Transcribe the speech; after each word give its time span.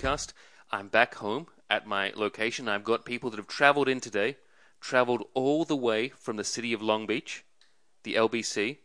Podcast. 0.00 0.32
I'm 0.72 0.88
back 0.88 1.16
home 1.16 1.48
at 1.68 1.86
my 1.86 2.10
location. 2.16 2.68
I've 2.68 2.84
got 2.84 3.04
people 3.04 3.28
that 3.30 3.36
have 3.36 3.46
traveled 3.46 3.86
in 3.86 4.00
today, 4.00 4.38
traveled 4.80 5.24
all 5.34 5.66
the 5.66 5.76
way 5.76 6.08
from 6.08 6.36
the 6.36 6.44
city 6.44 6.72
of 6.72 6.80
Long 6.80 7.06
Beach, 7.06 7.44
the 8.02 8.14
LBC, 8.14 8.78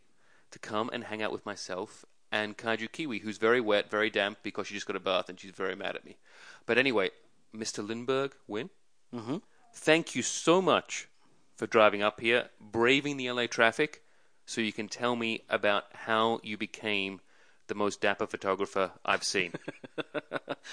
to 0.50 0.58
come 0.58 0.90
and 0.92 1.04
hang 1.04 1.22
out 1.22 1.32
with 1.32 1.46
myself 1.46 2.04
and 2.30 2.58
Kaiju 2.58 2.92
Kiwi, 2.92 3.20
who's 3.20 3.38
very 3.38 3.62
wet, 3.62 3.90
very 3.90 4.10
damp 4.10 4.38
because 4.42 4.66
she 4.66 4.74
just 4.74 4.86
got 4.86 4.94
a 4.96 5.00
bath 5.00 5.30
and 5.30 5.40
she's 5.40 5.52
very 5.52 5.74
mad 5.74 5.96
at 5.96 6.04
me. 6.04 6.18
But 6.66 6.76
anyway, 6.76 7.10
Mr. 7.54 7.86
Linhbergh, 7.86 8.32
Nguyen, 8.48 8.68
Mm-hmm. 9.14 9.36
thank 9.72 10.14
you 10.14 10.20
so 10.22 10.60
much 10.60 11.08
for 11.54 11.66
driving 11.66 12.02
up 12.02 12.20
here, 12.20 12.50
braving 12.60 13.16
the 13.16 13.30
LA 13.30 13.46
traffic, 13.46 14.02
so 14.44 14.60
you 14.60 14.72
can 14.72 14.88
tell 14.88 15.16
me 15.16 15.44
about 15.48 15.84
how 15.94 16.40
you 16.42 16.58
became 16.58 17.20
the 17.68 17.74
most 17.74 18.00
dapper 18.00 18.26
photographer 18.26 18.92
I've 19.04 19.24
seen. 19.24 19.52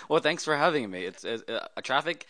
Well, 0.09 0.21
thanks 0.21 0.43
for 0.43 0.55
having 0.57 0.89
me. 0.89 1.05
It's, 1.05 1.23
it's 1.23 1.43
uh, 1.49 1.67
traffic 1.84 2.25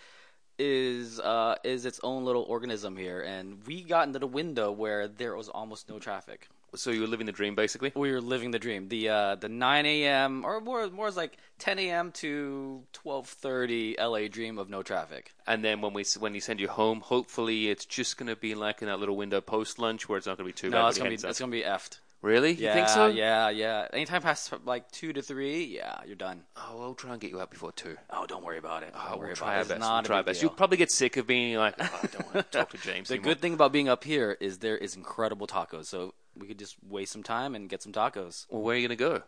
is 0.60 1.20
uh, 1.20 1.56
is 1.64 1.86
its 1.86 2.00
own 2.04 2.26
little 2.26 2.44
organism 2.44 2.96
here, 2.96 3.22
and 3.22 3.66
we 3.66 3.84
got 3.84 4.08
into 4.08 4.20
the 4.20 4.28
window 4.28 4.72
where 4.72 5.08
there 5.08 5.36
was 5.36 5.50
almost 5.50 5.90
no 5.90 5.98
traffic. 5.98 6.48
so 6.76 6.92
you 6.92 7.02
were 7.02 7.08
living 7.08 7.26
the 7.26 7.32
dream, 7.32 7.56
basically. 7.56 7.92
We 7.96 8.12
were 8.12 8.22
living 8.22 8.52
the 8.52 8.60
dream. 8.60 8.90
The 8.90 9.10
uh, 9.10 9.36
the 9.36 9.50
9 9.50 9.86
a.m. 9.86 10.44
or 10.46 10.60
more 10.62 10.90
more 10.90 11.08
is 11.08 11.18
like 11.18 11.38
10 11.60 11.80
a.m. 11.80 12.12
to 12.14 12.84
12:30 12.94 13.98
LA 14.00 14.28
dream 14.28 14.58
of 14.60 14.70
no 14.70 14.84
traffic. 14.84 15.32
And 15.48 15.64
then 15.64 15.82
when 15.82 15.94
we 15.94 16.06
when 16.20 16.36
you 16.36 16.42
send 16.42 16.60
you 16.60 16.68
home, 16.68 17.00
hopefully 17.02 17.70
it's 17.70 17.86
just 17.86 18.18
going 18.18 18.28
to 18.30 18.36
be 18.36 18.56
like 18.56 18.82
in 18.82 18.88
that 18.90 19.00
little 19.00 19.16
window 19.18 19.42
post 19.42 19.80
lunch 19.80 20.08
where 20.08 20.18
it's 20.18 20.28
not 20.28 20.38
going 20.38 20.48
to 20.50 20.54
be 20.54 20.58
too 20.58 20.70
bad. 20.70 20.82
No, 20.82 20.88
it's 20.88 20.98
gonna 20.98 21.10
be 21.10 21.16
it's 21.16 21.40
gonna 21.40 21.52
be 21.52 21.62
effed. 21.64 22.00
Really? 22.24 22.54
Yeah, 22.54 22.70
you 22.70 22.74
think 22.76 22.88
so? 22.90 23.08
yeah, 23.08 23.50
yeah. 23.50 23.88
Anytime 23.94 24.22
past 24.22 24.54
like 24.66 24.90
two 24.92 25.12
to 25.14 25.22
three, 25.22 25.66
yeah, 25.66 26.00
you're 26.08 26.16
done. 26.16 26.44
Oh, 26.56 26.78
we'll 26.80 26.96
try 26.96 27.12
and 27.12 27.20
get 27.22 27.30
you 27.32 27.42
out 27.42 27.52
before 27.52 27.74
two. 27.74 27.98
Oh, 28.10 28.26
don't 28.26 28.44
worry 28.46 28.58
about 28.58 28.82
it. 28.84 28.94
Oh, 28.96 29.10
don't 29.10 29.18
Oh, 29.20 29.26
we'll 29.28 29.36
try 29.36 29.52
it. 29.52 29.56
our 29.56 29.60
It's 29.62 29.70
best. 29.70 29.82
We'll 29.82 30.02
try 30.04 30.18
our 30.18 30.24
best. 30.24 30.40
deal. 30.40 30.50
You'll 30.50 30.56
probably 30.56 30.78
get 30.78 30.90
sick 30.90 31.18
of 31.18 31.28
being 31.28 31.58
like, 31.58 31.76
oh, 31.80 32.00
I 32.02 32.08
don't 32.08 32.34
want 32.34 32.50
to 32.52 32.58
talk 32.58 32.70
to 32.72 32.78
James. 32.78 33.10
The 33.10 33.16
anymore. 33.16 33.34
good 33.34 33.42
thing 33.42 33.54
about 33.54 33.74
being 33.74 33.90
up 33.90 34.06
here 34.06 34.38
is 34.40 34.60
there 34.60 34.78
is 34.78 34.96
incredible 34.96 35.48
tacos, 35.48 35.86
so 35.88 36.14
we 36.36 36.48
could 36.48 36.58
just 36.58 36.78
waste 36.88 37.12
some 37.12 37.24
time 37.24 37.56
and 37.56 37.68
get 37.70 37.84
some 37.84 37.92
tacos. 37.92 38.46
Well, 38.50 38.62
where 38.62 38.74
are 38.76 38.80
you 38.80 38.88
going 38.88 38.98
to 38.98 39.04
go? 39.04 39.24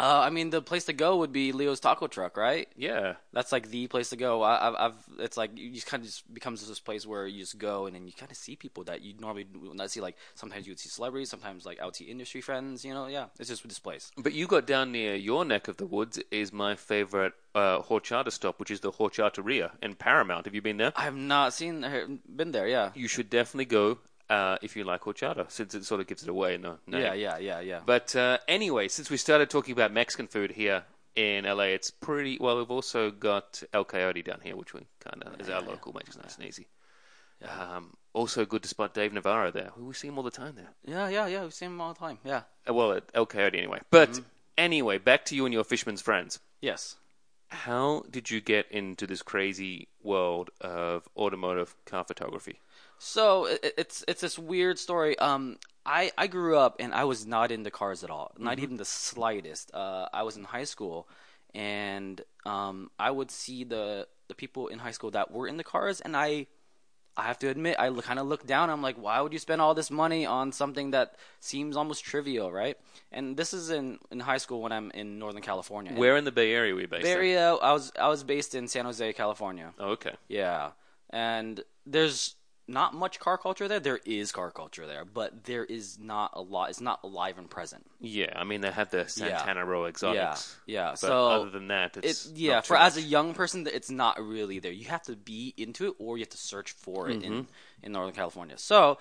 Uh, 0.00 0.22
I 0.24 0.30
mean, 0.30 0.48
the 0.48 0.62
place 0.62 0.86
to 0.86 0.94
go 0.94 1.18
would 1.18 1.30
be 1.30 1.52
Leo's 1.52 1.78
Taco 1.78 2.06
Truck, 2.06 2.38
right? 2.38 2.66
Yeah. 2.74 3.16
That's 3.34 3.52
like 3.52 3.68
the 3.68 3.86
place 3.86 4.08
to 4.10 4.16
go. 4.16 4.40
I, 4.40 4.68
I've, 4.68 4.74
I've, 4.78 4.94
it's 5.18 5.36
like 5.36 5.58
you 5.58 5.72
just 5.72 5.86
kind 5.86 6.00
of 6.02 6.06
just 6.06 6.32
becomes 6.32 6.66
this 6.66 6.80
place 6.80 7.06
where 7.06 7.26
you 7.26 7.40
just 7.40 7.58
go 7.58 7.84
and 7.84 7.94
then 7.94 8.06
you 8.06 8.14
kind 8.14 8.32
of 8.32 8.38
see 8.38 8.56
people 8.56 8.82
that 8.84 9.02
you 9.02 9.12
normally 9.20 9.46
would 9.54 9.76
not 9.76 9.90
see. 9.90 10.00
Like 10.00 10.16
sometimes 10.34 10.66
you 10.66 10.70
would 10.70 10.80
see 10.80 10.88
celebrities, 10.88 11.28
sometimes 11.28 11.66
like 11.66 11.80
I 11.80 11.84
would 11.84 11.96
see 11.96 12.06
industry 12.06 12.40
friends. 12.40 12.82
You 12.82 12.94
know, 12.94 13.08
yeah, 13.08 13.26
it's 13.38 13.50
just 13.50 13.62
this 13.68 13.78
place. 13.78 14.10
But 14.16 14.32
you 14.32 14.46
got 14.46 14.66
down 14.66 14.90
near 14.92 15.14
your 15.14 15.44
neck 15.44 15.68
of 15.68 15.76
the 15.76 15.86
woods 15.86 16.18
is 16.30 16.50
my 16.50 16.76
favorite 16.76 17.34
uh, 17.54 17.82
horchata 17.82 18.32
stop, 18.32 18.58
which 18.58 18.70
is 18.70 18.80
the 18.80 18.92
Horchateria 18.92 19.72
in 19.82 19.94
Paramount. 19.94 20.46
Have 20.46 20.54
you 20.54 20.62
been 20.62 20.78
there? 20.78 20.92
I 20.96 21.02
have 21.02 21.16
not 21.16 21.52
seen, 21.52 22.20
been 22.34 22.52
there. 22.52 22.66
Yeah, 22.66 22.92
You 22.94 23.08
should 23.08 23.28
definitely 23.28 23.66
go 23.66 23.98
uh, 24.30 24.56
if 24.62 24.76
you 24.76 24.84
like 24.84 25.02
horchata, 25.02 25.50
since 25.50 25.74
it 25.74 25.84
sort 25.84 26.00
of 26.00 26.06
gives 26.06 26.22
it 26.22 26.28
away. 26.30 26.56
No, 26.56 26.78
name. 26.86 27.02
yeah, 27.02 27.12
yeah, 27.14 27.36
yeah, 27.38 27.60
yeah. 27.60 27.80
But 27.84 28.16
uh, 28.16 28.38
anyway, 28.48 28.88
since 28.88 29.10
we 29.10 29.18
started 29.18 29.50
talking 29.50 29.72
about 29.72 29.92
Mexican 29.92 30.26
food 30.28 30.52
here 30.52 30.84
in 31.16 31.44
LA, 31.44 31.64
it's 31.74 31.90
pretty 31.90 32.38
well. 32.40 32.56
We've 32.56 32.70
also 32.70 33.10
got 33.10 33.62
El 33.74 33.84
Coyote 33.84 34.22
down 34.22 34.40
here, 34.42 34.56
which 34.56 34.72
we 34.72 34.86
kind 35.00 35.22
of 35.24 35.38
is 35.40 35.50
our 35.50 35.60
local, 35.60 35.92
makes 35.92 36.16
it 36.16 36.22
nice 36.22 36.36
and 36.38 36.46
easy. 36.46 36.68
Um, 37.48 37.96
also, 38.12 38.44
good 38.44 38.62
to 38.62 38.68
spot 38.68 38.92
Dave 38.94 39.12
Navarro 39.12 39.50
there. 39.50 39.70
We 39.76 39.94
see 39.94 40.08
him 40.08 40.18
all 40.18 40.24
the 40.24 40.30
time 40.30 40.54
there. 40.56 40.70
yeah, 40.84 41.08
yeah, 41.08 41.26
yeah. 41.26 41.44
We 41.44 41.50
see 41.50 41.64
him 41.66 41.80
all 41.80 41.92
the 41.94 41.98
time. 41.98 42.18
Yeah. 42.24 42.42
Uh, 42.68 42.74
well, 42.74 42.92
at 42.92 43.04
El 43.14 43.26
Coyote 43.26 43.58
anyway. 43.58 43.80
But 43.90 44.10
Mm-hmm. 44.10 44.22
anyway, 44.58 44.98
back 44.98 45.24
to 45.26 45.36
you 45.36 45.44
and 45.46 45.54
your 45.54 45.64
fisherman's 45.64 46.02
friends. 46.02 46.38
Yes. 46.60 46.96
How 47.48 48.04
did 48.10 48.30
you 48.30 48.40
get 48.40 48.70
into 48.70 49.06
this 49.06 49.22
crazy 49.22 49.88
world 50.02 50.50
of 50.60 51.08
automotive 51.16 51.74
car 51.84 52.04
photography? 52.04 52.60
So 53.02 53.46
it, 53.46 53.74
it's 53.78 54.04
it's 54.06 54.20
this 54.20 54.38
weird 54.38 54.78
story. 54.78 55.18
Um, 55.18 55.56
I 55.86 56.12
I 56.18 56.26
grew 56.26 56.58
up 56.58 56.76
and 56.78 56.92
I 56.92 57.04
was 57.04 57.26
not 57.26 57.50
into 57.50 57.70
cars 57.70 58.04
at 58.04 58.10
all, 58.10 58.32
not 58.38 58.58
even 58.58 58.76
the 58.76 58.84
slightest. 58.84 59.74
Uh, 59.74 60.06
I 60.12 60.22
was 60.22 60.36
in 60.36 60.44
high 60.44 60.64
school, 60.64 61.08
and 61.54 62.20
um, 62.44 62.90
I 62.98 63.10
would 63.10 63.30
see 63.30 63.64
the 63.64 64.06
the 64.28 64.34
people 64.34 64.68
in 64.68 64.78
high 64.78 64.90
school 64.90 65.10
that 65.12 65.30
were 65.30 65.48
in 65.48 65.56
the 65.56 65.64
cars, 65.64 66.02
and 66.02 66.14
I 66.14 66.46
I 67.16 67.22
have 67.22 67.38
to 67.38 67.48
admit 67.48 67.76
I 67.78 67.90
kind 68.02 68.18
of 68.18 68.26
looked 68.26 68.46
down. 68.46 68.68
I'm 68.68 68.82
like, 68.82 68.96
why 68.96 69.22
would 69.22 69.32
you 69.32 69.38
spend 69.38 69.62
all 69.62 69.72
this 69.72 69.90
money 69.90 70.26
on 70.26 70.52
something 70.52 70.90
that 70.90 71.16
seems 71.40 71.78
almost 71.78 72.04
trivial, 72.04 72.52
right? 72.52 72.76
And 73.10 73.34
this 73.34 73.54
is 73.54 73.70
in 73.70 73.98
in 74.10 74.20
high 74.20 74.36
school 74.36 74.60
when 74.60 74.72
I'm 74.72 74.90
in 74.90 75.18
Northern 75.18 75.40
California. 75.40 75.94
Where 75.94 76.18
in 76.18 76.24
the 76.24 76.32
Bay 76.32 76.52
Area 76.52 76.74
were 76.74 76.82
you 76.82 76.88
based? 76.88 77.04
Bay 77.04 77.12
in? 77.12 77.16
Area? 77.16 77.54
I 77.54 77.72
was 77.72 77.92
I 77.98 78.08
was 78.08 78.24
based 78.24 78.54
in 78.54 78.68
San 78.68 78.84
Jose, 78.84 79.14
California. 79.14 79.72
Oh, 79.78 79.92
okay. 79.92 80.16
Yeah, 80.28 80.72
and 81.08 81.64
there's 81.86 82.36
not 82.70 82.94
much 82.94 83.18
car 83.18 83.36
culture 83.36 83.68
there. 83.68 83.80
There 83.80 84.00
is 84.06 84.32
car 84.32 84.50
culture 84.50 84.86
there, 84.86 85.04
but 85.04 85.44
there 85.44 85.64
is 85.64 85.98
not 85.98 86.30
a 86.34 86.40
lot. 86.40 86.70
It's 86.70 86.80
not 86.80 87.00
alive 87.02 87.36
and 87.36 87.50
present. 87.50 87.84
Yeah, 88.00 88.32
I 88.36 88.44
mean 88.44 88.60
they 88.60 88.70
have 88.70 88.90
the 88.90 89.08
Santana 89.08 89.64
Row 89.66 89.86
exotics. 89.86 90.56
Yeah, 90.66 90.84
yeah. 90.84 90.90
But 90.90 90.98
so 90.98 91.28
other 91.28 91.50
than 91.50 91.68
that, 91.68 91.96
it's 92.02 92.26
it, 92.26 92.36
yeah. 92.36 92.54
not 92.54 92.66
For 92.66 92.76
as 92.76 92.96
a 92.96 93.02
young 93.02 93.34
person, 93.34 93.66
it's 93.66 93.90
not 93.90 94.22
really 94.22 94.60
there. 94.60 94.72
You 94.72 94.86
have 94.86 95.02
to 95.02 95.16
be 95.16 95.52
into 95.56 95.88
it, 95.88 95.94
or 95.98 96.16
you 96.16 96.22
have 96.22 96.30
to 96.30 96.38
search 96.38 96.72
for 96.72 97.10
it 97.10 97.22
in 97.22 97.32
Mm-hmm. 97.32 97.40
in 97.82 97.92
Northern 97.92 98.14
California. 98.14 98.56
So 98.58 98.98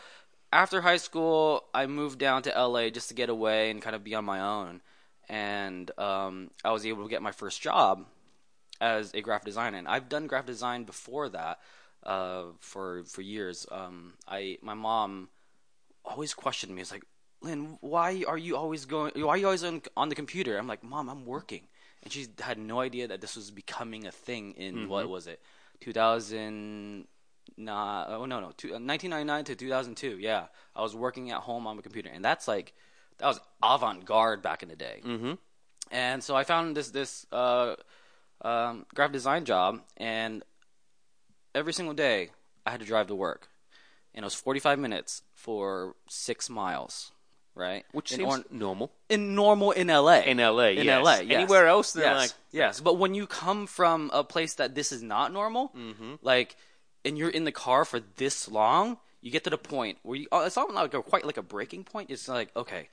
after 0.52 0.82
high 0.82 0.98
school, 0.98 1.64
I 1.74 1.86
moved 1.86 2.20
down 2.20 2.42
to 2.44 2.50
LA 2.50 2.90
just 2.90 3.10
to 3.10 3.14
get 3.14 3.30
away 3.30 3.70
and 3.70 3.82
kind 3.82 3.96
of 3.96 4.04
be 4.04 4.16
on 4.16 4.26
my 4.26 4.42
own. 4.42 4.82
And 5.28 5.92
um, 6.00 6.50
I 6.66 6.72
was 6.72 6.86
able 6.86 7.04
to 7.04 7.10
get 7.10 7.22
my 7.22 7.32
first 7.32 7.62
job 7.62 8.06
as 8.82 9.14
a 9.14 9.22
graphic 9.22 9.46
designer. 9.46 9.78
And 9.78 9.88
I've 9.88 10.10
done 10.10 10.26
graphic 10.26 10.48
design 10.48 10.86
before 10.86 11.30
that 11.30 11.60
uh, 12.04 12.44
for 12.60 13.04
for 13.06 13.22
years. 13.22 13.68
Um, 13.72 14.14
I 14.28 14.58
my 14.62 14.74
mom 14.74 15.30
always 16.06 16.34
questioned 16.34 16.76
me. 16.76 16.82
It's 16.82 16.92
like, 16.92 17.06
Lynn, 17.42 17.78
why 17.82 18.24
are 18.28 18.38
you 18.38 18.56
always 18.58 18.86
going? 18.86 19.14
Why 19.16 19.34
are 19.34 19.38
you 19.38 19.46
always 19.46 19.64
on, 19.64 19.82
on 19.96 20.10
the 20.10 20.16
computer? 20.16 20.58
I'm 20.58 20.68
like, 20.68 20.84
Mom, 20.84 21.10
I'm 21.10 21.26
working, 21.26 21.68
and 22.04 22.12
she 22.12 22.28
had 22.40 22.58
no 22.58 22.80
idea 22.80 23.08
that 23.08 23.22
this 23.22 23.36
was 23.36 23.52
becoming 23.52 24.06
a 24.08 24.12
thing 24.12 24.54
in 24.54 24.90
what 24.90 25.10
was 25.10 25.28
it, 25.28 25.42
2000. 25.82 27.08
Nah, 27.58 28.06
oh 28.08 28.26
no, 28.26 28.40
no, 28.40 28.52
two, 28.56 28.70
uh, 28.70 28.80
1999 28.80 29.44
to 29.46 29.56
2002. 29.56 30.18
Yeah, 30.20 30.46
I 30.76 30.82
was 30.82 30.96
working 30.96 31.32
at 31.32 31.42
home 31.42 31.68
on 31.68 31.76
the 31.78 31.82
computer, 31.82 32.10
and 32.14 32.24
that's 32.24 32.48
like 32.48 32.74
that 33.18 33.28
was 33.28 33.40
avant 33.62 34.06
garde 34.06 34.42
back 34.42 34.64
in 34.64 34.70
the 34.70 34.76
day. 34.76 35.02
Mm-hmm. 35.04 35.34
And 35.92 36.24
so 36.24 36.36
I 36.36 36.44
found 36.44 36.78
this 36.78 36.92
this 36.92 37.26
uh, 37.32 37.76
um, 38.42 38.86
graphic 38.94 39.14
design 39.14 39.46
job, 39.46 39.82
and 39.98 40.44
every 41.56 41.74
single 41.74 41.94
day 41.96 42.30
I 42.66 42.72
had 42.72 42.80
to 42.80 42.86
drive 42.86 43.08
to 43.08 43.16
work, 43.16 43.50
and 44.14 44.24
it 44.24 44.26
was 44.26 44.36
45 44.36 44.80
minutes 44.80 45.22
for 45.34 45.96
six 46.08 46.50
miles, 46.50 47.12
right? 47.56 47.86
which 47.92 48.12
in, 48.12 48.20
seems 48.20 48.40
or- 48.40 48.44
normal 48.52 48.92
in 49.10 49.36
normal 49.36 49.72
in 49.72 49.88
LA. 49.88 50.20
in 50.22 50.38
LA. 50.38 50.68
in 50.70 50.86
yes. 50.86 51.04
LA, 51.04 51.16
yes. 51.20 51.32
Anywhere 51.32 51.68
else, 51.68 51.96
yes. 51.96 52.16
like 52.18 52.32
yes. 52.52 52.80
But 52.82 52.96
when 52.98 53.14
you 53.16 53.28
come 53.28 53.68
from 53.68 54.10
a 54.14 54.24
place 54.24 54.56
that 54.56 54.76
this 54.76 54.92
is 54.92 55.02
not 55.02 55.32
normal, 55.34 55.70
Mm-hmm. 55.76 56.16
like, 56.22 56.56
and 57.06 57.18
you're 57.18 57.30
in 57.30 57.44
the 57.46 57.52
car 57.52 57.86
for 57.86 58.00
this 58.18 58.48
long, 58.50 58.98
you 59.22 59.32
get 59.32 59.44
to 59.46 59.50
the 59.50 59.58
point 59.58 59.98
where 60.04 60.18
you. 60.18 60.28
oh, 60.32 60.46
It's 60.46 60.56
not 60.58 60.74
like 60.74 60.94
a, 60.94 61.02
quite 61.02 61.26
like 61.26 61.38
a 61.38 61.42
breaking 61.44 61.84
point. 61.86 62.10
It's 62.12 62.28
like, 62.28 62.56
okay, 62.56 62.90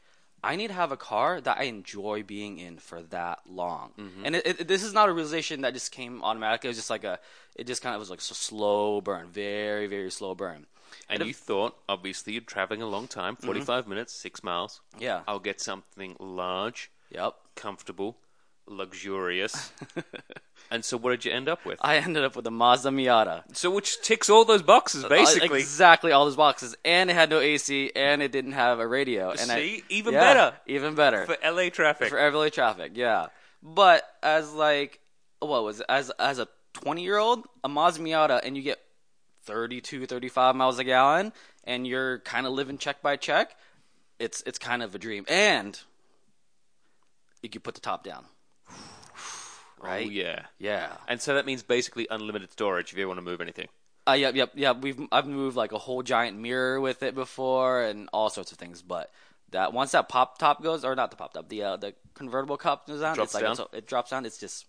I 0.47 0.57
need 0.57 0.69
to 0.69 0.75
have 0.75 0.93
a 0.93 0.97
car 0.97 1.41
that 1.41 1.59
I 1.59 1.65
enjoy 1.65 2.23
being 2.23 2.59
in 2.59 2.79
for 2.79 3.03
that 3.03 3.41
long. 3.49 3.93
Mm-hmm. 3.99 4.25
And 4.25 4.37
it, 4.37 4.47
it, 4.47 4.69
this 4.69 4.83
is 4.83 4.93
not 4.93 5.09
a 5.09 5.13
realization 5.13 5.63
that 5.63 5.75
just 5.75 5.93
came 5.93 6.23
automatically. 6.23 6.69
It 6.69 6.71
was 6.71 6.79
just 6.79 6.91
like 6.91 7.05
a. 7.05 7.19
It 7.55 7.67
just 7.67 7.83
kind 7.83 7.95
of 7.95 8.01
was 8.01 8.11
like 8.11 8.21
a 8.21 8.23
slow 8.23 9.01
burn, 9.01 9.29
very 9.29 9.87
very 9.87 10.11
slow 10.11 10.35
burn. 10.35 10.67
And 11.09 11.25
you 11.25 11.35
thought, 11.35 11.77
obviously, 11.89 12.33
you're 12.33 12.43
traveling 12.43 12.83
a 12.83 12.87
long 12.87 13.07
time, 13.07 13.37
45 13.37 13.87
minutes, 13.87 14.13
six 14.13 14.43
miles. 14.43 14.81
Mm-hmm. 14.95 15.03
Yeah. 15.05 15.21
I'll 15.29 15.39
get 15.39 15.61
something 15.61 16.17
large, 16.19 16.91
Yep. 17.11 17.35
comfortable, 17.55 18.17
luxurious. 18.67 19.73
and 20.71 20.85
so, 20.85 20.97
what 20.97 21.11
did 21.11 21.25
you 21.25 21.33
end 21.33 21.49
up 21.49 21.65
with? 21.65 21.79
I 21.83 21.97
ended 21.97 22.25
up 22.25 22.37
with 22.37 22.47
a 22.47 22.51
Mazda 22.51 22.91
Miata. 22.91 23.43
so, 23.57 23.71
which 23.71 24.01
ticks 24.03 24.29
all 24.31 24.45
those 24.45 24.63
boxes, 24.63 25.05
uh, 25.05 25.09
basically. 25.09 25.61
exactly 25.61 26.13
all 26.13 26.25
those 26.25 26.37
boxes, 26.37 26.77
and 26.85 27.11
it 27.11 27.15
had 27.15 27.31
no 27.31 27.41
AC, 27.41 27.93
and 27.95 28.23
it 28.23 28.33
didn't 28.33 28.53
have 28.53 28.79
a 28.81 28.87
radio. 28.87 29.31
And 29.31 29.51
I- 29.51 29.57
See? 29.57 29.85
Even 29.89 30.15
Yeah, 30.15 30.21
better. 30.21 30.57
even 30.67 30.95
better 30.95 31.27
For 31.27 31.37
LA 31.43 31.71
traffic. 31.71 32.09
for 32.09 32.19
LA 32.19 32.49
traffic. 32.51 32.93
Yeah, 32.95 33.27
but 33.63 34.03
as 34.23 34.53
like 34.53 35.01
what 35.41 35.63
was 35.65 35.81
it? 35.81 35.87
as 35.89 36.11
as 36.19 36.39
a 36.39 36.49
twenty 36.73 37.03
year 37.05 37.19
old, 37.19 37.47
a 37.65 37.69
Mazda 37.69 38.03
Miata, 38.03 38.41
and 38.43 38.57
you 38.57 38.63
get 38.63 38.81
32, 39.45 40.07
35 40.07 40.57
miles 40.57 40.79
a 40.81 40.85
gallon, 40.85 41.33
and 41.63 41.87
you're 41.87 42.19
kind 42.21 42.47
of 42.47 42.53
living 42.53 42.79
check 42.79 43.01
by 43.03 43.17
check. 43.17 43.55
It's 44.19 44.43
it's 44.47 44.59
kind 44.59 44.83
of 44.83 44.95
a 44.95 44.99
dream, 44.99 45.25
and 45.29 45.79
you 47.43 47.49
can 47.49 47.61
put 47.61 47.75
the 47.75 47.81
top 47.81 48.03
down. 48.03 48.25
Right? 49.87 50.07
Oh, 50.07 50.11
yeah. 50.11 50.43
Yeah. 50.59 50.93
And 51.09 51.21
so 51.21 51.35
that 51.35 51.47
means 51.47 51.63
basically 51.63 52.07
unlimited 52.11 52.53
storage 52.53 52.93
if 52.93 52.99
you 52.99 53.07
want 53.09 53.19
to 53.19 53.23
move 53.23 53.41
anything. 53.41 53.69
Uh, 54.09 54.13
yep, 54.13 54.35
yep, 54.35 54.53
yep. 54.55 54.81
We've 54.81 55.01
I've 55.11 55.27
moved 55.27 55.57
like 55.57 55.73
a 55.73 55.79
whole 55.79 56.03
giant 56.03 56.39
mirror 56.39 56.81
with 56.81 57.03
it 57.03 57.15
before, 57.15 57.83
and 57.83 58.09
all 58.13 58.31
sorts 58.31 58.53
of 58.53 58.59
things. 58.59 58.81
But 58.83 59.11
that. 59.51 59.73
Once 59.73 59.93
that 59.93 60.09
pop 60.09 60.39
top 60.39 60.63
goes, 60.63 60.85
or 60.85 60.95
not 60.95 61.11
the 61.11 61.17
pop 61.17 61.33
top, 61.35 61.49
the 61.49 61.63
uh, 61.63 61.77
the 61.77 61.93
convertible 62.15 62.57
cup 62.57 62.87
goes 62.87 63.01
down, 63.01 63.17
Drops 63.17 63.29
it's 63.29 63.35
like 63.35 63.43
down? 63.43 63.53
it's- 63.53 63.69
it 63.73 63.87
drops 63.89 64.11
down. 64.11 64.25
It's 64.25 64.39
just 64.39 64.67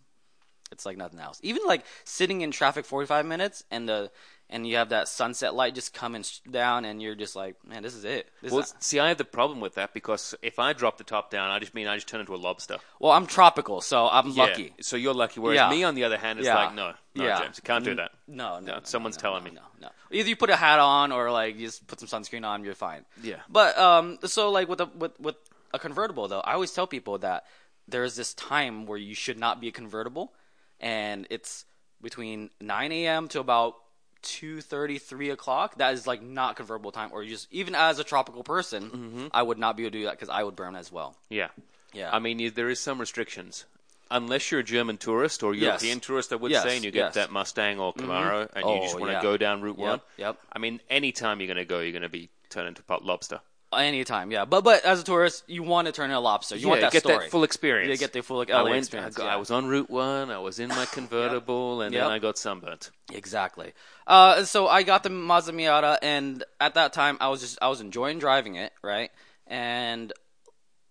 it's 0.72 0.86
like 0.86 0.98
nothing 0.98 1.20
else. 1.20 1.40
Even 1.44 1.64
like 1.66 1.84
sitting 2.04 2.42
in 2.42 2.52
traffic 2.52 2.86
45 2.86 3.26
minutes 3.26 3.64
and 3.72 3.88
the 3.88 4.12
and 4.50 4.66
you 4.66 4.78
have 4.78 4.90
that 4.90 5.10
sunset 5.10 5.54
light 5.56 5.76
just 5.76 5.94
coming 5.94 6.24
down 6.50 6.86
and 6.86 7.02
you're 7.02 7.16
just 7.16 7.36
like, 7.36 7.56
man, 7.68 7.84
this 7.84 7.94
is 7.94 8.06
it. 8.06 8.30
This 8.42 8.54
Well, 8.54 8.62
is, 8.62 8.74
see, 8.80 8.98
I 8.98 9.10
have 9.10 9.18
the 9.18 9.26
problem 9.26 9.60
with 9.60 9.76
that 9.76 9.94
because 9.94 10.36
if 10.42 10.58
I 10.58 10.72
drop 10.72 10.98
the 10.98 11.04
top 11.04 11.30
down, 11.30 11.50
I 11.52 11.60
just 11.60 11.76
mean 11.76 11.86
I 11.86 11.96
just 11.98 12.08
turn 12.08 12.22
into 12.22 12.34
a 12.34 12.38
lobster. 12.38 12.78
well, 13.02 13.12
I'm 13.12 13.28
tropical, 13.28 13.82
so 13.82 14.08
I'm 14.08 14.30
Yeah, 14.30 14.44
lucky. 14.44 14.74
So 14.80 14.96
you're 14.96 15.14
lucky. 15.14 15.42
Whereas 15.42 15.58
Yeah. 15.58 15.70
me, 15.70 15.84
on 15.84 15.96
the 15.96 16.06
other 16.06 16.18
hand, 16.18 16.40
is 16.40 16.46
Yeah. 16.46 16.56
like, 16.56 16.74
no, 16.76 16.94
no, 17.14 17.26
Yeah. 17.26 17.42
James, 17.42 17.58
you 17.58 17.64
can't 17.64 17.84
do 17.84 17.96
that. 17.96 18.12
No, 18.26 18.62
no, 18.62 18.76
No, 18.76 18.80
someone's 18.84 19.18
no, 19.18 19.22
telling 19.22 19.44
me. 19.44 19.52
No, 19.52 19.64
no. 19.82 19.90
Either 20.12 20.30
you 20.30 20.38
put 20.38 20.50
a 20.50 20.56
hat 20.56 20.80
on 20.80 21.12
or 21.12 21.30
like 21.30 21.58
you 21.58 21.66
just 21.68 21.86
put 21.86 22.00
some 22.00 22.08
sunscreen 22.08 22.46
on, 22.46 22.64
you're 22.64 22.74
fine. 22.74 23.04
Yeah. 23.22 23.42
But 23.50 23.78
um, 23.78 24.18
so 24.24 24.50
like 24.50 24.70
with 24.70 24.80
a 24.80 24.86
with 24.86 25.20
with 25.20 25.36
a 25.74 25.80
convertible 25.80 26.30
though, 26.30 26.40
I 26.40 26.54
always 26.54 26.72
tell 26.72 26.88
people 26.88 27.18
that 27.18 27.46
there's 27.86 28.16
this 28.16 28.34
time 28.34 28.86
where 28.86 28.98
you 28.98 29.14
should 29.14 29.38
not 29.38 29.60
be 29.60 29.68
a 29.68 29.72
convertible, 29.74 30.32
and 30.80 31.28
it's 31.30 31.66
between 32.02 32.50
9 32.62 32.92
a.m. 32.92 33.28
to 33.30 33.40
about 33.40 33.76
2:30, 34.24 35.02
3 35.02 35.30
o'clock. 35.30 35.76
That 35.78 35.94
is 35.94 36.08
like 36.08 36.22
not 36.22 36.56
convertible 36.56 36.92
time, 36.92 37.10
or 37.14 37.24
you 37.24 37.30
just 37.32 37.48
even 37.52 37.76
as 37.76 38.00
a 38.00 38.04
tropical 38.04 38.44
person, 38.44 38.90
Mm-hmm. 38.90 39.28
I 39.32 39.42
would 39.44 39.58
not 39.58 39.78
be 39.78 39.84
able 39.84 39.92
to 39.94 39.98
do 40.00 40.04
that 40.06 40.12
because 40.12 40.30
I 40.30 40.44
would 40.44 40.56
burn 40.56 40.76
as 40.76 40.92
well. 40.92 41.16
Yeah. 41.30 41.50
Yeah. 41.94 42.10
I 42.12 42.20
mean, 42.20 42.40
you, 42.40 42.52
there 42.52 42.70
is 42.70 42.80
some 42.80 43.00
restrictions. 43.00 43.66
Unless 44.10 44.52
you're 44.52 44.62
a 44.62 44.64
German 44.64 44.98
tourist 44.98 45.44
or 45.44 45.54
Yes. 45.54 45.64
European 45.64 46.00
tourist, 46.00 46.32
I 46.32 46.36
would 46.38 46.52
Yes, 46.52 46.64
say, 46.64 46.76
and 46.76 46.86
you 46.86 46.92
get 46.92 47.08
yes. 47.08 47.14
that 47.16 47.32
Mustang 47.32 47.80
or 47.80 47.94
Camaro, 47.94 48.48
and 48.56 48.66
you 48.70 48.82
just 48.82 48.96
Oh, 48.96 49.00
want 49.00 49.10
to 49.10 49.18
yeah. 49.18 49.22
go 49.22 49.36
down 49.38 49.62
Route 49.62 49.78
Yep, 49.78 49.88
1. 49.90 50.02
yep. 50.18 50.38
I 50.52 50.60
mean, 50.60 50.80
anytime 50.90 51.40
you're 51.42 51.48
going 51.48 51.58
to 51.58 51.66
go, 51.66 51.80
you're 51.82 51.92
going 51.92 52.04
to 52.04 52.10
be 52.10 52.30
turned 52.50 52.68
into 52.70 52.84
pot 52.84 53.04
lobster. 53.04 53.42
Anytime, 53.74 54.32
yeah. 54.32 54.46
But 54.46 54.64
but 54.64 54.86
as 54.86 55.02
a 55.02 55.04
tourist, 55.04 55.44
you 55.48 55.62
want 55.62 55.88
to 55.88 55.92
turn 55.92 56.10
in 56.10 56.16
a 56.16 56.22
lobster. 56.22 56.56
You 56.56 56.70
want 56.70 56.80
Yeah, 56.80 56.86
that 56.88 56.94
get 56.94 57.04
story. 57.04 57.18
that 57.26 57.32
full 57.32 57.44
experience. 57.44 57.92
You 57.92 57.98
get 57.98 58.14
the 58.14 58.22
full 58.24 58.38
like, 58.38 58.50
I 58.50 58.64
went. 58.64 58.78
experience. 58.78 59.20
I, 59.20 59.26
yeah. 59.26 59.34
I 59.34 59.36
was 59.36 59.52
on 59.52 59.68
Route 59.68 59.90
One. 59.90 60.32
I 60.32 60.38
was 60.40 60.60
in 60.60 60.70
my 60.70 60.86
convertible, 60.92 61.82
and 61.82 61.94
Yep. 61.94 62.02
then 62.04 62.12
I 62.12 62.20
got 62.20 62.38
sunburnt. 62.38 62.92
Exactly. 63.12 63.74
Uh, 64.08 64.46
so 64.46 64.68
I 64.70 64.84
got 64.84 65.04
the 65.04 65.10
Mazda 65.10 65.52
Miata, 65.52 65.98
and 66.02 66.46
at 66.62 66.76
that 66.76 66.94
time, 66.94 67.18
I 67.20 67.28
was 67.28 67.42
just 67.42 67.58
I 67.62 67.68
was 67.68 67.82
enjoying 67.82 68.20
driving 68.20 68.56
it, 68.56 68.72
right? 68.82 69.12
And 69.48 70.14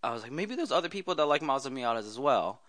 I 0.02 0.12
was 0.12 0.22
like, 0.22 0.32
maybe 0.32 0.54
there's 0.54 0.70
other 0.70 0.90
people 0.90 1.14
that 1.14 1.24
like 1.24 1.40
Mazda 1.40 1.70
Miatas 1.70 2.06
as 2.06 2.18
well. 2.18 2.60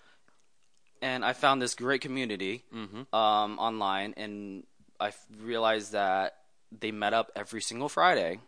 And 1.01 1.23
I 1.25 1.33
found 1.33 1.61
this 1.61 1.75
great 1.75 1.99
community 2.01 2.63
um, 2.73 3.59
online, 3.59 4.13
and 4.17 4.63
I 5.01 5.11
realized 5.41 5.91
that 5.91 6.37
they 6.71 6.91
met 6.91 7.13
up 7.13 7.29
every 7.35 7.61
single 7.61 7.87
Friday 7.89 8.39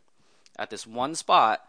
at 0.59 0.69
this 0.69 0.85
one 0.85 1.15
spot 1.15 1.65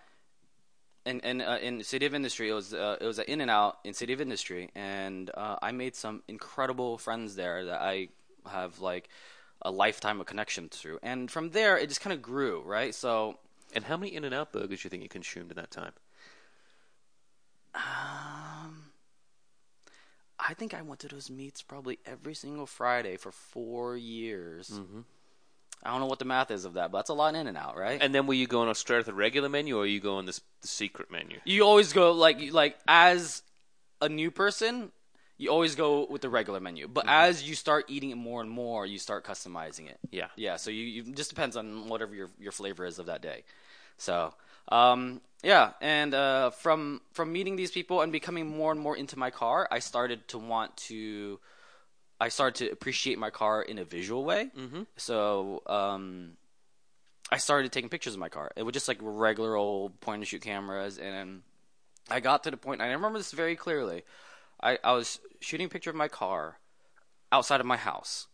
in 1.06 1.20
in 1.20 1.40
uh, 1.40 1.58
in 1.62 1.82
City 1.82 2.04
of 2.04 2.14
Industry. 2.14 2.50
It 2.50 2.54
was 2.54 2.75
uh, 2.75 2.96
it 3.00 3.06
was 3.06 3.19
an 3.19 3.25
In 3.28 3.40
and 3.40 3.50
Out 3.50 3.78
in 3.84 3.94
City 3.94 4.12
of 4.12 4.20
Industry, 4.20 4.70
and 4.75 5.31
uh, 5.32 5.56
I 5.62 5.72
made 5.72 5.96
some 5.96 6.22
incredible 6.28 6.98
friends 6.98 7.37
there 7.37 7.64
that 7.66 7.81
I 7.81 8.08
have 8.50 8.81
like 8.81 9.08
a 9.62 9.70
lifetime 9.70 10.20
of 10.20 10.26
connection 10.26 10.69
through. 10.69 10.98
And 11.02 11.31
from 11.31 11.50
there, 11.50 11.78
it 11.78 11.88
just 11.88 12.00
kind 12.00 12.12
of 12.12 12.20
grew, 12.22 12.62
right? 12.62 12.94
So 12.94 13.38
And 13.75 13.84
how 13.84 13.96
many 13.96 14.14
In 14.14 14.25
and 14.25 14.34
Out 14.34 14.52
burgers 14.52 14.81
do 14.81 14.87
you 14.87 14.90
think 14.90 15.02
you 15.02 15.08
consumed 15.08 15.50
in 15.50 15.56
that 15.56 15.70
time? 15.70 15.92
Um, 17.75 18.90
I 20.38 20.54
think 20.54 20.75
I 20.75 20.82
went 20.82 21.00
to 21.00 21.08
those 21.08 21.31
meets 21.31 21.62
probably 21.62 21.98
every 22.04 22.34
single 22.34 22.66
Friday 22.66 23.16
for 23.16 23.31
four 23.31 23.96
years. 23.96 24.70
Mm-hmm. 24.70 25.00
I 25.82 25.90
don't 25.90 26.00
know 26.00 26.06
what 26.06 26.18
the 26.18 26.24
math 26.26 26.50
is 26.50 26.64
of 26.64 26.74
that, 26.74 26.92
but 26.92 26.98
that's 26.98 27.10
a 27.10 27.14
lot 27.14 27.34
in 27.34 27.46
and 27.46 27.56
out, 27.56 27.76
right? 27.76 28.00
And 28.02 28.14
then 28.14 28.26
were 28.26 28.34
you 28.34 28.46
going 28.46 28.72
straight 28.74 28.98
with 28.98 29.06
the 29.06 29.14
regular 29.14 29.48
menu, 29.48 29.76
or 29.78 29.82
are 29.82 29.86
you 29.86 30.00
going 30.00 30.26
this 30.26 30.40
the 30.60 30.68
secret 30.68 31.10
menu? 31.10 31.38
you 31.44 31.62
always 31.64 31.92
go 31.92 32.12
like 32.12 32.52
like 32.52 32.78
as 32.86 33.42
a 34.02 34.08
new 34.08 34.30
person 34.30 34.92
you 35.38 35.48
always 35.48 35.74
go 35.74 36.06
with 36.10 36.20
the 36.20 36.28
regular 36.28 36.60
menu 36.60 36.86
but 36.86 37.04
as 37.08 37.42
you 37.48 37.54
start 37.54 37.86
eating 37.88 38.10
it 38.10 38.16
more 38.16 38.42
and 38.42 38.50
more 38.50 38.84
you 38.84 38.98
start 38.98 39.24
customizing 39.24 39.88
it 39.88 39.98
Yeah. 40.10 40.26
yeah 40.36 40.56
so 40.56 40.70
you, 40.70 40.84
you 40.84 41.02
just 41.14 41.30
depends 41.30 41.56
on 41.56 41.88
whatever 41.88 42.14
your 42.14 42.28
your 42.38 42.52
flavor 42.52 42.84
is 42.84 42.98
of 42.98 43.06
that 43.06 43.22
day 43.22 43.44
so 43.96 44.34
um 44.70 45.20
yeah 45.42 45.72
and 45.80 46.12
uh 46.14 46.50
from 46.50 47.00
from 47.12 47.32
meeting 47.32 47.56
these 47.56 47.70
people 47.70 48.02
and 48.02 48.12
becoming 48.12 48.46
more 48.48 48.70
and 48.72 48.80
more 48.80 48.96
into 48.96 49.18
my 49.18 49.30
car 49.30 49.66
i 49.70 49.78
started 49.78 50.28
to 50.28 50.36
want 50.38 50.76
to 50.76 51.40
i 52.20 52.28
started 52.28 52.67
to 52.67 52.72
appreciate 52.72 53.19
my 53.19 53.31
car 53.31 53.62
in 53.62 53.78
a 53.78 53.84
visual 53.84 54.25
way 54.25 54.50
mm-hmm. 54.56 54.82
so 54.96 55.62
um 55.67 56.37
I 57.31 57.37
started 57.37 57.70
taking 57.70 57.88
pictures 57.88 58.14
of 58.14 58.20
my 58.20 58.28
car. 58.28 58.50
It 58.56 58.64
was 58.64 58.72
just 58.72 58.88
like 58.88 58.99
regular 59.00 59.55
old 59.55 60.00
point 60.00 60.20
and 60.20 60.26
shoot 60.26 60.43
cameras, 60.43 60.99
and 60.99 61.43
I 62.11 62.20
got 62.20 62.43
to 62.44 62.50
the 62.50 62.56
point. 62.56 62.81
I 62.81 62.90
remember 62.90 63.19
this 63.19 63.32
very 63.32 63.55
clearly. 63.55 64.02
I, 64.61 64.78
I 64.82 64.93
was 64.93 65.20
shooting 65.40 65.67
a 65.67 65.70
picture 65.70 65.90
of 65.90 65.96
my 65.96 66.08
car 66.08 66.58
outside 67.31 67.61
of 67.61 67.67
my 67.67 67.76
house, 67.76 68.26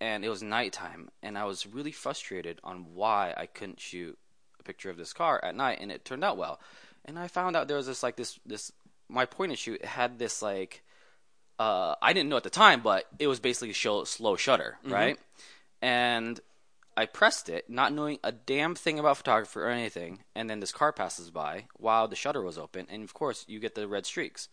and 0.00 0.24
it 0.24 0.30
was 0.30 0.42
nighttime, 0.42 1.10
and 1.22 1.36
I 1.36 1.44
was 1.44 1.66
really 1.66 1.92
frustrated 1.92 2.58
on 2.64 2.94
why 2.94 3.34
I 3.36 3.44
couldn't 3.46 3.80
shoot 3.80 4.18
a 4.58 4.62
picture 4.62 4.88
of 4.88 4.96
this 4.96 5.12
car 5.12 5.44
at 5.44 5.54
night, 5.54 5.78
and 5.82 5.92
it 5.92 6.06
turned 6.06 6.24
out 6.24 6.38
well. 6.38 6.58
And 7.04 7.18
I 7.18 7.28
found 7.28 7.54
out 7.54 7.68
there 7.68 7.76
was 7.76 7.86
this 7.86 8.02
like 8.02 8.16
this 8.16 8.40
this 8.46 8.72
my 9.10 9.26
point 9.26 9.52
and 9.52 9.58
shoot 9.58 9.84
had 9.84 10.18
this 10.18 10.40
like 10.40 10.82
uh, 11.58 11.94
I 12.00 12.12
didn't 12.12 12.28
know 12.28 12.36
at 12.36 12.42
the 12.44 12.50
time, 12.50 12.80
but 12.82 13.06
it 13.18 13.26
was 13.26 13.40
basically 13.40 13.72
show, 13.72 14.04
slow 14.04 14.36
shutter, 14.36 14.78
right? 14.84 15.18
And 15.82 16.40
I 16.96 17.06
pressed 17.06 17.48
it, 17.48 17.70
not 17.70 17.92
knowing 17.92 18.18
a 18.24 18.32
damn 18.32 18.74
thing 18.74 18.98
about 18.98 19.16
photography 19.18 19.60
or 19.60 19.68
anything, 19.68 20.24
and 20.34 20.50
then 20.50 20.60
this 20.60 20.72
car 20.72 20.92
passes 20.92 21.30
by 21.30 21.66
while 21.76 22.08
the 22.08 22.16
shutter 22.16 22.42
was 22.42 22.58
open, 22.58 22.86
and 22.90 23.04
of 23.04 23.14
course 23.14 23.44
you 23.48 23.60
get 23.60 23.74
the 23.76 23.86
red 23.86 24.04
streaks. 24.06 24.48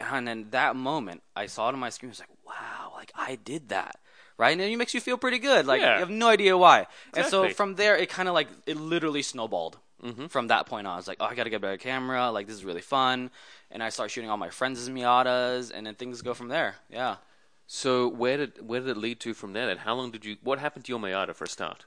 And 0.00 0.28
then 0.28 0.48
that 0.50 0.76
moment, 0.76 1.22
I 1.34 1.46
saw 1.46 1.68
it 1.68 1.72
on 1.72 1.78
my 1.78 1.88
screen. 1.90 2.10
I 2.10 2.12
was 2.12 2.20
like, 2.20 2.28
"Wow! 2.46 2.92
Like 2.94 3.12
I 3.14 3.36
did 3.36 3.70
that." 3.70 3.98
Right, 4.38 4.52
and 4.52 4.60
it 4.60 4.76
makes 4.76 4.92
you 4.92 5.00
feel 5.00 5.16
pretty 5.16 5.38
good. 5.38 5.64
Like 5.66 5.80
Yeah. 5.80 5.94
you 5.94 6.00
have 6.00 6.10
no 6.10 6.28
idea 6.28 6.58
why. 6.58 6.86
And 7.14 7.24
so 7.24 7.48
from 7.54 7.76
there, 7.76 7.96
it 7.96 8.10
kind 8.10 8.28
of 8.28 8.34
like 8.34 8.48
it 8.66 8.76
literally 8.76 9.22
snowballed. 9.22 9.78
From 10.28 10.48
that 10.48 10.66
point 10.66 10.86
on, 10.86 10.92
I 10.92 10.96
was 10.96 11.08
like, 11.08 11.18
"Oh, 11.20 11.24
I 11.24 11.34
got 11.34 11.44
to 11.44 11.50
get 11.50 11.56
a 11.56 11.60
better 11.60 11.78
camera. 11.78 12.30
Like 12.30 12.46
this 12.46 12.56
is 12.56 12.64
really 12.64 12.80
fun." 12.80 13.30
And 13.70 13.82
I 13.82 13.88
start 13.88 14.10
shooting 14.10 14.30
all 14.30 14.36
my 14.36 14.50
friends' 14.50 14.88
Miatas, 14.88 15.72
and 15.74 15.86
then 15.86 15.94
things 15.94 16.22
go 16.22 16.34
from 16.34 16.48
there. 16.48 16.76
Yeah. 16.90 17.16
So 17.66 18.06
where 18.06 18.36
did 18.36 18.66
where 18.68 18.80
did 18.80 18.90
it 18.90 18.96
lead 18.96 19.20
to 19.20 19.34
from 19.34 19.52
there? 19.52 19.68
and 19.68 19.80
how 19.80 19.94
long 19.94 20.10
did 20.10 20.24
you? 20.24 20.36
What 20.42 20.58
happened 20.58 20.84
to 20.84 20.92
your 20.92 21.00
Miata 21.00 21.34
for 21.34 21.44
a 21.44 21.48
start? 21.48 21.86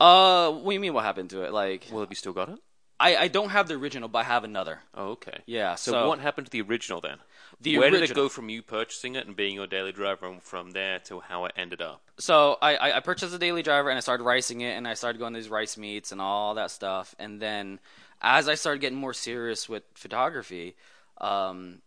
Uh, 0.00 0.50
what 0.50 0.70
do 0.70 0.74
you 0.74 0.80
mean? 0.80 0.94
What 0.94 1.04
happened 1.04 1.30
to 1.30 1.42
it? 1.42 1.52
Like, 1.52 1.86
Well, 1.92 2.00
have 2.00 2.10
you 2.10 2.16
still 2.16 2.32
got 2.32 2.48
it? 2.48 2.58
I, 3.02 3.16
I 3.24 3.28
don't 3.28 3.50
have 3.50 3.66
the 3.68 3.74
original, 3.74 4.08
but 4.08 4.20
I 4.20 4.22
have 4.24 4.44
another. 4.44 4.78
Oh, 4.94 5.10
okay. 5.16 5.38
Yeah, 5.46 5.74
So, 5.74 5.90
so- 5.92 6.08
what 6.08 6.18
happened 6.20 6.46
to 6.46 6.50
the 6.50 6.62
original 6.62 7.00
then? 7.00 7.18
The 7.60 7.78
Where 7.78 7.90
did 7.90 8.02
it 8.02 8.14
go 8.14 8.28
from 8.28 8.48
you 8.48 8.60
purchasing 8.62 9.14
it 9.14 9.26
and 9.26 9.36
being 9.36 9.54
your 9.54 9.66
daily 9.68 9.92
driver, 9.92 10.26
and 10.26 10.42
from 10.42 10.72
there 10.72 10.98
to 11.00 11.20
how 11.20 11.44
it 11.44 11.52
ended 11.56 11.80
up? 11.80 12.00
So 12.18 12.58
I, 12.60 12.74
I, 12.76 12.96
I 12.96 13.00
purchased 13.00 13.34
a 13.34 13.38
daily 13.38 13.62
driver 13.62 13.88
and 13.90 13.96
I 13.96 14.00
started 14.00 14.24
ricing 14.24 14.62
it 14.62 14.72
and 14.76 14.88
I 14.88 14.94
started 14.94 15.18
going 15.18 15.32
to 15.34 15.38
these 15.38 15.48
rice 15.50 15.76
meets 15.76 16.10
and 16.12 16.20
all 16.20 16.54
that 16.54 16.70
stuff. 16.72 17.14
And 17.20 17.40
then 17.40 17.78
as 18.20 18.48
I 18.48 18.54
started 18.56 18.80
getting 18.80 18.98
more 18.98 19.12
serious 19.14 19.68
with 19.68 19.84
photography, 19.94 20.74
um, 21.20 21.82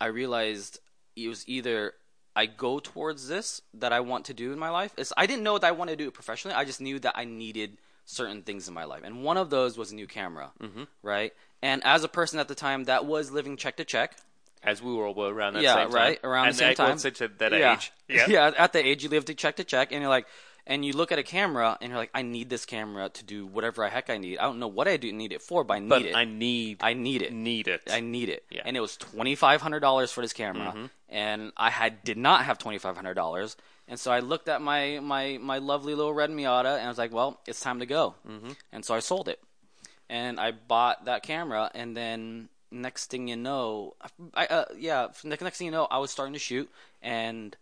I 0.00 0.06
realized 0.06 0.80
it 1.16 1.28
was 1.28 1.48
either 1.48 1.94
I 2.36 2.46
go 2.46 2.78
towards 2.80 3.28
this 3.28 3.62
that 3.74 3.92
I 3.92 4.00
want 4.00 4.24
to 4.26 4.34
do 4.34 4.52
in 4.52 4.58
my 4.58 4.70
life. 4.70 4.92
It's, 4.98 5.12
I 5.16 5.26
didn't 5.26 5.44
know 5.44 5.56
that 5.58 5.66
I 5.66 5.72
wanted 5.72 5.92
to 5.98 6.04
do 6.04 6.08
it 6.08 6.14
professionally. 6.14 6.56
I 6.56 6.64
just 6.64 6.80
knew 6.80 6.98
that 6.98 7.14
I 7.16 7.24
needed 7.24 7.78
certain 8.04 8.42
things 8.42 8.68
in 8.68 8.74
my 8.74 8.84
life, 8.84 9.02
and 9.04 9.22
one 9.22 9.36
of 9.36 9.50
those 9.50 9.76
was 9.78 9.92
a 9.92 9.94
new 9.94 10.06
camera, 10.06 10.52
mm-hmm. 10.62 10.84
right? 11.02 11.32
And 11.62 11.82
as 11.84 12.04
a 12.04 12.08
person 12.08 12.38
at 12.38 12.48
the 12.48 12.54
time 12.54 12.84
that 12.84 13.06
was 13.06 13.30
living 13.30 13.56
check 13.56 13.76
to 13.76 13.84
check, 13.84 14.16
As 14.62 14.82
we 14.82 14.92
were 14.94 15.04
around 15.10 15.54
that 15.54 15.62
yeah, 15.62 15.74
same 15.74 15.86
time. 15.88 15.94
right 15.94 16.20
around 16.24 16.46
and 16.48 16.54
the 16.54 16.58
same 16.58 16.74
time. 16.74 16.98
such 16.98 17.20
at 17.22 17.38
that 17.38 17.52
yeah. 17.52 17.74
age. 17.74 17.92
Yeah. 18.08 18.26
yeah. 18.28 18.50
At 18.56 18.72
the 18.72 18.84
age 18.86 19.02
you 19.02 19.08
live 19.08 19.24
to 19.26 19.34
check 19.34 19.56
to 19.56 19.64
check, 19.64 19.92
and 19.92 20.00
you're 20.00 20.10
like, 20.10 20.26
and 20.66 20.82
you 20.84 20.94
look 20.94 21.12
at 21.12 21.18
a 21.18 21.22
camera, 21.22 21.76
and 21.80 21.90
you're 21.90 21.98
like, 21.98 22.10
I 22.14 22.22
need 22.22 22.48
this 22.48 22.64
camera 22.64 23.10
to 23.10 23.24
do 23.24 23.46
whatever 23.46 23.82
the 23.84 23.90
heck 23.90 24.08
I 24.08 24.16
need. 24.16 24.38
I 24.38 24.44
don't 24.44 24.58
know 24.58 24.68
what 24.68 24.88
I 24.88 24.96
do 24.96 25.12
need 25.12 25.32
it 25.32 25.42
for, 25.42 25.64
but 25.64 25.74
I 25.74 25.78
need 25.80 25.88
But 25.90 26.02
it. 26.02 26.14
I 26.16 26.24
need 26.24 26.78
I 26.80 26.94
need 26.94 27.20
it. 27.22 27.32
need 27.32 27.68
it. 27.68 27.82
I 27.90 28.00
need 28.00 28.28
it. 28.30 28.44
Yeah. 28.50 28.62
And 28.64 28.74
it 28.76 28.80
was 28.80 28.96
twenty 28.96 29.34
five 29.34 29.60
hundred 29.60 29.80
dollars 29.80 30.10
for 30.12 30.20
this 30.22 30.32
camera, 30.32 30.68
Mm-hmm. 30.74 30.86
and 31.10 31.52
I 31.56 31.70
had 31.70 32.02
did 32.04 32.16
not 32.18 32.44
have 32.44 32.56
twenty 32.58 32.78
five 32.78 32.96
hundred 32.96 33.14
dollars, 33.14 33.56
and 33.88 33.98
so 33.98 34.10
I 34.10 34.20
looked 34.20 34.48
at 34.48 34.62
my 34.62 35.00
my 35.00 35.38
my 35.40 35.58
lovely 35.58 35.94
little 35.94 36.14
red 36.14 36.30
Miata, 36.30 36.76
and 36.76 36.84
I 36.84 36.88
was 36.88 36.98
like, 36.98 37.12
well, 37.12 37.40
it's 37.46 37.60
time 37.60 37.80
to 37.80 37.86
go, 37.86 38.14
mm-hmm. 38.28 38.52
and 38.72 38.84
so 38.84 38.94
I 38.94 39.00
sold 39.00 39.28
it, 39.28 39.40
and 40.08 40.40
I 40.40 40.52
bought 40.52 41.04
that 41.04 41.22
camera, 41.22 41.70
and 41.74 41.96
then 41.96 42.48
next 42.70 43.10
thing 43.10 43.28
you 43.28 43.36
know, 43.36 43.94
I 44.34 44.46
uh, 44.46 44.64
yeah, 44.76 45.08
next 45.24 45.42
next 45.42 45.58
thing 45.58 45.66
you 45.66 45.72
know, 45.72 45.86
I 45.90 45.98
was 45.98 46.10
starting 46.10 46.32
to 46.32 46.38
shoot, 46.38 46.70
and 47.02 47.56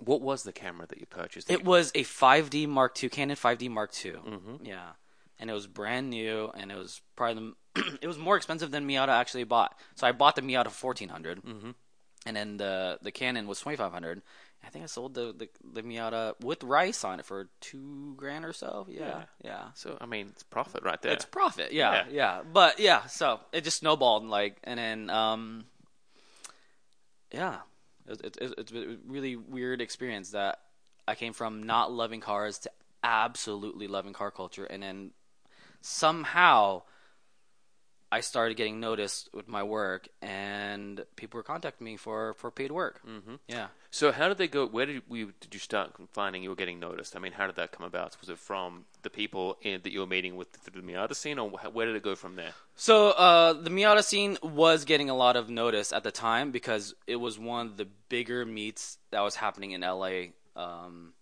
what 0.00 0.20
was 0.20 0.42
the 0.42 0.52
camera 0.52 0.86
that 0.86 0.98
you 0.98 1.06
purchased? 1.06 1.50
it 1.50 1.64
was 1.64 1.92
a 1.94 2.02
5D 2.02 2.66
Mark 2.66 3.00
II, 3.02 3.10
Canon 3.10 3.36
5D 3.36 3.70
Mark 3.70 3.92
II. 4.04 4.12
Mm-hmm. 4.12 4.64
Yeah, 4.64 4.90
and 5.38 5.50
it 5.50 5.52
was 5.52 5.66
brand 5.66 6.10
new, 6.10 6.50
and 6.54 6.72
it 6.72 6.76
was 6.76 7.00
probably 7.16 7.54
the, 7.74 7.98
it 8.02 8.06
was 8.06 8.18
more 8.18 8.36
expensive 8.36 8.70
than 8.70 8.88
Miata 8.88 9.08
actually 9.08 9.44
bought. 9.44 9.78
So 9.94 10.06
I 10.06 10.12
bought 10.12 10.36
the 10.36 10.42
Miata 10.42 10.70
for 10.70 10.88
1400, 10.88 11.42
mm-hmm. 11.42 11.70
And 12.26 12.36
then 12.36 12.56
the 12.56 12.98
the 13.02 13.12
Canon 13.12 13.46
was 13.46 13.60
twenty 13.60 13.76
five 13.76 13.92
hundred. 13.92 14.22
I 14.66 14.70
think 14.70 14.82
I 14.82 14.86
sold 14.86 15.12
the, 15.12 15.34
the 15.36 15.48
the 15.74 15.82
Miata 15.82 16.34
with 16.40 16.64
rice 16.64 17.04
on 17.04 17.20
it 17.20 17.26
for 17.26 17.48
two 17.60 18.14
grand 18.16 18.46
or 18.46 18.54
so. 18.54 18.86
Yeah, 18.88 19.00
Yeah. 19.08 19.22
yeah. 19.44 19.62
So 19.74 19.98
I 20.00 20.06
mean, 20.06 20.28
it's 20.30 20.42
profit 20.42 20.82
right 20.82 21.00
there. 21.02 21.12
It's 21.12 21.26
profit, 21.26 21.72
yeah, 21.72 21.92
Yeah. 21.92 22.04
yeah, 22.10 22.42
But 22.50 22.78
yeah, 22.80 23.04
so 23.06 23.40
it 23.52 23.62
just 23.64 23.78
snowballed, 23.80 24.22
and 24.22 24.30
like, 24.30 24.56
and 24.64 24.78
then, 24.78 25.10
um, 25.10 25.64
yeah, 27.30 27.58
it, 28.08 28.20
it, 28.24 28.36
it, 28.40 28.54
it's 28.56 28.72
a 28.72 28.96
really 29.06 29.36
weird 29.36 29.82
experience 29.82 30.30
that 30.30 30.60
I 31.06 31.14
came 31.14 31.34
from 31.34 31.64
not 31.64 31.92
loving 31.92 32.20
cars 32.20 32.58
to 32.60 32.70
absolutely 33.02 33.86
loving 33.86 34.14
car 34.14 34.30
culture, 34.30 34.64
and 34.64 34.82
then 34.82 35.10
somehow 35.82 36.82
I 38.14 38.20
started 38.20 38.56
getting 38.56 38.78
noticed 38.78 39.28
with 39.34 39.48
my 39.48 39.64
work, 39.64 40.06
and 40.22 41.04
people 41.16 41.38
were 41.38 41.42
contacting 41.42 41.84
me 41.84 41.96
for 41.96 42.34
for 42.34 42.48
paid 42.52 42.70
work. 42.70 43.00
Mm-hmm. 43.04 43.36
Yeah. 43.48 43.66
So 43.90 44.12
how 44.12 44.28
did 44.28 44.38
they 44.38 44.46
go? 44.46 44.68
Where 44.68 44.86
did 44.86 45.02
we 45.08 45.24
did 45.40 45.52
you 45.52 45.58
start 45.58 45.90
finding 46.12 46.44
you 46.44 46.50
were 46.50 46.54
getting 46.54 46.78
noticed? 46.78 47.16
I 47.16 47.18
mean, 47.18 47.32
how 47.32 47.46
did 47.48 47.56
that 47.56 47.72
come 47.72 47.84
about? 47.84 48.16
Was 48.20 48.28
it 48.28 48.38
from 48.38 48.84
the 49.02 49.10
people 49.10 49.58
in, 49.62 49.80
that 49.82 49.92
you 49.92 49.98
were 49.98 50.06
meeting 50.06 50.36
with 50.36 50.50
through 50.52 50.80
the 50.80 50.86
Miata 50.86 51.16
scene, 51.16 51.40
or 51.40 51.50
where 51.50 51.86
did 51.86 51.96
it 51.96 52.04
go 52.04 52.14
from 52.14 52.36
there? 52.36 52.52
So 52.76 53.10
uh, 53.10 53.52
the 53.52 53.70
Miata 53.70 54.04
scene 54.04 54.38
was 54.44 54.84
getting 54.84 55.10
a 55.10 55.16
lot 55.16 55.34
of 55.34 55.50
notice 55.50 55.92
at 55.92 56.04
the 56.04 56.12
time 56.12 56.52
because 56.52 56.94
it 57.08 57.16
was 57.16 57.36
one 57.36 57.66
of 57.66 57.76
the 57.76 57.88
bigger 58.08 58.46
meets 58.46 58.98
that 59.10 59.22
was 59.22 59.34
happening 59.34 59.72
in 59.72 59.80
LA 59.80 60.34
um, 60.54 61.14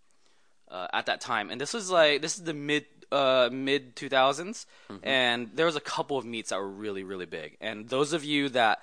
uh, 0.70 0.88
at 0.92 1.06
that 1.06 1.22
time, 1.22 1.50
and 1.50 1.58
this 1.58 1.72
was 1.72 1.90
like 1.90 2.20
this 2.20 2.37
is 2.37 2.44
the 2.44 2.52
mid 2.52 2.84
uh, 3.12 3.50
mid 3.52 3.95
2000s, 3.95 4.66
and 5.02 5.50
there 5.54 5.66
was 5.66 5.76
a 5.76 5.81
couple 5.81 6.19
of 6.19 6.25
meets 6.25 6.50
that 6.50 6.59
were 6.59 6.69
really 6.69 7.04
really 7.04 7.26
big, 7.26 7.57
and 7.61 7.88
those 7.88 8.12
of 8.12 8.25
you 8.25 8.49
that 8.50 8.81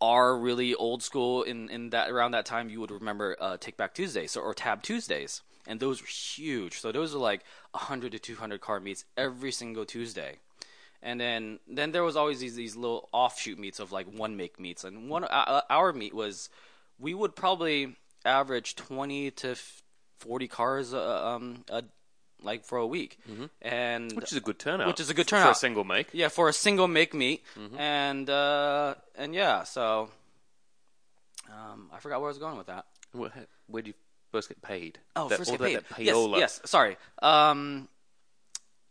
are 0.00 0.36
really 0.36 0.74
old 0.74 1.02
school 1.02 1.42
in, 1.42 1.70
in 1.70 1.90
that 1.90 2.10
around 2.10 2.32
that 2.32 2.44
time 2.44 2.68
you 2.68 2.80
would 2.80 2.90
remember 2.90 3.36
uh, 3.40 3.56
Take 3.58 3.78
Back 3.78 3.94
Tuesdays 3.94 4.32
so, 4.32 4.42
or 4.42 4.52
Tab 4.52 4.82
Tuesdays 4.82 5.40
and 5.66 5.80
those 5.80 6.00
were 6.00 6.08
huge. 6.08 6.80
So 6.80 6.92
those 6.92 7.14
are 7.14 7.18
like 7.18 7.44
100 7.72 8.12
to 8.12 8.18
200 8.18 8.60
car 8.60 8.80
meets 8.80 9.04
every 9.16 9.52
single 9.52 9.84
Tuesday. 9.84 10.36
And 11.02 11.20
then 11.20 11.60
then 11.68 11.92
there 11.92 12.02
was 12.02 12.16
always 12.16 12.40
these 12.40 12.56
these 12.56 12.74
little 12.74 13.08
offshoot 13.12 13.58
meets 13.58 13.80
of 13.80 13.92
like 13.92 14.06
one 14.06 14.36
make 14.36 14.58
meets. 14.58 14.84
And 14.84 15.08
one 15.08 15.24
uh, 15.24 15.62
our 15.68 15.92
meet 15.92 16.14
was 16.14 16.48
we 16.98 17.14
would 17.14 17.36
probably 17.36 17.96
average 18.24 18.74
20 18.74 19.30
to 19.30 19.56
40 20.18 20.48
cars 20.48 20.94
uh, 20.94 21.34
um 21.34 21.64
uh, 21.70 21.82
like 22.42 22.64
for 22.64 22.78
a 22.78 22.86
week 22.86 23.18
and 23.62 24.12
Which 24.12 24.30
is 24.32 24.38
a 24.38 24.40
good 24.40 24.58
turnout. 24.58 24.86
Which 24.88 25.00
is 25.00 25.10
a 25.10 25.14
good 25.14 25.26
turnout 25.28 25.46
for 25.46 25.52
a 25.52 25.54
single 25.54 25.84
make. 25.84 26.08
yeah 26.12 26.28
for 26.28 26.48
a 26.48 26.52
single 26.52 26.86
make 26.88 27.14
meet 27.14 27.42
and 27.78 28.28
uh 28.30 28.94
and 29.16 29.34
yeah 29.34 29.64
so 29.64 30.10
um 31.50 31.90
I 31.92 31.98
forgot 31.98 32.20
where 32.20 32.28
I 32.28 32.32
was 32.32 32.38
going 32.38 32.56
with 32.58 32.66
that 32.68 32.86
Where, 33.12 33.30
did 33.82 33.88
you 33.88 33.94
first 34.32 34.48
get 34.48 34.60
paid? 34.62 34.98
Oh, 35.14 35.28
That- 35.28 35.38
first 35.38 35.50
all 35.50 35.56
get 35.58 35.88
paid. 35.88 36.06
yes, 36.06 36.16
yes. 36.36 36.60
Sorry. 36.64 36.96
Um, 37.22 37.88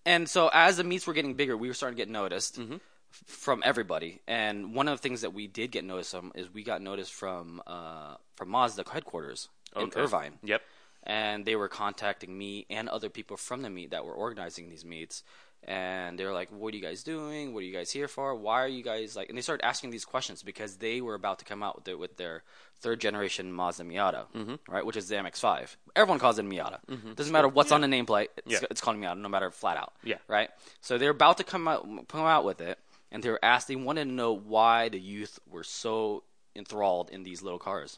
and 0.06 0.28
so 0.30 0.50
as 0.54 0.78
the 0.78 0.84
meets 0.84 1.06
were 1.06 1.14
getting 1.14 1.34
bigger, 1.36 1.56
we 1.58 1.68
were 1.68 1.74
starting 1.74 1.98
to 1.98 2.02
get 2.02 2.10
noticed 2.10 2.58
Mm-hmm. 2.60 2.78
from 3.26 3.62
everybody. 3.66 4.22
And 4.28 4.74
one 4.74 4.88
of 4.88 4.98
the 4.98 5.02
things 5.02 5.22
that 5.22 5.34
we 5.34 5.48
did 5.48 5.72
get 5.72 5.84
noticed 5.84 6.12
from 6.12 6.32
is 6.36 6.52
we 6.54 6.64
got 6.64 6.82
noticed 6.82 7.14
from 7.14 7.62
uh, 7.68 8.16
from 8.36 8.50
Mazda 8.50 8.86
headquarters 8.92 9.50
in 9.76 9.84
Okay. 9.84 10.00
Irvine, 10.00 10.40
Yep. 10.44 10.62
And 11.06 11.46
they 11.46 11.56
were 11.56 11.70
contacting 11.70 12.38
me 12.38 12.66
and 12.70 12.90
other 12.90 13.10
people 13.10 13.38
from 13.38 13.62
the 13.62 13.70
meet 13.70 13.92
that 13.92 14.06
were 14.06 14.14
organizing 14.14 14.70
these 14.70 14.86
meets. 14.86 15.24
And 15.68 16.20
they 16.20 16.26
were 16.26 16.32
like, 16.34 16.50
"What 16.52 16.74
are 16.74 16.78
you 16.78 16.84
guys 16.84 17.02
doing? 17.02 17.52
What 17.54 17.62
are 17.62 17.66
you 17.66 17.74
guys 17.74 17.90
here 17.90 18.08
for? 18.08 18.36
Why 18.36 18.62
are 18.62 18.68
you 18.68 18.84
guys 18.84 19.16
like?" 19.16 19.30
And 19.30 19.38
they 19.38 19.42
started 19.42 19.66
asking 19.66 19.90
these 19.90 20.06
questions 20.06 20.44
because 20.44 20.76
they 20.78 21.02
were 21.02 21.16
about 21.16 21.40
to 21.40 21.46
come 21.46 21.64
out 21.64 21.76
with 21.76 21.86
their, 21.86 21.98
with 21.98 22.18
their 22.18 22.44
third 22.82 23.02
generation 23.02 23.52
Mazda 23.52 23.84
Miata, 23.84 24.26
Mm-hmm. 24.36 24.56
right? 24.72 24.86
Which 24.86 24.96
is 24.96 25.08
the 25.08 25.16
MX-5. 25.16 25.76
Everyone 25.96 26.20
calls 26.20 26.38
it 26.38 26.46
Miata. 26.46 26.78
Doesn't 27.16 27.34
matter 27.34 27.48
what's 27.48 27.72
on 27.72 27.82
the 27.82 27.88
nameplate; 27.88 28.28
it's, 28.38 28.52
Yeah. 28.62 28.68
it's 28.70 28.80
called 28.80 28.98
Miata, 28.98 29.18
no 29.18 29.28
matter 29.30 29.50
flat 29.50 29.78
out. 29.78 29.94
Yeah. 30.04 30.18
Right. 30.28 30.52
So 30.82 31.00
they're 31.00 31.10
about 31.10 31.38
to 31.38 31.44
come 31.44 31.68
out 31.68 31.88
come 32.10 32.26
out 32.28 32.46
with 32.46 32.62
it, 32.62 32.78
and 33.12 33.24
they 33.24 33.30
were 33.32 33.40
asked. 33.44 33.68
They 33.68 33.76
wanted 33.76 34.06
to 34.06 34.12
know 34.12 34.34
why 34.34 34.90
the 34.90 35.00
youth 35.00 35.40
were 35.50 35.64
so 35.64 36.26
enthralled 36.56 37.10
in 37.10 37.24
these 37.24 37.42
little 37.42 37.60
cars. 37.60 37.98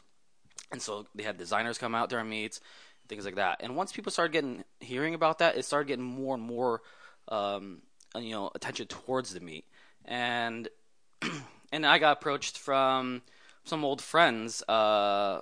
And 0.72 0.80
so 0.82 1.06
they 1.14 1.22
had 1.22 1.36
designers 1.38 1.76
come 1.78 1.94
out 1.94 2.08
during 2.10 2.28
meets, 2.28 2.60
things 3.08 3.24
like 3.24 3.36
that. 3.36 3.58
And 3.60 3.76
once 3.76 3.92
people 3.92 4.12
started 4.12 4.32
getting 4.32 4.64
hearing 4.80 5.14
about 5.14 5.38
that, 5.38 5.56
it 5.56 5.64
started 5.64 5.88
getting 5.88 6.04
more 6.04 6.34
and 6.34 6.42
more, 6.42 6.82
um, 7.28 7.82
you 8.16 8.30
know, 8.30 8.50
attention 8.54 8.86
towards 8.86 9.32
the 9.34 9.40
meet. 9.40 9.64
And 10.04 10.68
and 11.72 11.86
I 11.86 11.98
got 11.98 12.18
approached 12.18 12.58
from 12.58 13.22
some 13.64 13.84
old 13.84 14.00
friends, 14.00 14.62
uh, 14.68 15.40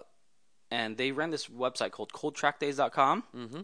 and 0.70 0.96
they 0.96 1.12
ran 1.12 1.30
this 1.30 1.46
website 1.46 1.92
called 1.92 2.12
ColdTrackDays.com. 2.12 3.24
Mm-hmm. 3.34 3.60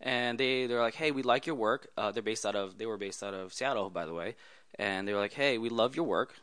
And 0.00 0.38
they 0.38 0.66
they're 0.66 0.80
like, 0.80 0.94
hey, 0.94 1.10
we 1.12 1.22
like 1.22 1.46
your 1.46 1.56
work. 1.56 1.88
Uh, 1.96 2.10
they're 2.10 2.22
based 2.22 2.44
out 2.44 2.56
of 2.56 2.78
they 2.78 2.86
were 2.86 2.98
based 2.98 3.22
out 3.22 3.34
of 3.34 3.52
Seattle, 3.52 3.90
by 3.90 4.04
the 4.06 4.14
way. 4.14 4.36
And 4.78 5.06
they 5.06 5.12
were 5.12 5.20
like, 5.20 5.34
hey, 5.34 5.58
we 5.58 5.68
love 5.68 5.96
your 5.96 6.06
work 6.06 6.34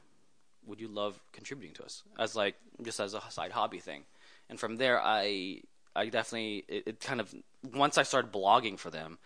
would 0.70 0.80
you 0.80 0.88
love 0.88 1.20
contributing 1.32 1.74
to 1.75 1.84
us 1.84 2.04
as 2.18 2.36
like 2.36 2.56
just 2.84 3.00
as 3.00 3.13
a 3.13 3.22
side 3.30 3.51
hobby 3.51 3.80
thing 3.80 4.04
and 4.50 4.60
from 4.60 4.78
there 4.78 5.01
i 5.01 5.60
i 5.96 6.05
definitely 6.10 6.65
it, 6.67 6.84
it 6.88 7.00
kind 7.00 7.19
of 7.19 7.34
once 7.74 7.98
i 7.98 8.03
started 8.03 8.31
blogging 8.31 8.77
for 8.77 8.89
them 8.89 9.17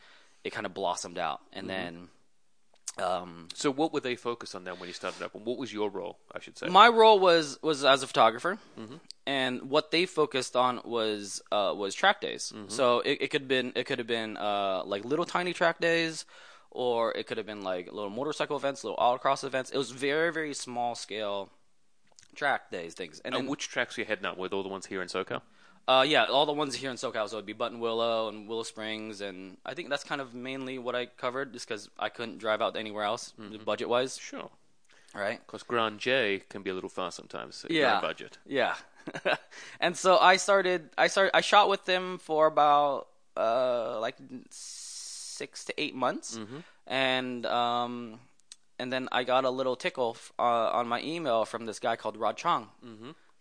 it 0.44 0.52
kind 0.52 0.66
of 0.66 0.74
blossomed 0.74 1.18
out 1.18 1.42
and 1.52 1.70
then 1.70 2.10
um 3.00 3.48
So 3.56 3.72
what 3.72 3.92
would 3.94 4.04
they 4.04 4.16
focus 4.16 4.54
on 4.54 4.64
then 4.66 4.76
when 4.80 4.88
you 4.88 4.94
started 4.94 5.24
up? 5.24 5.34
And 5.34 5.46
what 5.46 5.58
was 5.58 5.74
your 5.74 5.90
role, 5.90 6.20
I 6.32 6.40
should 6.40 6.58
say? 6.58 6.68
my 6.68 6.88
role 6.88 7.20
was 7.20 7.58
was 7.64 7.84
as 7.84 8.04
a 8.04 8.08
photographer 8.08 8.60
and 9.26 9.70
what 9.70 9.90
they 9.92 10.06
focused 10.06 10.56
on 10.56 10.80
was 10.86 11.42
uh 11.52 11.74
was 11.76 11.96
track 11.96 12.22
days 12.22 12.54
so 12.68 13.00
it, 13.00 13.18
it 13.22 13.28
could 13.32 13.42
have 13.44 13.48
been 13.48 13.72
it 13.76 13.86
could 13.86 13.98
have 14.00 14.08
been 14.08 14.38
uh 14.38 14.84
like 14.86 15.06
little 15.06 15.26
tiny 15.26 15.54
track 15.54 15.80
days 15.80 16.26
or 16.70 17.12
it 17.14 17.26
could 17.28 17.38
have 17.38 17.46
been 17.48 17.64
like 17.64 17.92
little 17.92 18.10
motorcycle 18.10 18.58
events 18.58 18.84
little 18.84 18.98
autocross 18.98 19.44
events 19.44 19.72
it 19.72 19.78
was 19.78 19.90
very 19.92 20.32
very 20.32 20.54
small 20.54 20.94
scale 20.94 21.50
track 22.36 22.70
days 22.72 22.94
things 22.94 23.22
and 23.26 23.34
and 23.34 23.44
then 23.46 23.50
which 23.50 23.70
tracks 23.70 23.96
were 23.98 24.02
you 24.02 24.08
heading 24.08 24.26
up 24.26 24.38
with? 24.38 24.54
All 24.54 24.64
the 24.64 24.70
ones 24.70 24.86
here 24.88 25.02
in 25.02 25.08
SoCal? 25.08 25.42
Uh, 25.88 26.06
yeah, 26.08 26.24
all 26.26 26.46
the 26.46 26.54
ones 26.54 26.76
here 26.76 26.90
in 26.90 26.96
SoCal, 26.96 27.28
so 27.28 27.36
it'd 27.38 27.46
be 27.46 27.54
Buttonwillow 27.54 28.30
and 28.30 28.48
Willow 28.48 28.64
Springs, 28.64 29.20
and 29.20 29.58
I 29.66 29.74
think 29.74 29.90
that's 29.90 30.04
kind 30.06 30.22
of 30.22 30.34
mainly 30.34 30.80
what 30.80 30.96
I 30.96 31.08
covered, 31.08 31.52
just 31.52 31.68
because 31.68 31.90
I 32.00 32.08
couldn't 32.10 32.38
drive 32.38 32.62
out 32.62 32.78
anywhere 32.78 33.04
else, 33.04 33.34
budget 33.66 33.90
wise, 33.90 34.18
Sure. 34.18 34.50
right? 35.14 35.42
Because 35.46 35.62
Grand 35.64 36.00
J 36.00 36.42
can 36.48 36.62
be 36.64 36.70
a 36.70 36.74
little 36.74 36.90
far 36.90 37.12
sometimes. 37.12 37.56
So 37.58 37.68
Yeah. 37.70 38.00
budget. 38.00 38.38
Yeah, 38.46 38.76
and 39.82 39.98
so 39.98 40.18
I 40.20 40.38
started, 40.38 40.90
I 40.98 41.08
started, 41.08 41.36
I 41.36 41.42
shot 41.42 41.68
with 41.68 41.84
them 41.84 42.18
for 42.18 42.48
about 42.48 43.08
uh 43.36 44.00
like 44.00 44.16
six 44.52 45.66
to 45.66 45.74
eight 45.78 45.96
months, 45.96 46.40
and 46.88 47.46
um, 47.46 48.20
and 48.80 48.92
then 48.94 49.10
I 49.12 49.24
got 49.26 49.44
a 49.44 49.50
little 49.50 49.76
tickle 49.76 50.14
f- 50.16 50.32
uh, 50.40 50.70
on 50.80 50.88
my 50.88 51.02
email 51.02 51.44
from 51.46 51.66
this 51.66 51.80
guy 51.80 51.96
called 51.98 52.16
Rod 52.16 52.38
Chong, 52.38 52.70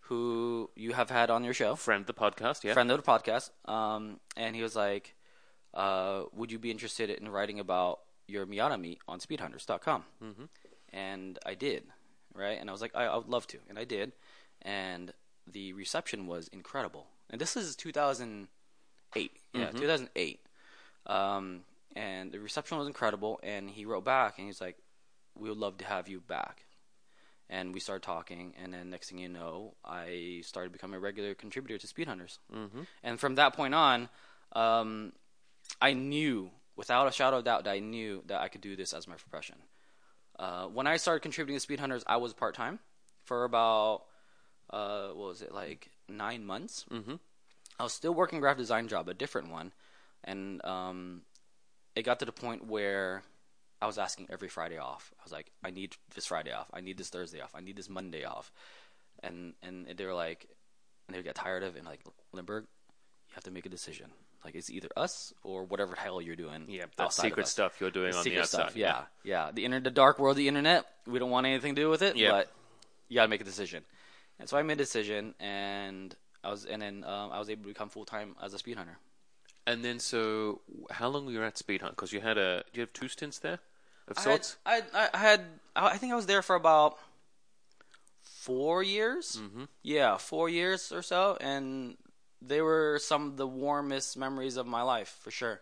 who 0.03 0.71
you 0.75 0.93
have 0.93 1.11
had 1.11 1.31
on 1.31 1.45
your 1.45 1.55
show. 1.55 1.75
Friend 1.77 2.01
of 2.01 2.07
the 2.07 2.15
podcast, 2.15 2.65
yeah. 2.65 2.73
friend 2.73 2.91
of 2.91 3.03
the 3.03 3.11
podcast, 3.11 3.51
um, 3.71 4.19
and 4.37 4.57
he 4.57 4.63
was 4.63 4.75
like, 4.75 5.15
uh, 5.75 6.25
"Would 6.33 6.51
you 6.51 6.59
be 6.59 6.71
interested 6.71 7.11
in 7.11 7.29
writing 7.29 7.61
about 7.61 8.01
your 8.27 8.47
Miata 8.47 8.81
meet 8.81 9.01
on 9.07 9.21
SpeedHunters.com?" 9.21 10.05
Mm-hmm. 10.23 10.45
And 10.93 11.39
I 11.47 11.55
did, 11.55 11.85
right? 12.35 12.59
And 12.61 12.69
I 12.69 12.73
was 12.73 12.83
like, 12.83 12.93
I, 12.95 13.05
I 13.07 13.17
would 13.17 13.29
love 13.29 13.47
to, 13.49 13.59
and 13.69 13.79
I 13.79 13.85
did, 13.85 14.13
and 14.61 15.13
the 15.51 15.73
reception 15.73 16.27
was 16.27 16.49
incredible. 16.49 17.07
And 17.31 17.41
this 17.41 17.57
is 17.57 17.77
2008, 17.77 19.33
yeah, 19.55 19.71
2008, 19.71 20.41
um, 21.07 21.61
and 21.97 22.33
the 22.33 22.41
reception 22.41 22.77
was 22.77 22.87
incredible. 22.87 23.41
And 23.43 23.71
he 23.71 23.85
wrote 23.85 24.05
back, 24.05 24.39
and 24.39 24.49
he's 24.49 24.61
like, 24.61 24.79
"We 25.35 25.49
would 25.49 25.59
love 25.59 25.79
to 25.79 25.85
have 25.85 26.09
you 26.09 26.21
back." 26.21 26.65
And 27.53 27.75
we 27.75 27.81
started 27.81 28.03
talking 28.03 28.55
and 28.61 28.73
then 28.73 28.91
next 28.91 29.11
thing 29.11 29.19
you 29.19 29.29
know 29.29 29.75
i 29.85 30.41
started 30.43 30.73
becoming 30.73 30.97
a 30.97 31.01
regular 31.01 31.35
contributor 31.35 31.79
to 31.79 31.87
speedhunters 31.87 32.39
mm-hmm. 32.53 32.81
and 33.05 33.21
from 33.21 33.37
that 33.37 33.55
point 33.55 33.75
on 33.75 34.09
um, 34.55 35.13
i 35.81 35.93
knew 35.93 36.51
without 36.75 37.07
a 37.07 37.13
shadow 37.13 37.39
of 37.39 37.45
doubt 37.45 37.65
that 37.65 37.71
i 37.71 37.79
knew 37.79 38.23
that 38.27 38.41
i 38.41 38.49
could 38.49 38.63
do 38.63 38.75
this 38.75 38.93
as 38.93 39.07
my 39.07 39.15
profession 39.15 39.57
uh, 40.39 40.65
when 40.65 40.87
i 40.87 40.97
started 40.97 41.21
contributing 41.21 41.61
to 41.61 41.65
speedhunters 41.65 42.03
i 42.07 42.17
was 42.17 42.33
part-time 42.33 42.81
for 43.25 43.45
about 43.45 44.03
uh, 44.71 45.09
what 45.09 45.29
was 45.29 45.43
it 45.43 45.53
like 45.53 45.91
nine 46.09 46.45
months 46.45 46.87
mm-hmm. 46.91 47.15
i 47.79 47.83
was 47.83 47.93
still 47.93 48.15
working 48.15 48.41
graphic 48.41 48.59
design 48.59 48.89
job 48.89 49.09
a 49.09 49.15
different 49.15 49.51
one 49.51 49.73
and 50.25 50.65
um, 50.65 51.23
it 51.95 52.03
got 52.03 52.19
to 52.21 52.25
the 52.25 52.33
point 52.33 52.67
where 52.67 53.23
I 53.83 53.87
was 53.87 53.99
asking 53.99 54.29
every 54.31 54.49
Friday 54.49 54.79
off. 54.79 55.13
I 55.19 55.25
was 55.25 55.33
like, 55.33 55.51
I 55.65 55.71
need 55.71 55.97
this 56.15 56.27
Friday 56.27 56.53
off. 56.53 56.69
I 56.73 56.81
need 56.81 56.97
this 56.97 57.11
Thursday 57.11 57.41
off. 57.41 57.51
I 57.55 57.61
need 57.61 57.77
this 57.77 57.91
Monday 57.91 58.25
off. 58.25 58.53
And 59.25 59.55
and 59.63 59.87
they 59.97 60.07
were 60.07 60.15
like, 60.15 60.47
and 61.07 61.15
they 61.15 61.19
would 61.19 61.25
get 61.27 61.35
tired 61.35 61.65
of 61.65 61.75
it 61.75 61.79
and 61.81 61.87
like, 61.87 62.01
Linhbergh, 62.35 62.63
you 62.63 63.35
have 63.35 63.45
to 63.45 63.51
make 63.51 63.67
a 63.67 63.69
decision. 63.69 64.07
Like 64.45 64.55
it's 64.55 64.71
either 64.71 64.89
us 64.97 65.33
or 65.43 65.65
whatever 65.65 65.97
hell 65.97 66.21
you're 66.21 66.37
doing. 66.37 66.67
Yeah, 66.69 66.85
that 66.97 67.13
secret 67.13 67.49
stuff 67.49 67.81
you're 67.81 67.91
doing 67.91 68.13
The 68.13 68.19
on 68.19 68.25
the 68.25 68.39
outside. 68.39 68.59
stuff. 68.59 68.77
Yeah, 68.77 69.03
yeah. 69.25 69.51
The 69.53 69.65
internet, 69.65 69.85
the 69.85 69.91
dark 69.91 70.19
world, 70.21 70.35
of 70.35 70.37
the 70.39 70.49
internet. 70.49 70.87
We 71.07 71.19
don't 71.19 71.31
want 71.31 71.47
anything 71.47 71.75
to 71.75 71.83
do 71.83 71.91
with 71.91 72.03
it. 72.03 72.17
Yeah. 72.17 72.31
But 72.31 72.53
you 73.09 73.17
got 73.17 73.23
to 73.23 73.29
make 73.29 73.41
a 73.41 73.45
decision. 73.45 73.85
And 74.39 74.49
so 74.49 74.57
I 74.57 74.63
made 74.63 74.75
a 74.75 74.77
decision, 74.77 75.35
and 75.39 76.15
I 76.43 76.51
was, 76.51 76.65
and 76.65 76.83
then 76.83 77.05
um, 77.05 77.31
I 77.33 77.39
was 77.39 77.51
able 77.51 77.63
to 77.63 77.69
become 77.69 77.89
full 77.89 78.05
time 78.05 78.35
as 78.43 78.55
a 78.55 78.59
speed 78.59 78.77
hunter. 78.77 78.99
And 79.67 79.85
then, 79.85 80.01
so 80.01 80.61
how 80.91 81.09
long 81.09 81.27
were 81.27 81.33
you 81.33 81.43
at 81.45 81.57
Speed 81.57 81.83
Hunt? 81.83 81.95
Because 81.95 82.13
you 82.13 82.21
had 82.21 82.37
a, 82.39 82.65
do 82.73 82.81
you 82.81 82.83
have 82.83 82.93
two 82.93 83.07
stints 83.07 83.39
there 83.39 83.61
of 84.09 84.19
I 84.19 84.21
had, 84.21 84.25
sorts? 84.25 84.57
I, 84.67 84.83
I 85.15 85.19
had, 85.19 85.41
I 85.77 85.97
think 85.99 86.13
I 86.13 86.17
was 86.17 86.27
there 86.27 86.43
for 86.43 86.57
about 86.57 86.99
four 88.23 88.83
years. 88.83 89.39
Mm-hmm. 89.41 89.65
Yeah, 89.83 90.17
four 90.17 90.49
years 90.49 90.91
or 90.93 91.03
so, 91.03 91.37
and 91.41 91.97
they 92.41 92.61
were 92.61 92.99
some 93.01 93.29
of 93.29 93.37
the 93.37 93.47
warmest 93.47 94.17
memories 94.17 94.57
of 94.57 94.67
my 94.67 94.83
life 94.83 95.17
for 95.21 95.31
sure. 95.31 95.61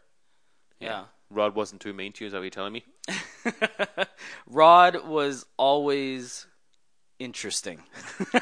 Yeah. 0.80 1.04
Rod 1.30 1.54
wasn't 1.54 1.82
too 1.82 1.92
mean 1.92 2.12
to 2.14 2.24
you, 2.24 2.26
is 2.26 2.32
that 2.32 2.38
what 2.38 2.42
you're 2.44 2.50
telling 2.50 2.72
me? 2.72 2.84
Rod 4.46 5.06
was 5.06 5.46
always 5.56 6.46
interesting. 7.18 7.82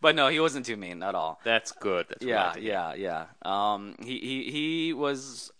but 0.00 0.14
no, 0.16 0.28
he 0.28 0.40
wasn't 0.40 0.66
too 0.66 0.76
mean 0.76 1.02
at 1.02 1.14
all. 1.14 1.40
That's 1.44 1.72
good. 1.72 2.06
That's 2.08 2.24
Yeah, 2.24 2.44
like 2.46 2.54
to 2.54 2.60
hear. 2.60 2.70
yeah, 2.70 2.94
yeah. 2.94 3.26
Um, 3.42 3.94
he, 4.02 4.18
he 4.18 4.50
he 4.50 4.92
was 4.92 5.52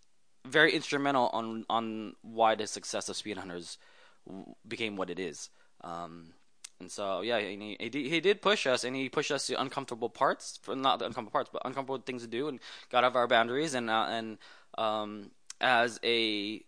very 0.45 0.73
instrumental 0.73 1.29
on 1.33 1.65
on 1.71 2.15
why 2.23 2.55
the 2.55 2.67
success 2.67 3.09
of 3.09 3.17
Speed 3.17 3.39
Hunters 3.39 3.79
w- 4.27 4.55
became 4.67 4.97
what 4.97 5.11
it 5.11 5.19
is. 5.19 5.51
Um, 5.83 6.33
and 6.81 6.91
so 6.91 7.21
yeah, 7.23 7.37
and 7.37 7.63
he 7.63 7.77
he 7.81 7.89
did, 7.89 8.07
he 8.07 8.21
did 8.21 8.43
push 8.43 8.67
us, 8.67 8.85
and 8.85 8.95
he 8.97 9.09
pushed 9.09 9.31
us 9.31 9.47
to 9.47 9.61
uncomfortable 9.61 10.09
parts, 10.09 10.59
not 10.69 10.99
the 10.99 11.07
uncomfortable 11.07 11.31
parts, 11.33 11.51
but 11.53 11.63
uncomfortable 11.65 12.03
things 12.05 12.23
to 12.23 12.29
do, 12.29 12.49
and 12.49 12.61
got 12.91 13.05
out 13.05 13.09
of 13.13 13.17
our 13.17 13.27
boundaries. 13.29 13.75
And 13.75 13.89
uh, 13.91 14.07
and 14.09 14.39
um, 14.77 15.31
as 15.61 16.01
a 16.05 16.61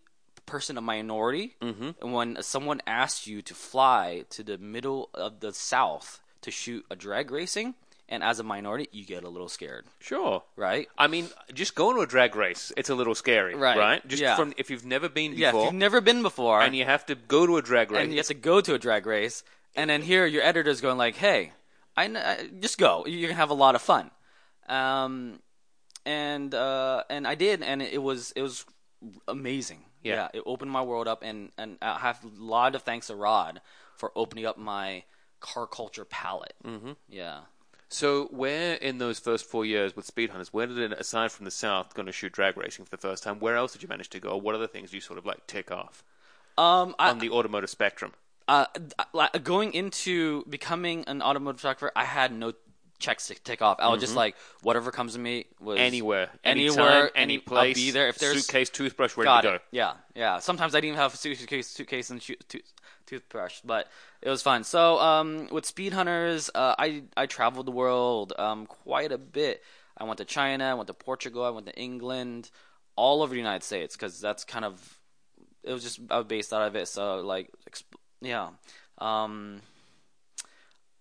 person 0.45 0.77
of 0.77 0.83
minority, 0.83 1.55
Mm-hmm. 1.61 2.09
when 2.11 2.41
someone 2.41 2.81
asks 2.87 3.27
you 3.27 3.41
to 3.41 3.53
fly 3.53 4.23
to 4.29 4.43
the 4.43 4.57
middle 4.57 5.09
of 5.13 5.41
the 5.41 5.51
South 5.51 6.21
to 6.41 6.51
shoot 6.51 6.85
a 6.89 6.95
drag 6.95 7.29
racing, 7.31 7.75
and 8.09 8.23
as 8.23 8.39
a 8.39 8.43
minority, 8.43 8.87
you 8.91 9.05
get 9.05 9.23
a 9.23 9.29
little 9.29 9.49
scared, 9.49 9.85
Sure. 9.99 10.43
right? 10.55 10.87
I 10.97 11.07
mean, 11.07 11.29
just 11.53 11.75
going 11.75 11.95
to 11.97 12.01
a 12.01 12.07
drag 12.07 12.35
race, 12.35 12.71
it's 12.77 12.89
a 12.89 12.95
little 12.95 13.15
scary, 13.15 13.53
Right, 13.55 13.77
right? 13.77 14.07
Just 14.07 14.21
yeah. 14.21 14.35
from 14.35 14.53
if 14.57 14.69
you've 14.69 14.85
never 14.85 15.09
been 15.09 15.31
before. 15.31 15.41
Yeah, 15.41 15.49
if 15.49 15.63
you've 15.65 15.73
never 15.73 15.99
been 16.01 16.21
before, 16.21 16.61
and 16.61 16.75
you 16.75 16.85
have 16.85 17.05
to 17.07 17.15
go 17.15 17.45
to 17.45 17.57
a 17.57 17.61
drag 17.61 17.91
race. 17.91 18.01
and 18.03 18.11
you 18.11 18.17
have 18.17 18.27
to 18.27 18.33
go 18.33 18.61
to 18.61 18.73
a 18.73 18.79
drag 18.79 19.05
race, 19.05 19.43
and 19.75 19.89
then 19.89 20.01
here 20.01 20.25
your 20.25 20.43
editor's 20.43 20.79
going 20.81 20.97
like, 20.97 21.15
"Hey, 21.17 21.51
I, 21.95 22.07
kn- 22.07 22.17
I 22.17 22.47
just 22.59 22.77
go. 22.77 23.05
You're 23.05 23.29
gonna 23.29 23.37
have 23.39 23.49
a 23.49 23.53
lot 23.65 23.75
of 23.75 23.81
fun." 23.81 24.11
Um, 24.69 25.39
and 26.05 26.53
uh, 26.53 27.03
and 27.09 27.27
I 27.27 27.35
did, 27.35 27.61
and 27.61 27.81
it 27.81 28.01
was 28.01 28.31
it 28.35 28.41
was 28.41 28.65
amazing. 29.27 29.83
Yeah. 30.03 30.29
it 30.33 30.41
opened 30.45 30.71
my 30.71 30.81
world 30.81 31.07
up, 31.07 31.21
and 31.23 31.51
and 31.57 31.77
I 31.81 31.99
have 31.99 32.23
a 32.23 32.29
lot 32.41 32.75
of 32.75 32.83
thanks 32.83 33.07
to 33.07 33.15
Rod 33.15 33.59
for 33.95 34.11
opening 34.15 34.45
up 34.45 34.57
my 34.57 35.03
car 35.41 35.67
culture 35.67 36.05
palette. 36.05 36.53
Mm-hmm. 36.63 36.93
Yeah. 37.09 37.39
So, 37.89 38.25
where 38.31 38.75
in 38.75 38.97
those 38.97 39.17
first 39.17 39.45
four 39.45 39.65
years 39.65 39.95
with 39.95 40.05
Speed 40.05 40.31
Hunters, 40.31 40.51
where 40.51 40.67
did 40.67 40.77
it, 40.77 40.91
aside 40.93 41.31
from 41.31 41.45
the 41.45 41.51
South, 41.51 41.93
going 41.93 42.05
to 42.05 42.11
shoot 42.11 42.33
drag 42.33 42.57
racing 42.57 42.83
for 42.83 42.91
the 42.91 42.97
first 42.97 43.23
time, 43.23 43.39
where 43.39 43.55
else 43.55 43.71
did 43.73 43.81
you 43.81 43.87
manage 43.87 44.09
to 44.09 44.19
go? 44.19 44.35
What 44.35 44.55
other 44.55 44.67
things 44.67 44.91
do 44.91 44.97
you 44.97 45.01
sort 45.01 45.17
of 45.17 45.25
like 45.25 45.47
tick 45.47 45.71
off 45.71 46.03
Um, 46.57 46.95
I, 46.99 47.09
on 47.09 47.19
the 47.19 47.29
automotive 47.29 47.69
spectrum? 47.69 48.13
uh, 48.49 48.65
going 49.43 49.73
into 49.73 50.43
becoming 50.49 51.03
an 51.07 51.21
automotive 51.21 51.59
photographer, 51.61 51.91
I 51.95 52.03
had 52.05 52.31
no 52.33 52.53
checks 52.99 53.27
to 53.27 53.35
tick 53.35 53.61
off. 53.61 53.77
I 53.79 53.89
was 53.89 53.99
just 54.01 54.15
like, 54.15 54.35
whatever 54.63 54.89
comes 54.91 55.13
to 55.13 55.19
me 55.19 55.45
was 55.59 55.77
Anywhere, 55.79 56.29
anywhere, 56.43 56.79
anytime, 56.79 57.09
any 57.15 57.33
any 57.35 57.37
place, 57.37 57.77
I'll 57.77 57.83
be 57.85 57.91
there. 57.91 58.07
If 58.07 58.17
there's 58.19 58.45
suitcase, 58.45 58.69
toothbrush, 58.69 59.15
ready 59.17 59.41
to 59.43 59.49
go. 59.49 59.55
it. 59.55 59.61
Yeah, 59.71 59.93
yeah. 60.15 60.39
Sometimes 60.39 60.75
I 60.75 60.79
didn't 60.79 60.89
even 60.93 60.99
have 60.99 61.13
a 61.13 61.17
suitcase, 61.17 61.67
suitcase 61.67 62.09
and 62.09 62.21
shoot, 62.21 62.43
tooth, 62.49 62.73
toothbrush, 63.07 63.61
but 63.63 63.87
it 64.21 64.29
was 64.29 64.41
fun. 64.41 64.63
So 64.63 64.99
um, 64.99 65.47
with 65.51 65.65
Speed 65.65 65.93
Hunters, 65.93 66.51
uh, 66.53 66.75
I 66.77 67.03
I 67.15 67.25
traveled 67.25 67.65
the 67.65 67.71
world 67.71 68.33
um, 68.37 68.65
quite 68.65 69.11
a 69.11 69.17
bit. 69.17 69.63
I 69.97 70.03
went 70.03 70.19
to 70.19 70.25
China, 70.25 70.65
I 70.65 70.73
went 70.75 70.87
to 70.87 70.93
Portugal, 70.93 71.43
I 71.43 71.49
went 71.49 71.65
to 71.65 71.75
England, 71.75 72.51
all 72.95 73.23
over 73.23 73.31
the 73.31 73.39
United 73.39 73.63
States 73.63 73.95
because 73.95 74.19
that's 74.19 74.43
kind 74.43 74.65
of 74.65 74.99
it 75.63 75.73
was 75.73 75.83
just 75.83 75.99
I 76.09 76.17
was 76.17 76.27
based 76.27 76.53
out 76.53 76.67
of 76.67 76.75
it. 76.75 76.87
So 76.87 77.21
like, 77.21 77.49
yeah. 78.21 78.49
Um, 78.99 79.61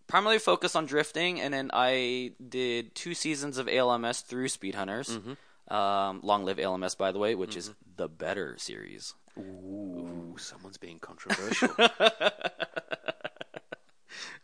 primarily 0.07 0.39
focused 0.39 0.77
on 0.77 0.87
drifting, 0.87 1.41
and 1.41 1.53
then 1.53 1.71
I 1.73 2.33
did 2.47 2.95
two 2.95 3.15
seasons 3.15 3.59
of 3.59 3.69
ALMS 3.69 4.21
through 4.21 4.49
Speed 4.49 4.75
Hunters. 4.75 5.09
Mm-hmm. 5.09 5.33
Um, 5.69 6.21
Long 6.23 6.45
live 6.45 6.59
LMS, 6.59 6.97
by 6.97 7.11
the 7.13 7.19
way, 7.19 7.35
which 7.35 7.57
is 7.57 7.73
the 7.97 8.09
better 8.09 8.57
series. 8.59 9.15
Ooh, 9.39 10.37
someone's 10.39 10.79
being 10.79 10.99
controversial. 10.99 11.75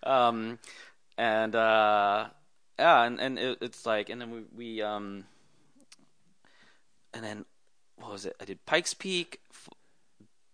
Um, 0.03 0.59
and 1.17 1.55
uh, 1.55 2.27
yeah, 2.79 3.03
and, 3.05 3.21
and 3.21 3.39
it, 3.39 3.59
it's 3.61 3.87
like, 3.87 4.09
and 4.09 4.21
then 4.21 4.31
we, 4.31 4.41
we 4.55 4.83
um, 4.83 5.25
and 7.15 7.25
then 7.25 7.45
what 7.97 8.13
was 8.13 8.27
it? 8.27 8.37
I 8.41 8.45
did 8.45 8.65
Pikes 8.67 8.95
Peak. 8.95 9.41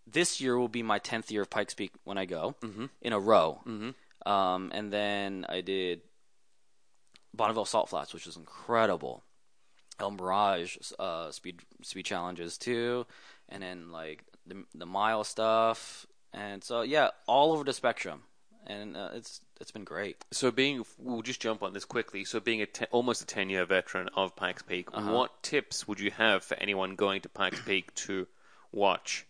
This 0.06 0.40
year 0.40 0.58
will 0.58 0.68
be 0.68 0.82
my 0.82 0.98
tenth 0.98 1.30
year 1.30 1.42
of 1.42 1.50
Pikes 1.50 1.74
Peak 1.74 1.92
when 2.04 2.18
I 2.18 2.24
go 2.24 2.54
in 3.02 3.12
a 3.12 3.20
row. 3.20 3.60
Mm-hmm. 3.66 4.30
Um, 4.30 4.70
and 4.74 4.92
then 4.92 5.46
I 5.48 5.60
did 5.60 6.00
Bonneville 7.34 7.66
Salt 7.66 7.90
Flats, 7.90 8.14
which 8.14 8.26
was 8.26 8.36
incredible. 8.36 9.22
El 10.00 10.12
Mirage 10.12 10.76
uh, 10.98 11.30
speed 11.30 11.60
speed 11.82 12.04
challenges 12.06 12.58
too, 12.58 13.06
and 13.48 13.62
then 13.62 13.90
like 13.92 14.24
the 14.46 14.64
the 14.74 14.86
mile 14.86 15.24
stuff, 15.24 16.06
and 16.32 16.62
so 16.62 16.82
yeah, 16.82 17.10
all 17.26 17.52
over 17.52 17.64
the 17.64 17.72
spectrum, 17.72 18.22
and 18.66 18.96
uh, 18.96 19.10
it's 19.14 19.40
it's 19.60 19.70
been 19.72 19.84
great. 19.84 20.24
so, 20.30 20.52
being, 20.52 20.84
we'll 20.98 21.20
just 21.22 21.40
jump 21.42 21.64
on 21.64 21.72
this 21.72 21.84
quickly. 21.84 22.24
So, 22.24 22.38
being 22.38 22.62
a 22.62 22.66
te- 22.66 22.84
almost 22.92 23.22
a 23.22 23.26
10 23.26 23.50
year 23.50 23.64
veteran 23.66 24.08
of 24.14 24.36
Pikes 24.36 24.62
Peak, 24.62 24.88
Uh-huh. 24.94 25.12
what 25.12 25.42
tips 25.42 25.88
would 25.88 25.98
you 25.98 26.12
have 26.12 26.44
for 26.44 26.54
anyone 26.58 26.94
going 26.94 27.20
to 27.22 27.28
Pikes 27.28 27.60
Peak 27.66 27.92
to 28.06 28.28
watch? 28.70 29.26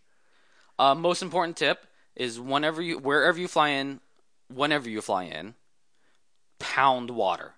Uh, 0.78 0.94
most 0.94 1.22
important 1.22 1.56
tip 1.56 1.86
is 2.14 2.38
whenever 2.38 2.82
you 2.82 2.98
wherever 2.98 3.38
you 3.40 3.48
fly 3.48 3.70
in, 3.70 4.00
whenever 4.48 4.88
you 4.90 5.00
fly 5.00 5.24
in, 5.24 5.54
pound 6.58 7.10
water. 7.10 7.54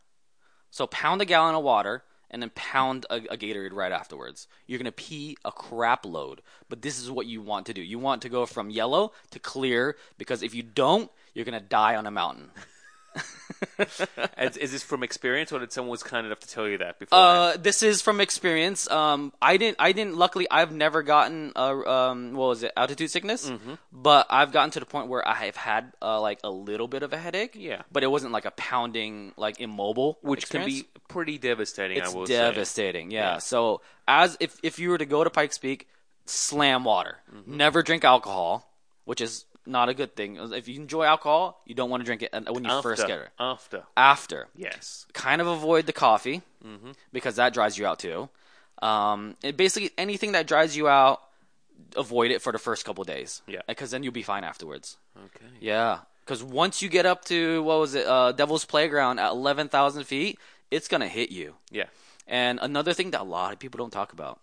So 0.71 0.87
pound 0.87 1.21
a 1.21 1.25
gallon 1.25 1.55
of 1.57 1.65
water 1.65 2.05
and 2.31 2.43
then 2.43 2.51
pound 2.55 3.07
a, 3.11 3.17
a 3.17 3.37
Gatorade 3.37 3.73
right 3.73 3.93
afterwards. 3.93 4.47
You're 4.67 4.79
gonna 4.79 4.93
pee 4.93 5.37
a 5.45 5.53
crap 5.53 6.05
load, 6.07 6.43
but 6.69 6.83
this 6.83 7.01
is 7.01 7.11
what 7.11 7.27
you 7.27 7.43
want 7.43 7.67
to 7.67 7.75
do. 7.75 7.83
You 7.83 7.99
want 7.99 8.23
to 8.23 8.29
go 8.29 8.47
from 8.47 8.71
yellow 8.71 9.13
to 9.31 9.39
clear 9.39 9.97
because 10.19 10.43
if 10.43 10.55
you 10.55 10.63
don't, 10.63 11.11
you're 11.35 11.45
gonna 11.45 11.61
die 11.61 11.97
on 11.97 12.07
a 12.07 12.11
mountain. 12.11 12.51
is, 14.39 14.57
is 14.57 14.73
this 14.73 14.83
from 14.83 15.03
experience, 15.03 15.53
or 15.53 15.59
did 15.59 15.73
someone 15.73 15.91
was 15.91 16.03
kind 16.03 16.27
enough 16.27 16.41
to 16.41 16.49
tell 16.49 16.69
you 16.69 16.79
that 16.79 16.99
before? 16.99 17.19
Uh, 17.19 17.57
this 17.57 17.83
is 17.83 18.03
from 18.03 18.21
experience. 18.21 18.91
Um, 18.91 19.33
I 19.41 19.57
didn't. 19.57 19.77
I 19.79 19.93
didn't. 19.93 20.17
Luckily, 20.17 20.47
I've 20.51 20.73
never 20.73 21.03
gotten 21.03 21.53
a 21.57 21.75
um, 21.75 22.35
what 22.35 22.47
was 22.49 22.63
it, 22.63 22.73
altitude 22.77 23.11
sickness. 23.11 23.51
Mm-hmm. 23.51 23.75
But 23.93 24.27
I've 24.31 24.53
gotten 24.53 24.71
to 24.73 24.81
the 24.81 24.87
point 24.87 25.09
where 25.09 25.27
I 25.27 25.35
have 25.47 25.57
had 25.57 25.93
uh, 26.01 26.21
like 26.21 26.41
a 26.45 26.51
little 26.51 26.89
bit 26.89 27.03
of 27.03 27.13
a 27.13 27.19
headache. 27.19 27.55
Yeah. 27.55 27.83
But 27.93 28.03
it 28.03 28.11
wasn't 28.11 28.33
like 28.33 28.45
a 28.45 28.53
pounding, 28.53 29.33
like 29.37 29.61
immobile, 29.61 30.19
Which 30.23 30.49
can 30.49 30.65
be 30.65 30.85
pretty 31.09 31.39
devastating, 31.39 31.99
It's 31.99 32.13
I 32.13 32.17
will 32.17 32.27
say. 32.27 32.35
devastating. 32.35 33.11
Yeah. 33.11 33.33
Yeah. 33.33 33.39
So 33.39 33.83
as 34.07 34.37
if 34.41 34.59
if 34.63 34.79
you 34.79 34.91
were 34.91 34.99
to 34.99 35.07
go 35.07 35.25
to 35.25 35.31
Pikes 35.31 35.59
Peak, 35.59 35.89
slam 36.27 36.85
water. 36.85 37.19
Mm-hmm. 37.35 37.57
Never 37.57 37.83
drink 37.83 38.05
alcohol, 38.05 38.73
which 39.05 39.21
is 39.21 39.45
not 39.71 39.89
a 39.89 39.95
good 39.95 40.15
thing. 40.17 40.37
If 40.53 40.69
you 40.69 40.77
enjoy 40.77 41.05
alcohol, 41.05 41.61
you 41.65 41.75
don't 41.75 41.89
want 41.91 42.01
to 42.03 42.05
drink 42.05 42.23
it 42.23 42.31
uh, 42.35 42.43
when 42.53 42.65
you 42.65 42.71
After, 42.71 42.83
first 42.91 43.07
get 43.07 43.19
it. 43.21 43.29
after, 43.39 43.85
After 43.97 44.49
yes. 44.55 45.07
kind 45.15 45.41
of 45.41 45.47
avoid 45.47 45.87
the 45.87 45.93
coffee 45.93 46.43
Mm-hmm. 46.67 46.91
because 47.11 47.37
that 47.37 47.55
dries 47.55 47.79
you 47.79 47.87
out 47.87 47.99
too. 48.01 48.29
Um, 48.83 49.37
it 49.43 49.57
basically 49.57 49.91
anything 49.97 50.33
that 50.33 50.47
dries 50.47 50.77
you 50.77 50.89
out, 50.89 51.23
avoid 51.97 52.31
it 52.31 52.43
for 52.43 52.53
the 52.53 52.59
first 52.59 52.85
couple 52.85 53.03
days. 53.05 53.41
Yeah. 53.47 53.63
because 53.67 53.91
then 53.91 54.03
you'll 54.03 54.13
be 54.13 54.23
fine 54.23 54.45
afterwards. 54.45 54.99
Okay. 55.17 55.47
Yeah, 55.61 56.01
because 56.25 56.43
once 56.45 56.83
you 56.83 56.89
get 56.91 57.07
up 57.07 57.25
to 57.27 57.63
what 57.63 57.79
was 57.81 57.95
it, 57.95 58.07
uh, 58.07 58.33
Devil's 58.33 58.67
Playground 58.67 59.19
at 59.19 59.31
eleven 59.33 59.69
thousand 59.69 60.05
feet, 60.05 60.39
it's 60.71 60.87
gonna 60.89 61.09
hit 61.09 61.31
you. 61.31 61.55
Yeah. 61.71 61.87
And 62.27 62.59
another 62.61 62.93
thing 62.93 63.11
that 63.13 63.23
a 63.23 63.25
lot 63.25 63.53
of 63.55 63.59
people 63.59 63.79
don't 63.79 63.91
talk 63.93 64.13
about 64.13 64.39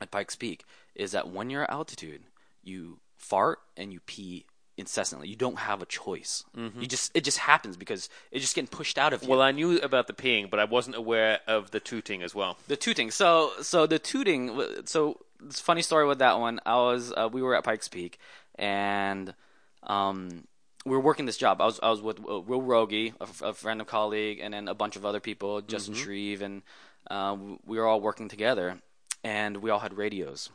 at 0.00 0.10
Pikes 0.10 0.34
Peak 0.36 0.64
is 0.94 1.12
that 1.12 1.28
when 1.28 1.50
you're 1.50 1.62
at 1.64 1.70
altitude, 1.70 2.22
you 2.64 2.98
fart 3.18 3.58
and 3.76 3.92
you 3.92 4.00
pee 4.06 4.46
incessantly. 4.78 5.28
You 5.28 5.36
don't 5.36 5.58
have 5.58 5.82
a 5.82 5.86
choice. 5.86 6.44
You 6.56 6.86
just 6.86 7.10
it 7.14 7.24
just 7.24 7.38
happens 7.38 7.76
because 7.76 8.08
it's 8.30 8.42
just 8.42 8.54
getting 8.54 8.68
pushed 8.68 8.96
out 8.96 9.12
of 9.12 9.22
you. 9.22 9.28
Well, 9.28 9.42
I 9.42 9.50
knew 9.52 9.78
about 9.80 10.06
the 10.06 10.12
peeing, 10.12 10.48
but 10.50 10.58
I 10.60 10.64
wasn't 10.64 10.96
aware 10.96 11.40
of 11.46 11.70
the 11.72 11.80
tooting 11.80 12.22
as 12.22 12.34
well. 12.34 12.56
The 12.68 12.76
tooting. 12.76 13.10
So 13.10 13.50
so 13.60 13.86
the 13.86 13.98
tooting. 13.98 14.58
So 14.86 15.18
it's 15.44 15.60
funny 15.60 15.82
story 15.82 16.06
with 16.06 16.20
that 16.20 16.38
one. 16.38 16.60
I 16.64 16.76
was 16.76 17.12
uh, 17.16 17.28
we 17.30 17.42
were 17.42 17.54
at 17.56 17.64
Pikes 17.64 17.88
Peak, 17.88 18.18
and 18.54 19.34
um, 19.82 20.44
we 20.84 20.92
were 20.92 21.00
working 21.00 21.26
this 21.26 21.36
job. 21.36 21.60
I 21.60 21.64
was 21.64 21.80
I 21.82 21.90
was 21.90 22.00
with 22.00 22.18
uh, 22.20 22.40
Will 22.40 22.62
Roegge, 22.62 23.14
a, 23.20 23.24
f- 23.24 23.42
a 23.42 23.52
friend 23.54 23.80
and 23.80 23.88
colleague, 23.88 24.38
and 24.40 24.54
then 24.54 24.68
a 24.68 24.74
bunch 24.74 24.96
of 24.96 25.04
other 25.04 25.20
people, 25.20 25.60
Justin 25.60 25.94
Shreve, 25.94 26.40
and 26.42 26.62
uh, 27.10 27.36
we 27.66 27.78
were 27.78 27.86
all 27.86 28.00
working 28.00 28.28
together, 28.28 28.78
and 29.24 29.56
we 29.58 29.70
all 29.70 29.80
had 29.80 29.94
radios. 29.96 30.50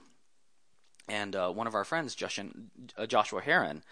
And 1.08 1.36
uh, 1.36 1.50
one 1.52 1.68
of 1.68 1.76
our 1.76 1.84
friends, 1.84 2.16
Joshua, 2.16 2.46
uh, 2.98 3.06
Joshua 3.06 3.42
Heron, 3.42 3.84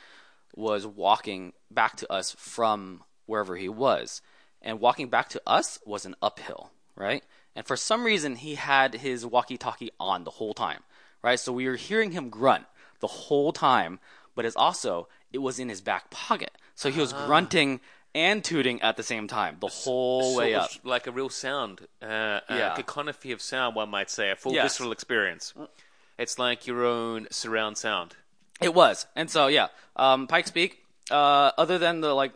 was 0.55 0.85
walking 0.87 1.53
back 1.69 1.95
to 1.97 2.11
us 2.11 2.31
from 2.37 3.03
wherever 3.25 3.55
he 3.55 3.69
was. 3.69 4.21
And 4.61 4.79
walking 4.79 5.09
back 5.09 5.29
to 5.29 5.41
us 5.47 5.79
was 5.85 6.05
an 6.05 6.15
uphill, 6.21 6.71
right? 6.95 7.23
And 7.55 7.65
for 7.65 7.75
some 7.75 8.03
reason, 8.03 8.35
he 8.35 8.55
had 8.55 8.95
his 8.95 9.25
walkie 9.25 9.57
talkie 9.57 9.91
on 9.99 10.23
the 10.23 10.31
whole 10.31 10.53
time, 10.53 10.81
right? 11.21 11.39
So 11.39 11.51
we 11.51 11.67
were 11.67 11.75
hearing 11.75 12.11
him 12.11 12.29
grunt 12.29 12.65
the 12.99 13.07
whole 13.07 13.51
time, 13.51 13.99
but 14.35 14.45
it's 14.45 14.55
also, 14.55 15.07
it 15.33 15.39
was 15.39 15.59
in 15.59 15.67
his 15.69 15.81
back 15.81 16.11
pocket. 16.11 16.51
So 16.75 16.89
he 16.89 16.99
was 17.01 17.11
grunting 17.11 17.81
and 18.13 18.43
tooting 18.43 18.81
at 18.81 18.97
the 18.97 19.03
same 19.03 19.27
time 19.27 19.57
the 19.59 19.67
whole 19.67 20.35
way 20.35 20.53
up. 20.53 20.69
of 20.69 20.85
like 20.85 21.07
a 21.07 21.11
real 21.11 21.29
sound, 21.29 21.87
uh, 22.01 22.41
Yeah. 22.49 22.73
a 22.73 22.75
cacophony 22.75 23.31
of 23.33 23.41
sound, 23.41 23.75
one 23.75 23.89
might 23.89 24.09
say, 24.09 24.31
a 24.31 24.35
full 24.35 24.53
Yes. 24.53 24.73
visceral 24.73 24.91
experience. 24.91 25.53
It's 26.21 26.37
like 26.37 26.67
your 26.67 26.85
own 26.85 27.27
surround 27.31 27.79
sound. 27.79 28.15
It 28.61 28.75
was, 28.75 29.07
and 29.15 29.27
so 29.27 29.47
yeah, 29.47 29.69
um, 29.95 30.27
Pikes 30.27 30.51
Peak. 30.51 30.77
Uh, 31.09 31.49
other 31.57 31.79
than 31.79 32.01
the 32.01 32.13
like 32.13 32.31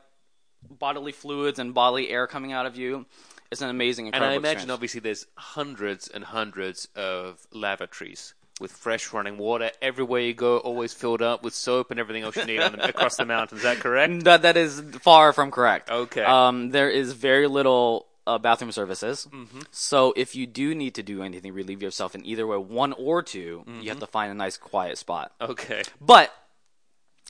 bodily 0.67 1.11
fluids 1.11 1.59
and 1.59 1.71
bodily 1.71 2.09
air 2.09 2.25
coming 2.25 2.51
out 2.51 2.65
of 2.65 2.75
you, 2.75 3.05
it's 3.51 3.61
an 3.61 3.69
amazing. 3.69 4.07
And 4.07 4.23
I 4.23 4.33
imagine, 4.33 4.45
experience. 4.45 4.71
obviously, 4.71 4.99
there's 5.01 5.27
hundreds 5.35 6.07
and 6.07 6.23
hundreds 6.23 6.87
of 6.95 7.45
lavatories 7.51 8.33
with 8.59 8.71
fresh 8.71 9.13
running 9.13 9.37
water 9.37 9.69
everywhere 9.83 10.21
you 10.21 10.33
go, 10.33 10.57
always 10.57 10.91
filled 10.91 11.21
up 11.21 11.43
with 11.43 11.53
soap 11.53 11.91
and 11.91 11.99
everything 11.99 12.23
else 12.23 12.35
you 12.37 12.45
need 12.45 12.61
on 12.61 12.71
the, 12.71 12.89
across 12.89 13.17
the 13.17 13.25
mountains. 13.25 13.59
Is 13.59 13.63
that 13.65 13.77
correct? 13.77 14.23
that 14.23 14.41
that 14.41 14.57
is 14.57 14.81
far 15.01 15.31
from 15.31 15.51
correct. 15.51 15.91
Okay. 15.91 16.23
Um, 16.23 16.71
there 16.71 16.89
is 16.89 17.13
very 17.13 17.45
little 17.45 18.07
uh, 18.27 18.37
bathroom 18.37 18.71
services. 18.71 19.27
Mm-hmm. 19.31 19.59
So 19.71 20.13
if 20.15 20.35
you 20.35 20.47
do 20.47 20.73
need 20.75 20.95
to 20.95 21.03
do 21.03 21.21
anything, 21.23 21.53
relieve 21.53 21.81
yourself 21.81 22.15
in 22.15 22.25
either 22.25 22.45
way, 22.47 22.57
one 22.57 22.93
or 22.93 23.21
2 23.21 23.39
you 23.39 23.63
Mm-hmm. 23.67 23.87
have 23.87 23.99
to 23.99 24.07
find 24.07 24.31
a 24.31 24.35
nice 24.35 24.57
quiet 24.57 24.97
spot. 24.97 25.31
Okay. 25.39 25.83
But 26.01 26.31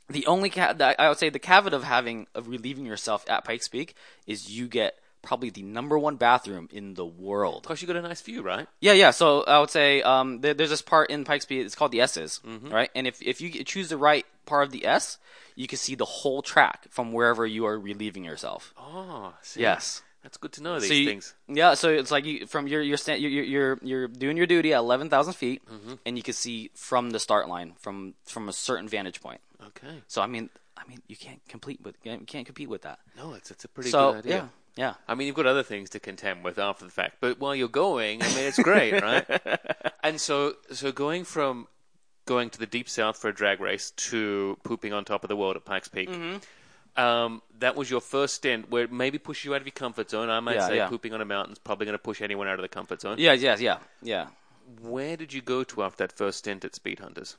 the 0.09 0.25
only 0.27 0.49
ca- 0.49 0.75
I 0.99 1.09
would 1.09 1.17
say 1.17 1.29
the 1.29 1.39
caveat 1.39 1.73
of 1.73 1.83
having 1.83 2.27
of 2.35 2.47
relieving 2.47 2.85
yourself 2.85 3.25
at 3.29 3.43
Pikes 3.43 3.67
Peak 3.67 3.95
is 4.27 4.49
you 4.51 4.67
get 4.67 4.95
probably 5.23 5.49
the 5.49 5.63
number 5.63 5.97
one 5.97 6.15
bathroom 6.17 6.69
in 6.71 6.93
the 6.93 7.05
world. 7.05 7.63
Plus, 7.63 7.81
you 7.81 7.87
got 7.87 7.95
a 7.95 8.01
nice 8.03 8.21
view, 8.21 8.43
right? 8.43 8.67
Yeah, 8.79 8.93
yeah. 8.93 9.09
So 9.09 9.41
I 9.43 9.59
would 9.59 9.71
say 9.71 10.03
um, 10.03 10.41
there, 10.41 10.53
there's 10.53 10.69
this 10.69 10.83
part 10.83 11.09
in 11.09 11.25
Pikes 11.25 11.45
Peak. 11.45 11.65
It's 11.65 11.73
called 11.73 11.91
the 11.91 12.01
S's, 12.01 12.39
Mm-hmm. 12.45 12.69
right? 12.69 12.91
And 12.93 13.07
if 13.07 13.19
if 13.23 13.41
you 13.41 13.49
choose 13.63 13.89
the 13.89 13.97
right 13.97 14.25
part 14.45 14.65
of 14.67 14.71
the 14.71 14.85
S, 14.85 15.17
you 15.55 15.65
can 15.67 15.79
see 15.79 15.95
the 15.95 16.05
whole 16.05 16.43
track 16.43 16.85
from 16.91 17.11
wherever 17.11 17.43
you 17.43 17.65
are 17.65 17.79
relieving 17.79 18.23
yourself. 18.23 18.71
Oh, 18.77 19.33
see, 19.41 19.61
Yes. 19.61 20.03
That's 20.25 20.37
good 20.37 20.53
to 20.53 20.63
know 20.63 20.79
these 20.79 20.89
So 20.89 20.95
you- 20.95 21.05
things. 21.07 21.35
Yeah, 21.47 21.75
so 21.75 21.89
it's 21.89 22.09
like 22.09 22.25
you 22.25 22.47
from 22.47 22.67
your 22.67 22.81
you're 22.81 22.97
you're 23.15 23.43
you're 23.43 23.79
you're 23.83 24.07
doing 24.07 24.37
your 24.37 24.47
duty 24.47 24.73
at 24.73 24.79
eleven 24.79 25.07
thousand 25.07 25.33
feet, 25.33 25.61
Mm-hmm. 25.69 25.93
and 26.03 26.17
you 26.17 26.23
can 26.23 26.33
see 26.33 26.71
from 26.73 27.11
the 27.11 27.19
start 27.19 27.47
line 27.47 27.73
from 27.77 28.15
from 28.25 28.49
a 28.49 28.53
certain 28.53 28.87
vantage 28.89 29.21
point. 29.21 29.39
Okay. 29.67 30.01
So 30.07 30.23
I 30.23 30.25
mean, 30.27 30.49
I 30.75 30.81
mean, 30.89 30.97
you 31.07 31.15
can't 31.15 31.41
complete 31.47 31.79
with 31.83 31.95
you 32.03 32.17
can't 32.25 32.45
compete 32.47 32.69
with 32.69 32.81
that. 32.81 32.97
No, 33.15 33.33
it's, 33.33 33.51
it's 33.51 33.65
a 33.65 33.67
pretty 33.67 33.91
so 33.91 34.13
good 34.13 34.25
idea. 34.25 34.49
yeah, 34.75 34.83
yeah. 34.87 34.93
I 35.07 35.13
mean, 35.13 35.27
you've 35.27 35.35
got 35.35 35.45
other 35.45 35.61
things 35.63 35.91
to 35.91 35.99
contend 35.99 36.43
with 36.43 36.57
after 36.57 36.85
the 36.85 36.91
fact, 36.91 37.17
but 37.21 37.39
while 37.39 37.53
you're 37.55 37.67
going, 37.69 38.23
I 38.23 38.27
mean, 38.29 38.45
it's 38.45 38.57
great, 38.57 38.99
right? 39.03 39.25
And 40.03 40.19
so, 40.19 40.55
so 40.71 40.91
going 40.91 41.23
from 41.23 41.67
going 42.25 42.49
to 42.49 42.57
the 42.57 42.65
deep 42.65 42.89
south 42.89 43.17
for 43.17 43.29
a 43.29 43.33
drag 43.33 43.59
race 43.61 43.91
to 44.09 44.57
pooping 44.63 44.91
on 44.91 45.05
top 45.05 45.23
of 45.23 45.27
the 45.29 45.35
world 45.35 45.55
at 45.55 45.65
Pikes 45.65 45.87
Peak, 45.87 46.09
Mm-hmm. 46.09 46.37
Um, 46.97 47.41
that 47.59 47.75
was 47.75 47.89
your 47.89 48.01
first 48.01 48.35
stint 48.35 48.69
where 48.69 48.83
it 48.83 48.91
maybe 48.91 49.17
pushed 49.17 49.45
you 49.45 49.53
out 49.53 49.61
of 49.61 49.67
your 49.67 49.73
comfort 49.73 50.09
zone. 50.09 50.29
I 50.29 50.39
might 50.39 50.55
Yeah, 50.55 50.67
say 50.67 50.77
yeah. 50.77 50.87
pooping 50.87 51.13
on 51.13 51.21
a 51.21 51.25
mountain 51.25 51.53
is 51.53 51.59
probably 51.59 51.85
going 51.85 51.97
to 51.97 52.03
push 52.03 52.21
anyone 52.21 52.47
out 52.47 52.55
of 52.55 52.61
the 52.61 52.69
comfort 52.69 53.01
zone. 53.01 53.17
Yeah, 53.19 53.33
yeah, 53.33 53.57
yeah, 53.59 53.77
yeah. 54.01 54.27
Where 54.81 55.15
did 55.17 55.33
you 55.33 55.41
go 55.41 55.63
to 55.63 55.83
after 55.83 56.05
that 56.07 56.13
first 56.13 56.39
stint 56.39 56.65
at 56.65 56.73
Speed 56.75 56.99
Hunters? 56.99 57.37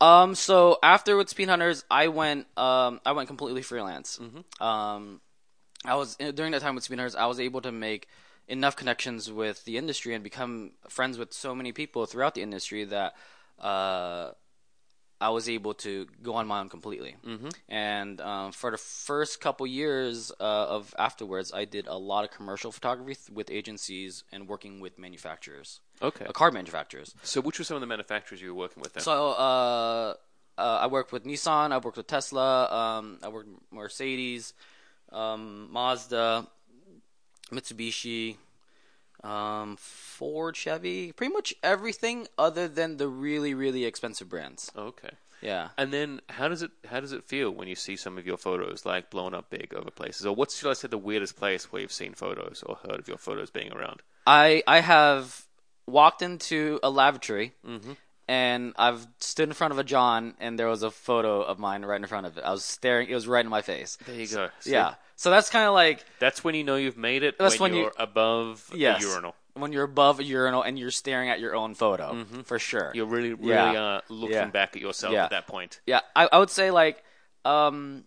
Um, 0.00 0.34
so 0.34 0.78
after 0.82 1.16
with 1.16 1.28
Speed 1.28 1.48
Hunters, 1.48 1.84
I 1.90 2.08
went 2.08 2.46
um 2.58 3.00
I 3.06 3.12
went 3.12 3.28
completely 3.28 3.62
freelance. 3.62 4.18
Um, 4.60 5.20
I 5.84 5.94
was 5.94 6.16
during 6.16 6.52
that 6.52 6.62
time 6.62 6.74
with 6.74 6.84
Speed 6.84 6.98
Hunters, 6.98 7.14
I 7.14 7.26
was 7.26 7.38
able 7.38 7.60
to 7.60 7.72
make 7.72 8.08
enough 8.48 8.76
connections 8.76 9.30
with 9.30 9.64
the 9.64 9.78
industry 9.78 10.14
and 10.14 10.22
become 10.24 10.72
friends 10.88 11.16
with 11.16 11.32
so 11.32 11.54
many 11.54 11.72
people 11.72 12.06
throughout 12.06 12.34
the 12.34 12.42
industry 12.42 12.84
that 12.84 13.14
uh, 13.60 14.32
I 15.24 15.30
was 15.30 15.48
able 15.48 15.74
to 15.86 15.92
go 16.22 16.32
on 16.34 16.46
my 16.46 16.58
own 16.60 16.68
completely. 16.68 17.12
Mm-hmm. 17.26 17.48
And 17.68 18.20
um, 18.20 18.52
for 18.52 18.70
the 18.70 18.76
first 19.10 19.40
couple 19.40 19.66
years 19.66 20.16
uh, 20.38 20.76
of 20.76 20.94
afterwards, 20.98 21.48
I 21.52 21.64
did 21.76 21.86
a 21.86 21.98
lot 22.12 22.22
of 22.26 22.30
commercial 22.38 22.70
photography 22.76 23.14
th- 23.14 23.30
with 23.38 23.50
agencies 23.50 24.12
and 24.32 24.40
working 24.52 24.80
with 24.84 24.98
manufacturers, 24.98 25.80
Okay. 26.02 26.26
uh, 26.26 26.32
car 26.32 26.50
manufacturers. 26.50 27.14
So, 27.22 27.40
which 27.40 27.56
were 27.58 27.64
some 27.64 27.76
of 27.76 27.80
the 27.80 27.86
manufacturers 27.96 28.38
you 28.42 28.48
were 28.52 28.60
working 28.64 28.82
with 28.82 28.92
then? 28.94 29.02
So 29.02 29.14
uh, 29.30 30.14
uh, 30.58 30.78
I 30.84 30.86
worked 30.96 31.10
with 31.12 31.24
Nissan. 31.24 31.72
I 31.72 31.78
worked 31.78 31.96
with 31.96 32.06
Tesla. 32.06 32.50
Um, 32.80 33.18
I 33.22 33.28
worked 33.28 33.48
with 33.48 33.60
Mercedes, 33.72 34.52
um, 35.10 35.68
Mazda, 35.72 36.46
Mitsubishi, 37.50 38.36
um, 39.24 39.76
Ford, 39.78 40.56
Chevy. 40.56 41.12
Pretty 41.12 41.32
much 41.32 41.54
everything 41.62 42.28
other 42.38 42.68
than 42.68 42.98
the 42.98 43.08
really 43.08 43.54
really 43.54 43.84
expensive 43.84 44.28
brands. 44.28 44.70
okay. 44.76 45.10
Yeah. 45.42 45.68
And 45.76 45.92
then, 45.92 46.20
how 46.30 46.48
does 46.48 46.62
it 46.62 46.70
how 46.88 47.00
does 47.00 47.12
it 47.12 47.24
feel 47.24 47.50
when 47.50 47.68
you 47.68 47.74
see 47.74 47.96
some 47.96 48.16
of 48.16 48.26
your 48.26 48.38
photos 48.38 48.86
like 48.86 49.10
blown 49.10 49.34
up 49.34 49.50
big 49.50 49.74
over 49.74 49.90
places? 49.90 50.24
Or 50.24 50.34
what's 50.34 50.56
should 50.56 50.70
I 50.70 50.74
say 50.74 50.88
the 50.88 50.96
weirdest 50.96 51.36
place 51.36 51.70
where 51.70 51.82
you've 51.82 51.92
seen 51.92 52.14
photos 52.14 52.62
or 52.64 52.76
heard 52.76 52.98
of 53.00 53.08
your 53.08 53.18
photos 53.18 53.50
being 53.50 53.70
around? 53.72 54.00
I 54.26 54.62
I 54.66 54.80
have 54.80 55.44
walked 55.86 56.22
into 56.22 56.80
a 56.82 56.88
lavatory. 56.88 57.52
And 58.26 58.72
I've 58.78 59.06
stood 59.18 59.48
in 59.50 59.54
front 59.54 59.72
of 59.72 59.78
a 59.78 59.84
John, 59.84 60.34
and 60.40 60.58
there 60.58 60.68
was 60.68 60.82
a 60.82 60.90
photo 60.90 61.42
of 61.42 61.58
mine 61.58 61.84
right 61.84 62.00
in 62.00 62.06
front 62.06 62.26
of 62.26 62.38
it. 62.38 62.44
I 62.44 62.52
was 62.52 62.64
staring; 62.64 63.08
it 63.10 63.14
was 63.14 63.26
right 63.28 63.44
in 63.44 63.50
my 63.50 63.60
face. 63.60 63.98
There 64.06 64.14
you 64.14 64.26
go. 64.26 64.48
See? 64.60 64.72
Yeah, 64.72 64.94
so 65.16 65.30
that's 65.30 65.50
kind 65.50 65.66
of 65.66 65.74
like 65.74 66.04
that's 66.20 66.42
when 66.42 66.54
you 66.54 66.64
know 66.64 66.76
you've 66.76 66.96
made 66.96 67.22
it. 67.22 67.38
That's 67.38 67.60
when, 67.60 67.72
when 67.72 67.76
you- 67.78 67.84
you're 67.84 67.92
above 67.98 68.70
yes, 68.74 69.04
a 69.04 69.08
urinal. 69.08 69.34
when 69.52 69.72
you're 69.72 69.84
above 69.84 70.20
a 70.20 70.24
urinal 70.24 70.62
and 70.62 70.78
you're 70.78 70.90
staring 70.90 71.28
at 71.28 71.38
your 71.38 71.54
own 71.54 71.74
photo, 71.74 72.24
for 72.44 72.58
sure. 72.58 72.92
You're 72.94 73.04
really, 73.06 73.34
really 73.34 73.50
Yeah. 73.50 73.72
uh, 73.82 74.00
looking 74.08 74.34
Yeah. 74.36 74.46
back 74.46 74.74
at 74.74 74.80
yourself 74.80 75.12
Yeah. 75.12 75.24
at 75.24 75.30
that 75.30 75.46
point. 75.46 75.80
Yeah, 75.86 76.00
I, 76.16 76.26
I 76.32 76.38
would 76.38 76.50
say 76.50 76.70
like 76.70 77.04
um, 77.44 78.04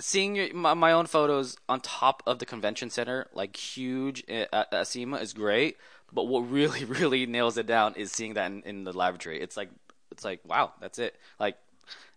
seeing 0.00 0.36
your, 0.36 0.54
my, 0.54 0.74
my 0.74 0.92
own 0.92 1.06
photos 1.06 1.56
on 1.68 1.80
top 1.80 2.22
of 2.26 2.38
the 2.38 2.46
convention 2.46 2.88
center, 2.90 3.28
like 3.34 3.56
huge 3.56 4.24
at, 4.28 4.48
at 4.72 4.86
SEMA, 4.86 5.18
is 5.18 5.32
great. 5.34 5.76
But 6.12 6.24
what 6.24 6.40
really, 6.50 6.84
really 6.84 7.26
nails 7.26 7.56
it 7.58 7.66
down 7.66 7.94
is 7.96 8.12
seeing 8.12 8.34
that 8.34 8.50
in, 8.50 8.62
in 8.62 8.84
the 8.84 8.92
lavatory. 8.92 9.40
It's 9.40 9.56
like 9.56 9.70
it's 10.10 10.24
like 10.24 10.40
wow, 10.46 10.72
that's 10.80 10.98
it. 10.98 11.16
Like 11.40 11.56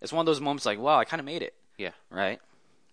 it's 0.02 0.13
one 0.13 0.21
of 0.21 0.26
those 0.28 0.41
moments 0.41 0.65
like 0.65 0.80
wow, 0.80 0.97
I 1.00 1.06
kind 1.06 1.19
of 1.19 1.26
made 1.26 1.41
it. 1.41 1.54
Yeah. 1.78 1.91
Right? 2.10 2.39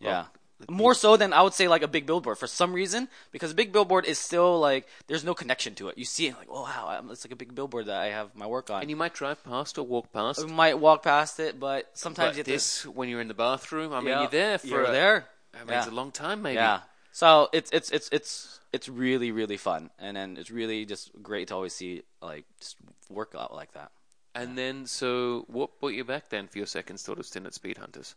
Well, 0.00 0.11
yeah. 0.11 0.24
More 0.70 0.94
so 0.94 1.16
than 1.18 1.33
I 1.35 1.42
would 1.42 1.52
say 1.52 1.68
like 1.68 1.83
a 1.83 1.88
big 1.88 2.07
billboard 2.07 2.38
for 2.38 2.46
some 2.46 2.72
reason 2.72 3.09
because 3.33 3.50
a 3.50 3.54
big 3.54 3.72
billboard 3.72 4.07
is 4.07 4.18
still 4.18 4.59
like 4.61 4.87
there's 5.09 5.24
no 5.24 5.35
connection 5.35 5.74
to 5.74 5.88
it. 5.88 5.98
You 5.98 6.04
see 6.07 6.28
it 6.28 6.37
like 6.38 6.48
oh 6.50 6.62
wow, 6.62 7.04
it's 7.11 7.24
like 7.26 7.33
a 7.33 7.37
big 7.37 7.54
billboard 7.54 7.87
that 7.87 8.00
I 8.00 8.07
have 8.07 8.35
my 8.35 8.46
work 8.46 8.70
on. 8.70 8.80
And 8.80 8.88
you 8.88 8.96
might 8.96 9.12
drive 9.12 9.42
past 9.44 9.76
or 9.76 9.83
walk 9.85 10.11
past. 10.12 10.42
We 10.46 10.50
might 10.50 10.78
walk 10.78 11.02
past 11.02 11.38
it, 11.40 11.61
but 11.61 11.90
sometimes 11.94 12.28
but 12.28 12.35
you 12.37 12.38
have 12.38 12.46
to 12.46 12.52
this, 12.52 12.87
when 12.87 13.09
you're 13.11 13.20
in 13.20 13.28
the 13.28 13.35
bathroom, 13.35 13.92
I 13.92 13.98
mean, 13.98 14.09
Yeah. 14.09 14.20
you're 14.20 14.30
there 14.30 14.59
for 14.59 14.66
You're 14.68 14.85
a, 14.85 14.92
there. 14.92 15.26
I 15.52 15.59
mean, 15.59 15.68
Yeah. 15.70 15.78
it's 15.78 15.88
a 15.88 15.94
long 15.94 16.12
time, 16.12 16.40
maybe. 16.40 16.54
Yeah. 16.54 16.80
So 17.14 17.48
it's 17.53 17.70
it's 17.70 17.90
it's 17.92 18.09
it's 18.11 18.59
it's 18.72 18.88
really 18.88 19.31
really 19.31 19.57
fun, 19.57 19.90
and 20.00 20.16
then 20.16 20.37
it's 20.37 20.50
really 20.50 20.85
just 20.85 21.12
great 21.22 21.46
to 21.48 21.55
always 21.55 21.72
see 21.72 22.03
like 22.20 22.44
just 22.59 22.74
work 23.09 23.37
out 23.38 23.55
like 23.55 23.72
that. 23.74 23.92
And 24.35 24.59
then, 24.59 24.87
so 24.87 25.44
what 25.46 25.79
brought 25.79 25.94
you 25.94 26.03
back 26.03 26.29
then 26.29 26.48
for 26.48 26.59
your 26.59 26.66
second 26.66 26.98
sort 26.98 27.20
of 27.20 27.27
stint 27.27 27.46
at 27.46 27.55
Speed 27.55 27.79
Hunters? 27.79 28.16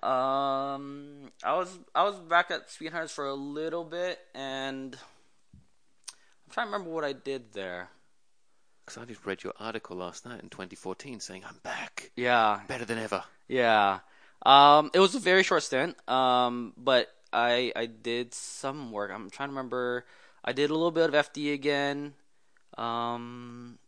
Um, 0.00 1.32
I 1.42 1.56
was 1.58 1.76
I 1.92 2.04
was 2.04 2.20
back 2.20 2.52
at 2.52 2.70
Speed 2.70 2.92
Hunters 2.92 3.10
for 3.10 3.26
a 3.26 3.34
little 3.34 3.82
bit, 3.82 4.20
and 4.32 4.94
I'm 4.94 6.50
trying 6.52 6.68
to 6.68 6.72
remember 6.72 6.94
what 6.94 7.02
I 7.02 7.14
did 7.14 7.52
there. 7.52 7.88
Because 8.84 9.02
I 9.02 9.06
just 9.06 9.26
read 9.26 9.42
your 9.42 9.54
article 9.58 9.96
last 9.96 10.24
night 10.24 10.40
in 10.40 10.50
2014 10.50 11.18
saying 11.18 11.42
I'm 11.44 11.58
back, 11.64 12.12
Yeah, 12.14 12.60
better 12.68 12.84
than 12.84 12.98
ever. 12.98 13.24
yeah. 13.48 13.98
Um, 14.42 14.92
it 14.94 15.00
was 15.00 15.16
a 15.16 15.18
very 15.18 15.42
short 15.42 15.64
stint. 15.64 15.96
Um, 16.08 16.74
but 16.76 17.08
I 17.36 17.72
I 17.76 17.86
did 17.86 18.32
some 18.34 18.90
work. 18.92 19.10
I'm 19.14 19.28
trying 19.30 19.48
to 19.50 19.52
remember. 19.52 20.04
I 20.44 20.52
did 20.52 20.70
a 20.70 20.74
little 20.74 20.90
bit 20.90 21.12
of 21.12 21.14
FD 21.26 21.52
again. 21.52 22.14
Um, 22.78 23.78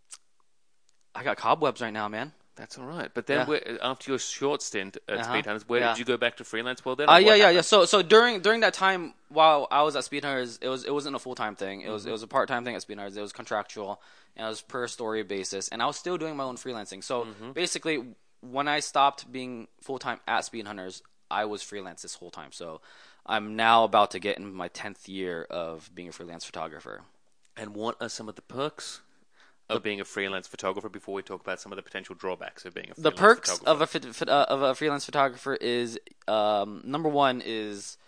I 1.15 1.23
got 1.25 1.37
cobwebs 1.37 1.81
right 1.81 1.93
now, 1.93 2.09
man. 2.09 2.33
That's 2.57 2.77
all 2.77 2.85
right. 2.87 3.09
But 3.15 3.27
then, 3.27 3.39
Yeah. 3.39 3.45
where, 3.47 3.79
after 3.83 4.11
your 4.11 4.19
short 4.19 4.63
stint 4.63 4.97
at 5.09 5.21
Uh-huh. 5.21 5.25
Speed 5.33 5.47
Hunters, 5.47 5.69
where 5.69 5.81
Yeah. 5.81 5.89
did 5.93 6.01
you 6.01 6.05
go 6.05 6.17
back 6.17 6.37
to 6.39 6.45
freelance? 6.45 6.85
Well, 6.85 6.97
then, 6.97 7.09
Uh, 7.09 7.13
or 7.15 7.21
yeah, 7.21 7.27
what 7.27 7.39
yeah, 7.39 7.51
yeah. 7.51 7.61
So, 7.61 7.85
so 7.85 8.03
during 8.03 8.41
during 8.41 8.61
that 8.61 8.75
time 8.75 9.15
while 9.29 9.69
I 9.71 9.83
was 9.83 9.95
at 9.95 10.05
Speed 10.05 10.25
Hunters, 10.25 10.59
it 10.61 10.69
was 10.69 10.85
it 10.85 10.93
wasn't 10.93 11.15
a 11.15 11.21
full 11.21 11.37
time 11.37 11.55
thing. 11.55 11.83
It 11.83 11.89
was 11.91 12.03
Mm-hmm. 12.03 12.09
it 12.09 12.13
was 12.13 12.23
a 12.25 12.27
part 12.27 12.49
time 12.49 12.65
thing 12.65 12.75
at 12.75 12.83
Speed 12.83 12.99
Hunters. 12.99 13.17
It 13.17 13.21
was 13.23 13.33
contractual 13.33 14.03
and 14.37 14.45
it 14.47 14.49
was 14.49 14.61
per 14.61 14.89
story 14.89 15.23
basis, 15.23 15.69
and 15.69 15.81
I 15.83 15.87
was 15.87 15.97
still 15.97 16.19
doing 16.19 16.37
my 16.37 16.45
own 16.45 16.57
freelancing. 16.57 17.03
So 17.05 17.25
Mm-hmm. 17.25 17.53
basically, 17.53 17.97
when 18.41 18.67
I 18.67 18.81
stopped 18.81 19.31
being 19.31 19.69
full 19.81 19.99
time 20.01 20.19
at 20.27 20.45
Speed 20.45 20.67
Hunters, 20.67 21.03
I 21.31 21.45
was 21.45 21.63
freelance 21.63 22.03
this 22.03 22.15
whole 22.17 22.31
time. 22.33 22.51
So 22.53 22.81
I'm 23.29 23.57
now 23.57 23.85
about 23.85 24.11
to 24.13 24.19
get 24.19 24.39
in 24.39 24.53
my 24.55 24.69
tenth 24.69 25.09
year 25.09 25.47
of 25.51 25.91
being 25.95 26.09
a 26.09 26.13
freelance 26.13 26.45
photographer. 26.45 27.03
And 27.57 27.75
what 27.75 27.97
are 28.01 28.09
some 28.09 28.29
of 28.29 28.37
the 28.37 28.43
perks 28.43 29.01
of 29.69 29.83
being 29.83 30.01
a 30.01 30.05
freelance 30.05 30.47
photographer? 30.47 30.89
Before 30.89 31.15
we 31.15 31.23
talk 31.23 31.43
about 31.43 31.61
some 31.61 31.71
of 31.71 31.77
the 31.77 31.83
potential 31.83 32.15
drawbacks 32.15 32.65
of 32.65 32.75
being 32.75 32.87
a 32.87 32.95
the 32.95 33.11
freelance 33.11 33.19
perks 33.21 33.51
photographer. 33.59 33.71
of 33.71 33.81
a 33.83 33.87
fit, 34.15 34.29
uh, 34.29 34.47
of 34.49 34.63
a 34.63 34.75
freelance 34.75 35.05
photographer 35.05 35.55
is 35.57 35.99
um, 36.27 36.81
number 36.85 37.09
one 37.09 37.43
is 37.45 37.99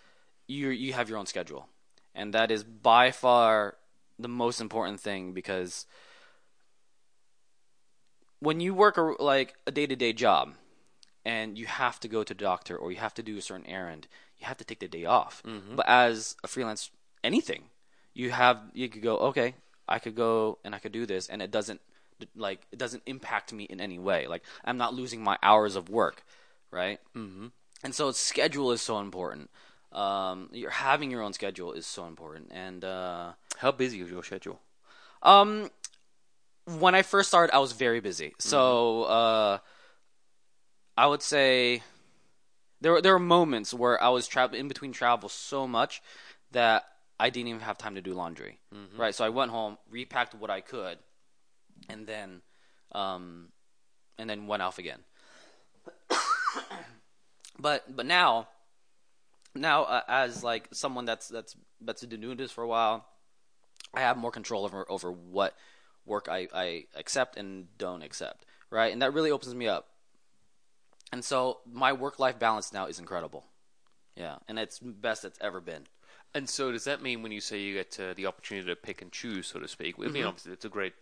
you 0.47 0.69
you 0.69 0.93
have 0.93 1.07
your 1.07 1.19
own 1.19 1.27
schedule, 1.27 1.67
and 2.15 2.33
that 2.33 2.49
is 2.49 2.63
by 2.63 3.11
far 3.11 3.75
the 4.17 4.27
most 4.27 4.59
important 4.59 4.99
thing 4.99 5.33
because 5.33 5.85
when 8.39 8.59
you 8.59 8.73
work 8.73 8.97
a, 8.97 9.01
like 9.01 9.53
a 9.67 9.71
day 9.71 9.85
to 9.85 9.95
day 9.95 10.13
job, 10.13 10.55
and 11.23 11.57
you 11.57 11.67
have 11.67 11.99
to 11.99 12.07
go 12.07 12.23
to 12.23 12.33
the 12.33 12.43
doctor 12.43 12.75
or 12.75 12.91
you 12.91 12.97
have 12.97 13.13
to 13.13 13.23
do 13.23 13.37
a 13.37 13.41
certain 13.41 13.67
errand, 13.67 14.07
you 14.41 14.47
have 14.47 14.57
to 14.57 14.65
take 14.65 14.79
the 14.79 14.87
day 14.87 15.05
off. 15.05 15.43
But 15.75 15.87
as 15.87 16.35
a 16.43 16.47
freelance, 16.47 16.89
anything, 17.23 17.63
you 18.13 18.31
have 18.31 18.57
you 18.73 18.89
could 18.89 19.03
go 19.03 19.17
okay, 19.29 19.53
I 19.87 19.99
could 19.99 20.15
go 20.15 20.57
and 20.65 20.73
I 20.75 20.79
could 20.79 20.91
do 20.91 21.05
this, 21.05 21.29
and 21.29 21.41
it 21.41 21.51
doesn't 21.51 21.79
like 22.35 22.65
it 22.71 22.79
doesn't 22.79 23.03
impact 23.05 23.53
me 23.53 23.63
in 23.65 23.79
any 23.79 23.99
way. 23.99 24.27
Like 24.27 24.43
I'm 24.65 24.77
not 24.77 24.93
losing 24.93 25.23
my 25.23 25.37
hours 25.41 25.75
of 25.75 25.89
work, 25.89 26.23
right? 26.71 26.99
Mm-hmm. 27.15 27.47
And 27.83 27.95
so 27.95 28.11
schedule 28.11 28.71
is 28.71 28.81
so 28.81 28.99
important. 28.99 29.49
Um, 29.91 30.49
you're 30.53 30.69
having 30.69 31.11
your 31.11 31.21
own 31.21 31.33
schedule 31.33 31.73
is 31.73 31.85
so 31.85 32.05
important, 32.05 32.51
and 32.51 32.83
uh, 32.83 33.33
How 33.57 33.71
busy 33.71 34.01
is 34.01 34.09
your 34.09 34.23
schedule? 34.23 34.61
um, 35.21 35.69
when 36.79 36.95
I 36.95 37.01
first 37.01 37.27
started, 37.27 37.53
I 37.53 37.59
was 37.59 37.73
very 37.73 37.99
busy. 37.99 38.33
So 38.37 39.03
uh, 39.03 39.57
I 40.97 41.07
would 41.07 41.21
say 41.21 41.83
there 42.81 42.91
were 42.93 43.01
there 43.01 43.13
were 43.13 43.19
moments 43.19 43.73
where 43.73 44.01
I 44.01 44.09
was 44.09 44.27
travel 44.27 44.57
in 44.57 44.67
between 44.67 44.91
travel 44.91 45.29
so 45.29 45.67
much 45.67 46.01
that 46.51 46.85
I 47.19 47.29
didn't 47.29 47.49
even 47.49 47.61
have 47.61 47.77
time 47.77 47.95
to 47.95 48.01
do 48.01 48.13
laundry. 48.13 48.59
Right. 48.99 49.15
So 49.15 49.23
I 49.23 49.29
went 49.29 49.51
home, 49.51 49.77
repacked 49.89 50.33
what 50.35 50.49
I 50.49 50.61
could, 50.61 50.97
and 51.87 52.07
then 52.07 52.41
um, 52.91 53.49
and 54.17 54.29
then 54.29 54.47
went 54.47 54.63
off 54.63 54.79
again. 54.79 54.99
but 57.59 57.95
but 57.95 58.05
now 58.05 58.47
now 59.53 59.83
uh, 59.83 60.01
as 60.07 60.43
like 60.43 60.67
someone 60.71 61.05
that's 61.05 61.27
that's 61.27 61.55
that's 61.79 62.03
been 62.03 62.21
doing 62.21 62.37
this 62.37 62.51
for 62.51 62.63
a 62.63 62.67
while, 62.67 63.05
I 63.93 64.01
have 64.01 64.17
more 64.17 64.31
control 64.31 64.65
over 64.65 64.85
over 64.89 65.11
what 65.11 65.55
work 66.05 66.27
I, 66.29 66.47
I 66.53 66.85
accept 66.95 67.37
and 67.37 67.67
don't 67.77 68.01
accept, 68.01 68.45
right? 68.71 68.91
And 68.91 69.01
that 69.01 69.13
really 69.13 69.31
opens 69.31 69.53
me 69.53 69.67
up. 69.67 69.87
And 71.11 71.23
so 71.23 71.59
my 71.71 71.93
work 71.93 72.19
life 72.19 72.39
balance 72.39 72.71
now 72.71 72.85
is 72.85 72.99
incredible. 72.99 73.45
Yeah, 74.15 74.37
and 74.47 74.59
it's 74.59 74.79
best 74.79 75.25
it's 75.25 75.39
ever 75.41 75.61
been. 75.61 75.87
And 76.33 76.49
so, 76.49 76.71
does 76.71 76.85
that 76.85 77.01
mean 77.01 77.23
when 77.23 77.31
you 77.31 77.41
say 77.41 77.59
you 77.59 77.73
get 77.73 77.99
uh, 77.99 78.13
the 78.13 78.25
opportunity 78.25 78.67
to 78.67 78.75
pick 78.75 79.01
and 79.01 79.11
choose, 79.11 79.47
so 79.47 79.59
to 79.59 79.67
speak? 79.67 79.95
I 79.99 80.07
mean, 80.07 80.23
obviously, 80.23 80.53
it's 80.53 80.63
a 80.63 80.69
great 80.69 80.93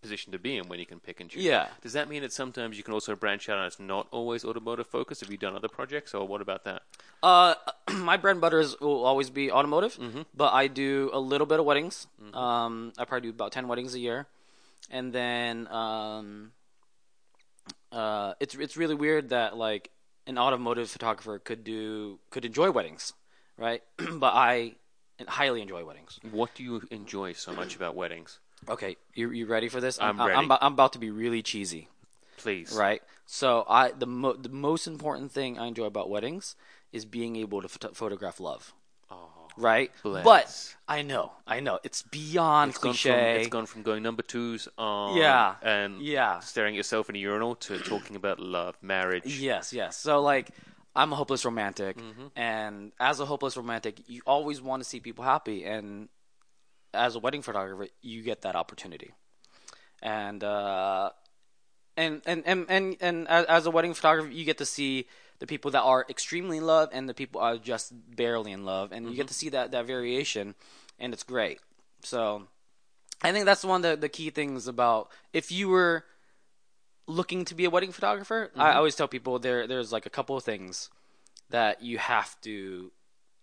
position 0.00 0.30
to 0.30 0.38
be 0.38 0.56
in 0.56 0.68
when 0.68 0.78
you 0.78 0.86
can 0.86 1.00
pick 1.00 1.20
and 1.20 1.28
choose. 1.28 1.42
Yeah. 1.42 1.66
Does 1.82 1.94
that 1.94 2.08
mean 2.08 2.22
that 2.22 2.32
sometimes 2.32 2.76
you 2.76 2.84
can 2.84 2.94
also 2.94 3.16
branch 3.16 3.48
out 3.48 3.58
and 3.58 3.66
it's 3.66 3.80
not 3.80 4.06
always 4.12 4.44
automotive 4.44 4.86
focused? 4.86 5.22
Have 5.22 5.30
you 5.30 5.36
done 5.36 5.56
other 5.56 5.68
projects, 5.68 6.14
or 6.14 6.26
what 6.26 6.40
about 6.40 6.64
that? 6.64 6.82
Uh, 7.22 7.54
my 7.94 8.16
bread 8.16 8.32
and 8.32 8.40
butter 8.40 8.60
is, 8.60 8.78
will 8.80 9.04
always 9.04 9.30
be 9.30 9.50
automotive, 9.50 9.98
but 10.34 10.52
I 10.52 10.68
do 10.68 11.10
a 11.12 11.18
little 11.18 11.46
bit 11.46 11.58
of 11.58 11.66
weddings. 11.66 12.06
Um, 12.34 12.92
I 12.98 13.04
probably 13.04 13.28
do 13.28 13.34
about 13.34 13.52
ten 13.52 13.66
weddings 13.66 13.94
a 13.94 13.98
year, 13.98 14.26
and 14.90 15.12
then 15.12 15.66
um, 15.68 16.52
uh, 17.96 18.34
it's 18.40 18.54
it's 18.54 18.76
really 18.76 18.94
weird 18.94 19.30
that 19.30 19.56
like 19.56 19.90
an 20.26 20.38
automotive 20.38 20.90
photographer 20.90 21.38
could 21.38 21.64
do 21.64 22.18
could 22.30 22.44
enjoy 22.44 22.70
weddings, 22.70 23.14
right? 23.56 23.82
but 23.96 24.34
I 24.34 24.74
highly 25.26 25.62
enjoy 25.62 25.84
weddings. 25.84 26.20
What 26.30 26.54
do 26.54 26.62
you 26.62 26.82
enjoy 26.90 27.32
so 27.32 27.52
much 27.52 27.74
about 27.74 27.96
weddings? 27.96 28.38
Okay, 28.68 28.96
you 29.14 29.30
you 29.30 29.46
ready 29.46 29.68
for 29.68 29.80
this? 29.80 29.98
I'm 29.98 30.20
I'm, 30.20 30.28
ready. 30.28 30.38
I'm, 30.38 30.52
I'm 30.60 30.72
about 30.74 30.92
to 30.92 30.98
be 30.98 31.10
really 31.10 31.42
cheesy. 31.42 31.88
Please. 32.36 32.72
Right. 32.72 33.02
So 33.24 33.64
I 33.68 33.92
the 33.92 34.06
mo- 34.06 34.34
the 34.34 34.50
most 34.50 34.86
important 34.86 35.32
thing 35.32 35.58
I 35.58 35.66
enjoy 35.66 35.86
about 35.86 36.10
weddings 36.10 36.54
is 36.92 37.06
being 37.06 37.36
able 37.36 37.62
to 37.62 37.68
photo- 37.68 37.94
photograph 37.94 38.40
love. 38.40 38.74
Right. 39.56 39.90
Bless. 40.02 40.24
But 40.24 40.76
I 40.88 41.02
know, 41.02 41.32
I 41.46 41.60
know, 41.60 41.78
it's 41.82 42.02
beyond 42.02 42.70
it's 42.70 42.78
gone, 42.78 42.92
from, 42.92 42.96
cliche. 43.12 43.40
it's 43.40 43.48
gone 43.48 43.66
from 43.66 43.82
going 43.82 44.02
number 44.02 44.22
twos 44.22 44.68
on 44.78 45.16
Yeah. 45.16 45.54
and 45.62 46.00
Yeah. 46.00 46.40
staring 46.40 46.74
at 46.74 46.76
yourself 46.76 47.08
in 47.10 47.16
a 47.16 47.18
urinal 47.18 47.54
to 47.56 47.78
talking 47.78 48.16
about 48.16 48.38
love, 48.38 48.76
marriage. 48.82 49.38
Yes, 49.40 49.72
yes. 49.72 49.96
So 49.96 50.20
like, 50.20 50.50
I'm 50.94 51.12
a 51.12 51.16
hopeless 51.16 51.44
romantic, 51.44 51.98
Mm-hmm. 51.98 52.26
and 52.36 52.92
as 53.00 53.20
a 53.20 53.26
hopeless 53.26 53.56
romantic, 53.56 54.00
you 54.08 54.22
always 54.26 54.60
want 54.62 54.82
to 54.82 54.88
see 54.88 55.00
people 55.00 55.24
happy, 55.24 55.64
and 55.64 56.08
as 56.94 57.16
a 57.16 57.18
wedding 57.18 57.42
photographer, 57.42 57.88
you 58.00 58.22
get 58.22 58.42
that 58.42 58.56
opportunity. 58.56 59.12
And 60.02 60.42
uh, 60.44 61.10
and 61.96 62.22
and 62.26 62.42
and 62.46 62.66
and, 62.70 62.96
and 63.00 63.28
as 63.28 63.66
a 63.66 63.70
wedding 63.70 63.92
photographer, 63.94 64.30
you 64.30 64.44
get 64.44 64.58
to 64.58 64.66
see 64.66 65.06
the 65.38 65.46
people 65.46 65.70
that 65.72 65.82
are 65.82 66.06
extremely 66.08 66.58
in 66.58 66.66
love 66.66 66.88
and 66.92 67.08
the 67.08 67.14
people 67.14 67.40
are 67.40 67.56
just 67.56 67.92
barely 68.16 68.52
in 68.52 68.64
love, 68.64 68.92
and 68.92 69.08
you 69.08 69.16
get 69.16 69.28
to 69.28 69.34
see 69.34 69.48
that 69.50 69.70
that 69.72 69.86
variation, 69.86 70.54
and 70.98 71.12
it's 71.12 71.22
great. 71.22 71.60
So, 72.02 72.48
I 73.22 73.32
think 73.32 73.44
that's 73.44 73.64
one 73.64 73.84
of 73.84 73.90
the, 73.90 73.96
the 73.96 74.08
key 74.08 74.30
things 74.30 74.68
about 74.68 75.10
if 75.32 75.50
you 75.50 75.68
were 75.68 76.04
looking 77.06 77.44
to 77.46 77.54
be 77.54 77.64
a 77.64 77.70
wedding 77.70 77.92
photographer, 77.92 78.50
I 78.56 78.74
always 78.74 78.94
tell 78.94 79.08
people 79.08 79.38
there 79.38 79.66
there's 79.66 79.92
like 79.92 80.06
a 80.06 80.10
couple 80.10 80.36
of 80.36 80.44
things 80.44 80.90
that 81.50 81.82
you 81.82 81.98
have 81.98 82.40
to 82.42 82.90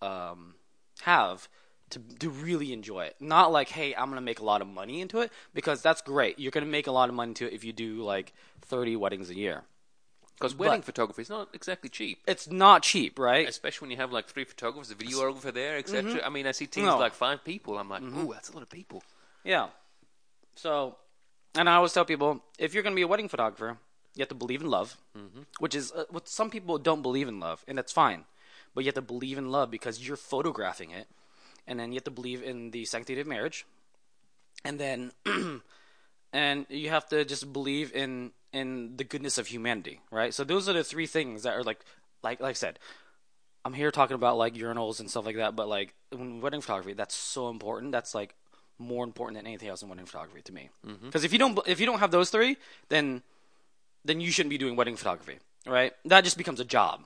um, 0.01 0.56
have 1.01 1.47
to 1.91 1.99
to 2.19 2.29
really 2.29 2.73
enjoy 2.73 3.06
it. 3.06 3.15
Not 3.19 3.51
like, 3.51 3.69
hey, 3.69 3.95
I'm 3.95 4.10
gonna 4.10 4.21
make 4.21 4.39
a 4.39 4.45
lot 4.45 4.62
of 4.62 4.67
money 4.67 5.01
into 5.01 5.19
it 5.19 5.32
because 5.53 5.82
that's 5.82 6.01
great. 6.01 6.39
You're 6.39 6.51
gonna 6.51 6.65
make 6.65 6.88
a 6.88 6.91
lot 6.91 7.10
of 7.10 7.15
money 7.15 7.32
into 7.32 7.45
it 7.47 7.53
if 7.53 7.63
you 7.63 7.73
do 7.73 8.01
like 8.03 8.34
30 8.62 8.95
weddings 8.95 9.29
a 9.29 9.36
year. 9.36 9.63
Because 10.36 10.56
wedding 10.56 10.82
photography 10.82 11.22
is 11.22 11.30
not 11.30 11.50
exactly 11.54 11.89
cheap. 11.89 12.19
It's 12.28 12.50
not 12.50 12.84
cheap, 12.84 13.17
right? 13.17 13.48
Especially 13.48 13.86
when 13.86 13.91
you 13.91 13.98
have 13.98 14.12
like 14.12 14.28
three 14.28 14.43
photographers, 14.43 14.91
a 14.91 14.96
videographer 14.96 15.54
there, 15.54 15.78
etc. 15.78 16.12
Mm-hmm. 16.12 16.26
I 16.26 16.30
mean, 16.30 16.48
I 16.48 16.52
see 16.52 16.65
teams 16.65 16.88
No. 16.88 16.98
like 16.98 17.13
five 17.13 17.43
people. 17.43 17.78
I'm 17.78 17.89
like, 17.89 18.02
mm-hmm. 18.02 18.26
ooh, 18.26 18.34
that's 18.34 18.50
a 18.50 18.54
lot 18.54 18.63
of 18.63 18.69
people. 18.69 19.04
Yeah. 19.43 19.67
So, 20.56 20.98
and 21.56 21.69
I 21.69 21.76
always 21.76 21.93
tell 21.93 22.06
people 22.06 22.43
if 22.60 22.74
you're 22.74 22.84
going 22.84 22.93
to 22.93 22.98
be 22.98 23.04
a 23.04 23.08
wedding 23.08 23.30
photographer, 23.30 23.78
you 24.15 24.22
have 24.22 24.30
to 24.30 24.36
believe 24.36 24.62
in 24.62 24.69
love, 24.69 24.98
mm-hmm. 25.17 25.41
which 25.60 25.76
is 25.76 25.91
uh, 25.91 26.06
what 26.10 26.28
some 26.28 26.50
people 26.50 26.78
don't 26.78 27.02
believe 27.02 27.28
in 27.28 27.39
love, 27.39 27.63
and 27.67 27.78
that's 27.78 27.91
fine. 27.91 28.26
But 28.76 28.84
you 28.84 28.88
have 28.88 28.96
to 28.96 29.02
believe 29.02 29.38
in 29.38 29.50
love 29.50 29.72
because 29.72 30.06
you're 30.06 30.17
photographing 30.17 30.91
it, 30.91 31.08
and 31.67 31.80
then 31.80 31.91
you 31.91 31.98
have 31.98 32.04
to 32.06 32.12
believe 32.12 32.43
in 32.43 32.72
the 32.72 32.86
sanctity 32.86 33.22
of 33.22 33.28
marriage, 33.28 33.65
and 34.63 34.80
then, 34.80 35.12
and 36.34 36.65
you 36.69 36.89
have 36.89 37.08
to 37.10 37.26
just 37.26 37.52
believe 37.52 37.91
in 37.93 38.32
in 38.54 38.96
the 38.98 39.04
goodness 39.04 39.38
of 39.38 39.48
humanity, 39.48 40.00
right? 40.12 40.34
So 40.34 40.44
those 40.44 40.70
are 40.70 40.74
the 40.74 40.84
three 40.84 41.08
things 41.08 41.44
that 41.44 41.54
are 41.54 41.63
like, 41.63 41.80
like, 42.22 42.39
like 42.39 42.52
I 42.52 42.54
said, 42.54 42.80
I'm 43.66 43.74
here 43.74 43.92
talking 43.92 44.16
about 44.16 44.38
like 44.38 44.54
urinals 44.56 45.00
and 45.00 45.10
stuff 45.10 45.26
like 45.26 45.38
that, 45.38 45.56
but 45.56 45.68
like 45.68 45.94
when 46.12 46.42
wedding 46.42 46.62
photography, 46.62 46.94
that's 46.94 47.16
so 47.16 47.50
important. 47.50 47.92
That's 47.92 48.13
like 48.13 48.36
more 48.78 49.04
important 49.04 49.38
than 49.38 49.48
anything 49.48 49.70
else 49.70 49.82
in 49.82 49.89
wedding 49.89 50.06
photography 50.06 50.42
to 50.44 50.54
me. 50.54 50.70
Mm-hmm. 50.86 51.06
Because 51.08 51.24
if 51.24 51.34
you 51.34 51.39
don't 51.39 51.60
if 51.68 51.80
you 51.80 51.86
don't 51.86 52.00
have 52.00 52.12
those 52.12 52.30
three, 52.30 52.58
then 52.89 53.24
then 54.06 54.20
you 54.20 54.32
shouldn't 54.32 54.52
be 54.52 54.58
doing 54.58 54.76
wedding 54.76 54.96
photography, 54.96 55.39
right? 55.66 55.94
That 56.06 56.24
just 56.24 56.38
becomes 56.38 56.60
a 56.60 56.66
job, 56.66 57.04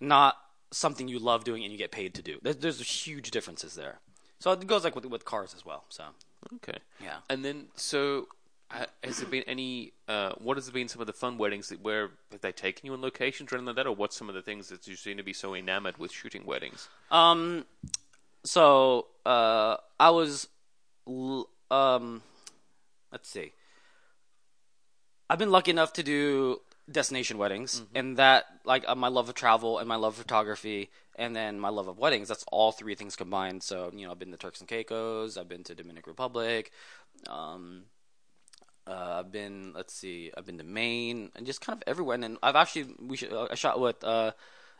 not 0.00 0.36
something 0.70 1.08
you 1.08 1.18
love 1.18 1.44
doing 1.44 1.62
and 1.62 1.72
you 1.72 1.78
get 1.78 1.90
paid 1.90 2.14
to 2.14 2.22
do. 2.22 2.38
There's, 2.42 2.56
there's 2.56 3.06
huge 3.06 3.30
differences 3.30 3.74
there. 3.74 3.98
So 4.38 4.52
it 4.52 4.66
goes 4.66 4.84
like 4.84 4.94
with 4.94 5.06
with 5.06 5.24
cars 5.24 5.54
as 5.54 5.64
well. 5.64 5.84
So 5.88 6.04
Okay. 6.54 6.78
Yeah. 7.02 7.18
And 7.28 7.44
then, 7.44 7.66
so 7.74 8.28
has 9.02 9.18
there 9.18 9.28
been 9.28 9.44
any? 9.46 9.92
Uh, 10.06 10.32
what 10.38 10.56
has 10.56 10.70
been 10.70 10.88
some 10.88 11.00
of 11.00 11.06
the 11.06 11.12
fun 11.12 11.38
weddings 11.38 11.68
that 11.68 11.82
where 11.82 12.10
have 12.30 12.40
they 12.40 12.52
taken 12.52 12.86
you 12.86 12.92
on 12.92 13.00
locations 13.00 13.52
or 13.52 13.56
anything 13.56 13.66
like 13.66 13.76
that, 13.76 13.86
or 13.86 13.94
what's 13.94 14.16
some 14.16 14.28
of 14.28 14.34
the 14.34 14.42
things 14.42 14.68
that 14.68 14.86
you 14.86 14.96
seem 14.96 15.16
to 15.16 15.22
be 15.22 15.32
so 15.32 15.54
enamored 15.54 15.96
with 15.98 16.12
shooting 16.12 16.44
weddings? 16.44 16.88
Um, 17.10 17.64
so 18.44 19.06
uh, 19.24 19.76
I 19.98 20.10
was, 20.10 20.48
l- 21.06 21.48
um, 21.70 22.22
let's 23.10 23.28
see. 23.28 23.52
I've 25.30 25.38
been 25.38 25.50
lucky 25.50 25.70
enough 25.70 25.92
to 25.94 26.02
do 26.02 26.60
destination 26.90 27.38
weddings, 27.38 27.82
and 27.94 28.16
that 28.16 28.46
like 28.64 28.84
uh, 28.86 28.94
my 28.94 29.08
love 29.08 29.28
of 29.28 29.34
travel 29.34 29.78
and 29.78 29.88
my 29.88 29.96
love 29.96 30.14
of 30.14 30.18
photography, 30.18 30.90
and 31.16 31.34
then 31.34 31.58
my 31.58 31.68
love 31.68 31.88
of 31.88 31.98
weddings. 31.98 32.28
That's 32.28 32.44
all 32.52 32.72
three 32.72 32.94
things 32.94 33.16
combined. 33.16 33.62
So 33.62 33.90
you 33.94 34.06
know, 34.06 34.12
I've 34.12 34.18
been 34.18 34.30
to 34.30 34.36
Turks 34.36 34.60
and 34.60 34.68
Caicos, 34.68 35.36
I've 35.36 35.48
been 35.48 35.64
to 35.64 35.74
Dominican 35.74 36.10
Republic, 36.10 36.70
um, 37.28 37.84
uh, 38.88 39.20
I've 39.20 39.30
been 39.30 39.72
let's 39.74 39.92
see, 39.94 40.30
I've 40.36 40.46
been 40.46 40.58
to 40.58 40.64
Maine, 40.64 41.30
and 41.36 41.44
just 41.46 41.60
kind 41.60 41.76
of 41.76 41.82
everywhere. 41.86 42.14
And 42.14 42.22
then 42.22 42.38
I've 42.42 42.56
actually 42.56 42.86
we 42.98 43.16
should, 43.16 43.32
uh, 43.32 43.48
I 43.50 43.54
shot 43.54 43.78
with 43.80 44.02
uh, 44.02 44.32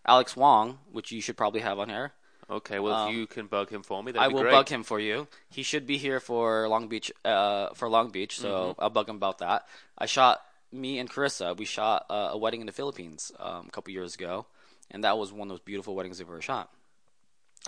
Alex 0.07 0.37
Wong, 0.37 0.79
which 0.92 1.12
you 1.12 1.21
should 1.21 1.37
probably 1.37 1.61
have 1.61 1.79
on 1.79 1.88
here. 1.88 2.12
Okay, 2.51 2.79
well, 2.79 3.09
if 3.09 3.14
you 3.14 3.27
can 3.27 3.47
bug 3.47 3.68
him 3.68 3.83
for 3.83 4.03
me, 4.03 4.11
that'd 4.12 4.23
Um, 4.23 4.25
I 4.25 4.29
be 4.29 4.35
will 4.35 4.42
great. 4.42 4.53
bug 4.53 4.68
him 4.71 4.83
for 4.83 4.99
you. 4.99 5.29
He 5.51 5.62
should 5.62 5.87
be 5.87 5.99
here 5.99 6.18
for 6.18 6.66
Long 6.66 6.88
Beach. 6.88 7.12
Uh, 7.23 7.75
for 7.75 7.90
Long 7.90 8.09
Beach, 8.11 8.38
so 8.40 8.49
Mm-hmm. 8.73 8.81
I'll 8.83 8.88
bug 8.90 9.09
him 9.09 9.16
about 9.16 9.38
that. 9.38 9.66
I 9.99 10.07
shot 10.07 10.40
me 10.73 10.99
and 10.99 11.11
Karissa. 11.11 11.55
We 11.57 11.66
shot 11.66 12.07
uh, 12.09 12.31
a 12.33 12.38
wedding 12.38 12.61
in 12.61 12.66
the 12.66 12.73
Philippines 12.73 13.33
um, 13.38 13.66
a 13.68 13.71
couple 13.71 13.92
years 13.92 14.14
ago, 14.14 14.47
and 14.90 15.05
that 15.05 15.18
was 15.18 15.31
one 15.31 15.49
of 15.49 15.51
those 15.51 15.61
beautiful 15.61 15.94
weddings 15.94 16.23
I've 16.23 16.29
ever 16.29 16.40
shot. 16.40 16.71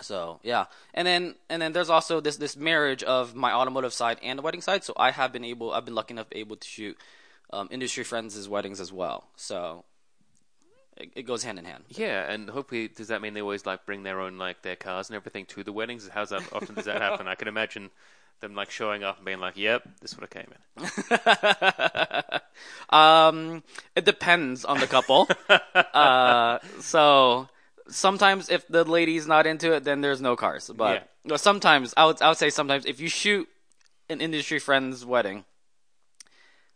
So 0.01 0.39
yeah, 0.43 0.65
and 0.93 1.07
then 1.07 1.35
and 1.49 1.61
then 1.61 1.73
there's 1.73 1.89
also 1.89 2.19
this 2.19 2.37
this 2.37 2.57
marriage 2.57 3.03
of 3.03 3.35
my 3.35 3.53
automotive 3.53 3.93
side 3.93 4.19
and 4.21 4.39
the 4.39 4.43
wedding 4.43 4.61
side. 4.61 4.83
So 4.83 4.93
I 4.97 5.11
have 5.11 5.31
been 5.31 5.45
able, 5.45 5.71
I've 5.71 5.85
been 5.85 5.95
lucky 5.95 6.13
enough 6.13 6.27
able 6.31 6.55
to 6.55 6.67
shoot 6.67 6.97
um, 7.51 7.67
industry 7.71 8.03
friends' 8.03 8.47
weddings 8.49 8.79
as 8.79 8.91
well. 8.91 9.27
So 9.35 9.85
it, 10.97 11.11
it 11.15 11.23
goes 11.23 11.43
hand 11.43 11.59
in 11.59 11.65
hand. 11.65 11.83
Yeah, 11.89 12.31
and 12.31 12.49
hopefully, 12.49 12.87
does 12.87 13.09
that 13.09 13.21
mean 13.21 13.33
they 13.33 13.41
always 13.41 13.65
like 13.65 13.85
bring 13.85 14.03
their 14.03 14.19
own 14.19 14.37
like 14.37 14.61
their 14.61 14.75
cars 14.75 15.09
and 15.09 15.15
everything 15.15 15.45
to 15.47 15.63
the 15.63 15.73
weddings? 15.73 16.07
How's 16.07 16.29
that 16.29 16.43
often 16.51 16.75
does 16.75 16.85
that 16.85 17.01
happen? 17.01 17.27
I 17.27 17.35
can 17.35 17.47
imagine 17.47 17.89
them 18.41 18.55
like 18.55 18.71
showing 18.71 19.03
up 19.03 19.17
and 19.17 19.25
being 19.25 19.39
like, 19.39 19.57
"Yep, 19.57 19.87
this 20.01 20.11
is 20.11 20.17
what 20.17 20.29
I 20.29 20.39
came 20.39 20.51
in." 20.55 22.39
Um, 22.89 23.63
it 23.95 24.05
depends 24.05 24.65
on 24.65 24.79
the 24.79 24.87
couple. 24.87 25.29
uh, 25.49 26.59
so 26.79 27.47
sometimes 27.91 28.49
if 28.49 28.67
the 28.67 28.83
lady's 28.83 29.27
not 29.27 29.45
into 29.45 29.73
it, 29.73 29.83
then 29.83 30.01
there's 30.01 30.21
no 30.21 30.35
cars. 30.35 30.71
But 30.75 31.09
no, 31.23 31.37
sometimes 31.37 31.93
I 31.95 32.05
would 32.05 32.21
I 32.21 32.29
would 32.29 32.37
say 32.37 32.49
sometimes 32.49 32.85
if 32.85 32.99
you 32.99 33.07
shoot 33.09 33.47
an 34.09 34.19
industry 34.21 34.59
friend's 34.59 35.05
wedding, 35.05 35.45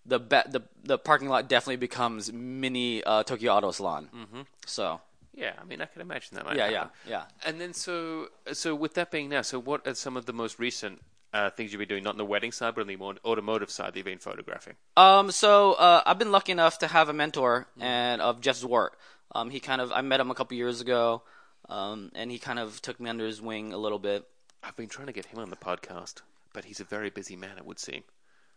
the 0.05 0.19
be- 0.19 0.47
the 0.49 0.61
the 0.83 0.97
parking 0.97 1.29
lot 1.29 1.49
definitely 1.49 1.77
becomes 1.77 2.31
mini 2.31 3.03
uh, 3.03 3.23
Tokyo 3.23 3.53
Auto 3.53 3.71
Salon. 3.71 4.09
Mm-hmm. 4.15 4.41
So 4.65 5.01
Yeah, 5.33 5.53
I 5.59 5.65
mean, 5.65 5.81
I 5.81 5.85
can 5.85 6.01
imagine 6.01 6.35
that. 6.35 6.45
Might 6.45 6.57
yeah, 6.57 6.69
yeah, 6.69 6.77
happen. 6.77 6.91
yeah. 7.09 7.23
And 7.45 7.59
then 7.59 7.73
so 7.73 8.27
so 8.53 8.75
with 8.75 8.93
that 8.95 9.11
being 9.11 9.29
now, 9.29 9.41
so 9.41 9.59
what 9.59 9.85
are 9.87 9.95
some 9.95 10.15
of 10.15 10.25
the 10.25 10.33
most 10.33 10.59
recent 10.59 11.01
uh, 11.33 11.49
things 11.49 11.73
you've 11.73 11.79
been 11.79 11.87
doing? 11.89 12.03
Not 12.03 12.11
on 12.11 12.17
the 12.17 12.25
wedding 12.25 12.51
side, 12.51 12.75
but 12.75 12.81
on 12.81 12.87
the 12.87 12.95
more 12.95 13.15
automotive 13.25 13.69
side 13.69 13.93
that 13.93 13.97
you've 13.97 14.05
been 14.05 14.19
photographing. 14.19 14.75
Um, 14.95 15.31
so 15.31 15.73
uh, 15.73 16.01
I've 16.05 16.19
been 16.19 16.31
lucky 16.31 16.51
enough 16.51 16.77
to 16.79 16.87
have 16.87 17.09
a 17.09 17.13
mentor 17.13 17.67
and 17.79 18.21
of 18.21 18.39
Jeff 18.41 18.57
Zwart. 18.61 18.89
Um, 19.33 19.49
he 19.49 19.59
kind 19.59 19.81
of 19.81 19.91
I 19.91 20.01
met 20.01 20.19
him 20.19 20.31
a 20.31 20.35
couple 20.35 20.55
years 20.57 20.81
ago, 20.81 21.23
um, 21.69 22.11
and 22.15 22.31
he 22.31 22.39
kind 22.39 22.59
of 22.59 22.81
took 22.81 22.99
me 22.99 23.09
under 23.09 23.25
his 23.25 23.41
wing 23.41 23.73
a 23.73 23.77
little 23.77 23.99
bit. 23.99 24.25
I've 24.63 24.75
been 24.75 24.87
trying 24.89 25.07
to 25.07 25.13
get 25.13 25.25
him 25.25 25.39
on 25.39 25.49
the 25.49 25.55
podcast, 25.55 26.21
but 26.53 26.65
he's 26.65 26.79
a 26.79 26.83
very 26.85 27.09
busy 27.09 27.35
man. 27.35 27.57
It 27.57 27.65
would 27.65 27.79
seem. 27.79 28.03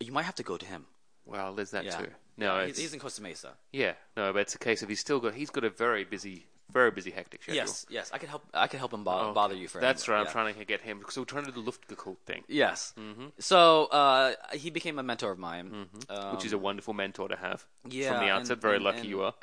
You 0.01 0.13
might 0.13 0.23
have 0.25 0.37
to 0.37 0.43
go 0.43 0.57
to 0.57 0.65
him. 0.67 0.87
Well, 1.27 1.55
there's 1.55 1.73
that 1.73 1.85
Yeah. 1.85 1.97
too. 1.99 2.07
No, 2.37 2.61
He's, 2.61 2.71
it's, 2.71 2.79
he's 2.79 2.95
in 2.95 3.01
Costa 3.01 3.21
Mesa. 3.21 3.55
yeah, 3.73 3.95
no, 4.17 4.33
but 4.33 4.41
it's 4.43 4.55
a 4.55 4.59
case 4.59 4.83
of 4.83 4.89
he's 4.89 5.01
still 5.01 5.19
got 5.19 5.35
he's 5.35 5.51
got 5.51 5.65
a 5.65 5.71
very 5.71 6.05
busy, 6.05 6.47
very 6.73 6.93
busy, 6.93 7.11
hectic 7.11 7.43
schedule. 7.43 7.57
Yes, 7.57 7.85
yes. 7.91 8.11
I 8.15 8.19
could 8.19 8.29
help. 8.29 8.45
I 8.55 8.69
could 8.69 8.79
help 8.79 8.93
him 8.95 9.03
bo- 9.03 9.11
Okay. 9.19 9.35
bother 9.35 9.55
you 9.57 9.67
for. 9.67 9.81
That's 9.81 10.07
him. 10.07 10.13
right. 10.15 10.21
Yeah. 10.21 10.27
I'm 10.27 10.33
trying 10.33 10.55
to 10.55 10.65
get 10.65 10.81
him 10.81 11.01
because 11.01 11.19
we're 11.19 11.25
trying 11.25 11.47
to 11.47 11.51
do 11.53 11.61
the 11.63 11.71
Luftgekühlt 11.73 12.19
thing, 12.25 12.45
Yes. 12.47 12.95
So 13.41 13.87
uh, 13.87 14.35
he 14.53 14.71
became 14.71 14.99
a 15.01 15.03
mentor 15.03 15.33
of 15.33 15.39
mine, 15.39 15.89
um, 16.09 16.35
which 16.37 16.45
is 16.45 16.53
a 16.53 16.59
wonderful 16.59 16.95
mentor 16.95 17.27
to 17.29 17.37
have 17.37 17.67
yeah, 17.89 18.11
from 18.13 18.19
the 18.21 18.31
and- 18.31 18.41
outset. 18.41 18.59
very 18.61 18.77
and- 18.77 18.85
lucky 18.85 18.99
and- 19.01 19.09
you 19.09 19.23
are. 19.23 19.35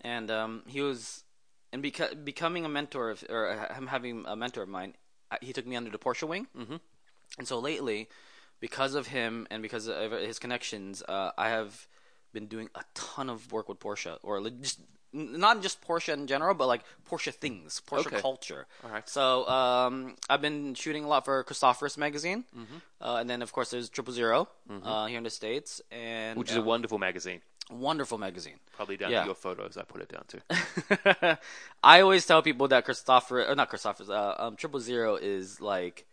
and 0.00 0.30
um, 0.30 0.62
he 0.66 0.80
was, 0.80 1.24
and 1.72 1.82
beca- 1.82 2.24
becoming 2.24 2.64
a 2.64 2.68
mentor 2.68 3.10
of, 3.10 3.24
or 3.28 3.50
uh, 3.50 3.74
him 3.74 3.86
having 3.86 4.24
a 4.26 4.36
mentor 4.36 4.62
of 4.62 4.68
mine, 4.68 4.94
uh, 5.30 5.36
he 5.40 5.52
took 5.52 5.66
me 5.66 5.76
under 5.76 5.90
the 5.90 5.98
Porsche 5.98 6.26
wing. 6.28 6.46
Mm-hmm. 6.58 6.76
And 7.38 7.46
so 7.48 7.58
lately, 7.58 8.08
because 8.60 8.94
of 8.94 9.06
him 9.08 9.46
and 9.50 9.62
because 9.62 9.88
of 9.88 10.12
his 10.12 10.38
connections, 10.38 11.02
uh, 11.08 11.30
I 11.38 11.48
have 11.50 11.86
been 12.32 12.46
doing 12.46 12.68
a 12.74 12.82
ton 12.94 13.30
of 13.30 13.50
work 13.52 13.68
with 13.68 13.78
Porsche, 13.80 14.18
or 14.22 14.40
just 14.50 14.80
not 15.12 15.60
just 15.62 15.80
Porsche 15.82 16.12
in 16.12 16.26
general, 16.28 16.54
but 16.54 16.66
like 16.68 16.82
Porsche 17.08 17.32
things, 17.34 17.82
Porsche 17.84 18.06
Okay. 18.06 18.20
culture. 18.20 18.66
All 18.84 18.90
right. 18.90 19.08
So 19.08 19.48
um, 19.48 20.14
I've 20.28 20.40
been 20.40 20.74
shooting 20.74 21.02
a 21.04 21.08
lot 21.08 21.24
for 21.24 21.42
Christophorus 21.44 21.96
magazine, 21.98 22.44
Mm-hmm. 22.56 22.76
uh, 23.00 23.16
and 23.16 23.28
then 23.28 23.42
of 23.42 23.52
course 23.52 23.70
there's 23.70 23.88
Triple 23.88 24.12
0 24.12 24.48
uh, 24.84 25.06
here 25.06 25.18
in 25.18 25.24
the 25.24 25.30
states, 25.30 25.80
and 25.90 26.38
Which 26.38 26.50
is 26.50 26.56
a 26.56 26.62
wonderful 26.62 26.98
magazine. 26.98 27.40
Wonderful 27.70 28.18
magazine. 28.18 28.58
Probably 28.74 28.96
down 28.96 29.10
Yeah. 29.10 29.20
to 29.20 29.26
your 29.26 29.34
photos. 29.34 29.76
I 29.76 29.82
put 29.82 30.00
it 30.02 30.08
down 30.12 30.24
to. 30.28 31.38
I 31.82 32.00
always 32.00 32.26
tell 32.26 32.42
people 32.42 32.68
that 32.68 32.84
Christopher, 32.84 33.44
or 33.44 33.54
not 33.54 33.68
Christopher, 33.68 34.04
uh, 34.12 34.34
um, 34.38 34.56
Triple 34.56 34.80
Zero 34.80 35.16
is 35.16 35.60
like, 35.60 36.06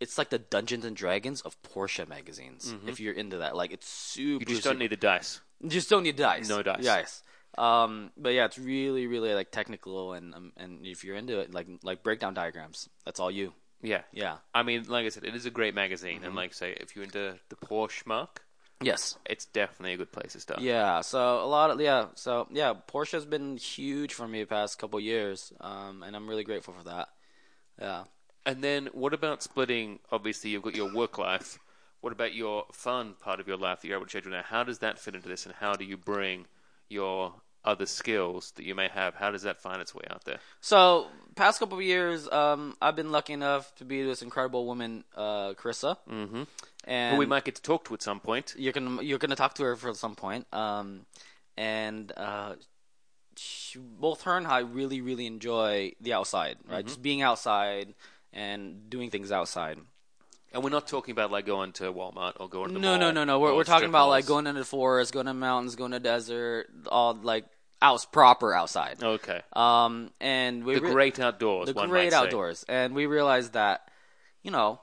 it's 0.00 0.18
like 0.18 0.30
the 0.30 0.38
Dungeons 0.38 0.84
and 0.84 0.96
Dragons 0.96 1.40
of 1.42 1.56
Porsche 1.62 2.08
magazines. 2.08 2.74
If 2.86 2.98
you're 3.00 3.14
into 3.14 3.38
that, 3.38 3.54
like 3.56 3.70
it's 3.72 3.88
super. 3.88 4.44
Mm-hmm. 4.44 4.50
You 4.50 4.56
just 4.56 4.64
don't 4.64 4.78
need 4.78 4.90
the 4.90 4.96
dice. 4.96 5.40
you 5.60 5.68
just 5.70 5.88
don't 5.90 6.02
need 6.02 6.16
dice. 6.16 6.48
No 6.48 6.62
dice. 6.62 6.82
Yes. 6.82 7.22
Um, 7.58 8.10
but 8.16 8.30
yeah, 8.30 8.46
it's 8.46 8.58
really, 8.58 9.06
really 9.06 9.34
like 9.34 9.50
technical, 9.52 10.14
and 10.14 10.34
um, 10.34 10.52
and 10.56 10.86
if 10.86 11.04
you're 11.04 11.16
into 11.16 11.38
it, 11.38 11.52
like 11.54 11.68
like 11.82 12.02
breakdown 12.02 12.34
diagrams, 12.34 12.88
that's 13.04 13.20
all 13.20 13.30
you. 13.30 13.52
Yeah. 13.82 14.02
Yeah. 14.12 14.36
I 14.54 14.62
mean, 14.62 14.84
like 14.88 15.06
I 15.06 15.08
said, 15.10 15.24
it 15.24 15.34
is 15.34 15.44
a 15.46 15.50
great 15.50 15.74
magazine, 15.74 16.16
Mm-hmm. 16.16 16.24
and 16.26 16.34
like 16.34 16.54
say, 16.54 16.72
if 16.80 16.96
you're 16.96 17.04
into 17.04 17.38
the 17.50 17.56
Porsche 17.56 18.06
mark, 18.06 18.42
Yes. 18.84 19.16
it's 19.26 19.46
definitely 19.46 19.94
a 19.94 19.96
good 19.96 20.12
place 20.12 20.32
to 20.32 20.40
start. 20.40 20.60
Yeah, 20.60 21.00
so 21.00 21.42
a 21.42 21.46
lot 21.46 21.70
of 21.70 21.80
yeah, 21.80 22.06
so 22.14 22.46
yeah, 22.50 22.74
Porsche 22.88 23.12
has 23.12 23.26
been 23.26 23.56
huge 23.56 24.14
for 24.14 24.26
me 24.28 24.40
the 24.40 24.46
past 24.46 24.78
couple 24.78 25.00
years, 25.00 25.52
um, 25.60 26.02
and 26.02 26.14
I'm 26.16 26.28
really 26.28 26.44
grateful 26.44 26.74
for 26.74 26.84
that. 26.84 27.08
Yeah. 27.80 28.04
And 28.44 28.62
then, 28.62 28.88
what 28.92 29.14
about 29.14 29.42
splitting? 29.42 30.00
Obviously, 30.10 30.50
you've 30.50 30.62
got 30.62 30.74
your 30.74 30.92
work 30.92 31.18
life. 31.18 31.58
What 32.00 32.12
about 32.12 32.34
your 32.34 32.64
fun 32.72 33.14
part 33.20 33.38
of 33.38 33.46
your 33.46 33.56
life 33.56 33.80
that 33.80 33.88
you're 33.88 33.96
able 33.96 34.06
to 34.06 34.10
schedule 34.10 34.32
now? 34.32 34.42
How 34.44 34.64
does 34.64 34.80
that 34.80 34.98
fit 34.98 35.14
into 35.14 35.28
this, 35.28 35.46
and 35.46 35.54
how 35.54 35.74
do 35.74 35.84
you 35.84 35.96
bring 35.96 36.46
your 36.88 37.34
other 37.64 37.86
skills 37.86 38.52
that 38.56 38.64
you 38.64 38.74
may 38.74 38.88
have? 38.88 39.14
How 39.14 39.30
does 39.30 39.42
that 39.42 39.60
find 39.60 39.80
its 39.80 39.94
way 39.94 40.04
out 40.10 40.24
there? 40.24 40.38
So, 40.60 41.06
past 41.34 41.58
couple 41.58 41.78
of 41.78 41.84
years, 41.84 42.30
um, 42.30 42.76
I've 42.80 42.96
been 42.96 43.12
lucky 43.12 43.32
enough 43.32 43.74
to 43.76 43.84
be 43.84 44.02
this 44.02 44.22
incredible 44.22 44.66
woman, 44.66 45.04
uh, 45.16 45.54
Karissa, 45.54 45.96
mm-hmm. 46.10 46.42
and 46.84 47.14
Who 47.14 47.18
we 47.18 47.26
might 47.26 47.44
get 47.44 47.56
to 47.56 47.62
talk 47.62 47.84
to 47.86 47.94
at 47.94 48.02
some 48.02 48.20
point. 48.20 48.54
you're 48.56 48.72
gonna 48.72 49.02
you're 49.02 49.18
gonna 49.18 49.36
talk 49.36 49.54
to 49.54 49.64
her 49.64 49.76
for 49.76 49.94
some 49.94 50.14
point. 50.14 50.46
Um, 50.52 51.06
and 51.56 52.12
uh, 52.16 52.54
she, 53.36 53.78
both 53.78 54.22
her 54.22 54.36
and 54.36 54.46
I 54.46 54.60
really 54.60 55.00
really 55.00 55.26
enjoy 55.26 55.92
the 56.00 56.12
outside, 56.12 56.56
right? 56.66 56.78
Mm-hmm. 56.78 56.88
Just 56.88 57.02
being 57.02 57.22
outside 57.22 57.94
and 58.32 58.88
doing 58.90 59.10
things 59.10 59.30
outside. 59.30 59.78
And 60.52 60.62
we're 60.62 60.70
not 60.70 60.86
talking 60.86 61.12
about 61.12 61.30
like 61.30 61.46
going 61.46 61.72
to 61.72 61.84
Walmart 61.84 62.34
or 62.38 62.48
going 62.48 62.68
to 62.68 62.74
the 62.74 62.80
No, 62.80 62.90
mall 62.90 62.98
no, 62.98 63.10
no, 63.10 63.24
no. 63.24 63.40
We're 63.40 63.54
we're 63.54 63.64
talking 63.64 63.88
about 63.88 64.08
like 64.08 64.26
going 64.26 64.46
into 64.46 64.60
the 64.60 64.66
forest, 64.66 65.12
going 65.12 65.26
to 65.26 65.34
mountains, 65.34 65.76
going 65.76 65.92
to 65.92 66.00
desert, 66.00 66.68
all 66.88 67.14
like 67.14 67.46
out 67.82 68.06
proper 68.12 68.54
outside. 68.54 69.02
Okay. 69.02 69.42
Um, 69.52 70.10
and 70.20 70.64
we 70.64 70.76
The 70.76 70.82
re- 70.82 70.92
great 70.92 71.18
outdoors. 71.20 71.66
the 71.66 71.74
great 71.74 71.90
might 71.90 72.10
say. 72.12 72.16
outdoors, 72.16 72.64
and 72.68 72.94
we 72.94 73.04
realized 73.06 73.52
that, 73.54 73.90
you 74.42 74.50
know, 74.50 74.80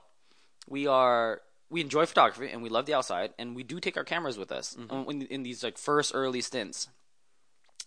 we 0.68 0.86
are 0.86 1.40
we 1.70 1.80
enjoy 1.80 2.04
photography 2.04 2.52
and 2.52 2.62
we 2.62 2.68
love 2.68 2.84
the 2.86 2.94
outside, 2.94 3.32
and 3.38 3.56
we 3.56 3.62
do 3.62 3.80
take 3.80 3.96
our 3.96 4.04
cameras 4.04 4.36
with 4.38 4.52
us 4.52 4.76
Mm-hmm. 4.78 5.10
in, 5.10 5.22
in 5.22 5.42
these 5.42 5.64
like 5.64 5.78
first 5.78 6.12
early 6.14 6.40
stints, 6.42 6.88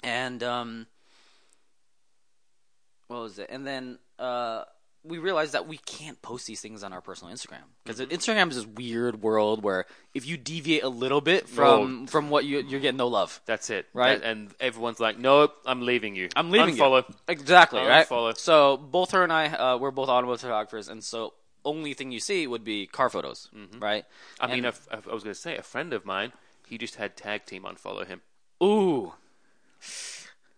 and 0.04 0.42
um, 0.42 0.88
what 3.08 3.22
was 3.22 3.40
it? 3.40 3.48
And 3.50 3.66
then 3.68 4.00
uh, 4.20 4.64
we 5.06 5.18
realized 5.18 5.52
that 5.54 5.68
we 5.68 5.78
can't 5.78 6.22
post 6.22 6.48
these 6.48 6.62
things 6.62 6.82
on 6.84 6.94
our 6.94 7.02
personal 7.02 7.34
Instagram 7.34 7.64
because 7.84 8.00
Mm-hmm. 8.00 8.14
Instagram 8.16 8.50
is 8.52 8.56
this 8.56 8.66
weird 8.66 9.22
world 9.22 9.62
where 9.62 9.86
if 10.14 10.26
you 10.26 10.38
deviate 10.38 10.84
a 10.84 10.90
little 10.90 11.20
bit 11.22 11.50
from 11.50 12.08
from 12.08 12.30
what 12.30 12.46
you 12.46 12.60
you're 12.60 12.80
getting 12.80 12.98
no 12.98 13.08
love. 13.08 13.42
That's 13.46 13.70
it. 13.70 13.86
Right. 13.94 14.22
That- 14.22 14.28
and 14.30 14.52
everyone's 14.60 15.00
like, 15.00 15.20
nope, 15.20 15.54
I'm 15.66 15.82
leaving 15.82 16.16
you. 16.16 16.30
I'm 16.36 16.52
leaving 16.52 16.76
Unfollow. 16.78 17.08
you. 17.10 17.16
Exactly, 17.28 17.82
right? 17.82 18.08
Unfollow. 18.08 18.38
So 18.38 18.78
both 18.78 19.12
her 19.12 19.24
and 19.24 19.34
I, 19.34 19.48
uh, 19.48 19.78
we're 19.78 19.92
both 19.92 20.10
automotive 20.10 20.42
photographers, 20.42 20.88
and 20.88 21.04
so 21.04 21.34
only 21.66 21.94
thing 21.94 22.12
you 22.12 22.20
see 22.20 22.46
would 22.48 22.64
be 22.64 22.88
car 22.88 23.10
photos, 23.10 23.50
right? 23.80 24.06
I 24.40 24.48
mean, 24.48 24.58
And- 24.60 24.66
a 24.66 24.70
f- 24.70 24.88
a 24.92 24.96
f- 24.98 25.08
I 25.10 25.14
was 25.14 25.24
going 25.24 25.34
to 25.34 25.40
say, 25.40 25.56
a 25.58 25.64
friend 25.64 25.94
of 25.94 26.06
mine, 26.06 26.34
he 26.68 26.78
just 26.78 26.96
had 26.96 27.16
tag 27.18 27.46
team 27.46 27.64
unfollow 27.64 28.06
him. 28.08 28.22
ooh, 28.64 29.14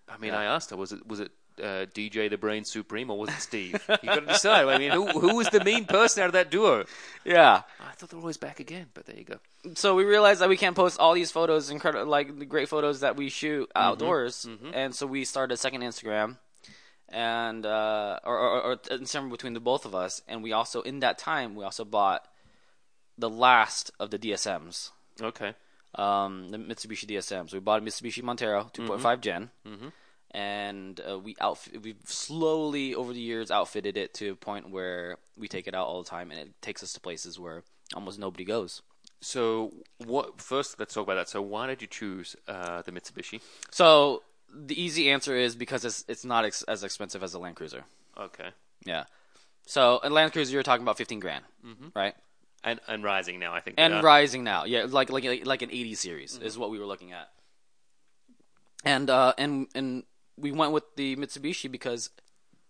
I 0.08 0.18
mean, 0.18 0.34
Yeah. 0.34 0.40
I 0.40 0.44
asked 0.46 0.70
her, 0.70 0.76
was 0.78 0.92
it 0.92 1.06
was 1.08 1.20
it 1.20 1.32
uh, 1.62 1.86
DJ 1.94 2.30
the 2.30 2.38
Brain 2.38 2.66
Supreme 2.66 3.10
or 3.10 3.18
was 3.18 3.30
it 3.30 3.40
Steve? 3.40 3.74
you 3.90 4.10
got 4.10 4.20
to 4.20 4.26
decide. 4.26 4.66
I 4.68 4.78
mean, 4.78 4.92
who 4.92 5.08
who 5.08 5.36
was 5.36 5.50
the 5.50 5.64
mean 5.64 5.86
person 5.86 6.24
out 6.24 6.28
of 6.28 6.34
that 6.34 6.52
duo? 6.52 6.86
yeah. 7.24 7.62
I 7.80 7.92
thought 7.96 8.10
they 8.10 8.18
were 8.18 8.22
always 8.22 8.38
back 8.38 8.60
again, 8.60 8.88
but 8.94 9.06
there 9.06 9.16
you 9.18 9.24
go. 9.24 9.40
So 9.76 9.96
we 9.96 10.04
realized 10.04 10.42
that 10.42 10.50
we 10.50 10.58
can't 10.58 10.76
post 10.76 11.00
all 11.00 11.14
these 11.14 11.32
photos, 11.32 11.70
incredible, 11.70 12.06
like 12.06 12.38
the 12.40 12.46
great 12.46 12.68
photos 12.70 13.00
that 13.00 13.16
we 13.16 13.30
shoot 13.30 13.72
outdoors, 13.76 14.48
and 14.74 14.94
so 14.94 15.08
we 15.08 15.24
started 15.26 15.54
a 15.54 15.58
second 15.58 15.82
Instagram, 15.82 16.38
and 17.10 17.66
uh, 17.66 18.20
or, 18.24 18.38
or, 18.38 18.62
or 18.62 18.76
Instagram 18.78 19.30
between 19.32 19.54
the 19.54 19.60
both 19.62 19.86
of 19.86 19.96
us, 19.96 20.22
and 20.28 20.44
we 20.44 20.52
also 20.52 20.82
in 20.82 21.00
that 21.00 21.18
time 21.18 21.56
we 21.56 21.64
also 21.64 21.86
bought 21.86 22.28
the 23.18 23.30
last 23.30 23.92
of 24.00 24.12
the 24.12 24.20
DSMs. 24.20 24.92
Okay. 25.22 25.54
um, 25.96 26.50
the 26.52 26.58
Mitsubishi 26.58 27.06
DSM. 27.08 27.50
So 27.50 27.56
we 27.56 27.62
bought 27.62 27.82
a 27.82 27.86
Mitsubishi 27.86 28.22
Montero 28.22 28.70
2.5 28.74 29.22
Gen, 29.22 29.50
and 30.36 31.00
uh, 31.10 31.18
we 31.18 31.36
outfit. 31.40 31.82
We've 31.82 31.96
slowly 32.04 32.94
over 32.94 33.14
the 33.14 33.22
years 33.22 33.50
outfitted 33.50 33.96
it 33.96 34.14
to 34.16 34.32
a 34.32 34.36
point 34.36 34.70
where 34.70 35.18
we 35.38 35.48
take 35.48 35.66
it 35.66 35.74
out 35.74 35.88
all 35.88 36.04
the 36.04 36.10
time, 36.10 36.30
and 36.30 36.40
it 36.40 36.62
takes 36.62 36.84
us 36.84 36.92
to 36.94 37.00
places 37.00 37.40
where 37.40 37.64
almost 37.96 38.20
nobody 38.20 38.44
goes. 38.44 38.82
So, 39.22 39.72
what? 40.06 40.42
First, 40.42 40.78
let's 40.78 40.94
talk 40.94 41.04
about 41.04 41.16
that. 41.16 41.30
So, 41.30 41.42
why 41.42 41.68
did 41.68 41.82
you 41.82 41.88
choose 41.88 42.36
uh, 42.50 42.82
the 42.82 42.92
Mitsubishi? 42.92 43.40
So 43.72 44.24
the 44.54 44.80
easy 44.80 45.10
answer 45.10 45.36
is 45.36 45.56
because 45.56 45.86
it's 45.86 46.04
it's 46.10 46.26
not 46.26 46.44
ex- 46.44 46.64
as 46.64 46.84
expensive 46.84 47.24
as 47.24 47.34
a 47.34 47.40
Land 47.40 47.56
Cruiser. 47.56 47.86
Okay. 48.18 48.50
Yeah. 48.86 49.06
So 49.66 50.00
a 50.04 50.10
Land 50.10 50.34
Cruiser, 50.34 50.52
you're 50.54 50.64
talking 50.64 50.84
about 50.84 50.98
15 50.98 51.20
grand, 51.20 51.46
right? 51.96 52.14
And 52.64 52.80
and 52.88 53.04
rising 53.04 53.40
now, 53.40 53.54
I 53.54 53.62
think. 53.62 53.76
and 53.80 54.04
rising 54.04 54.44
now. 54.44 54.66
Yeah, 54.66 54.86
like 54.90 55.10
like 55.10 55.46
like 55.46 55.62
an 55.62 55.72
80 55.72 55.96
series 55.96 56.38
is 56.38 56.58
what 56.58 56.70
we 56.72 56.78
were 56.78 56.86
looking 56.86 57.14
at. 57.14 57.30
And 58.84 59.10
uh 59.10 59.34
and 59.38 59.68
and 59.74 60.04
we 60.38 60.52
went 60.52 60.72
with 60.72 60.84
the 60.96 61.16
Mitsubishi 61.16 61.72
because 61.72 62.10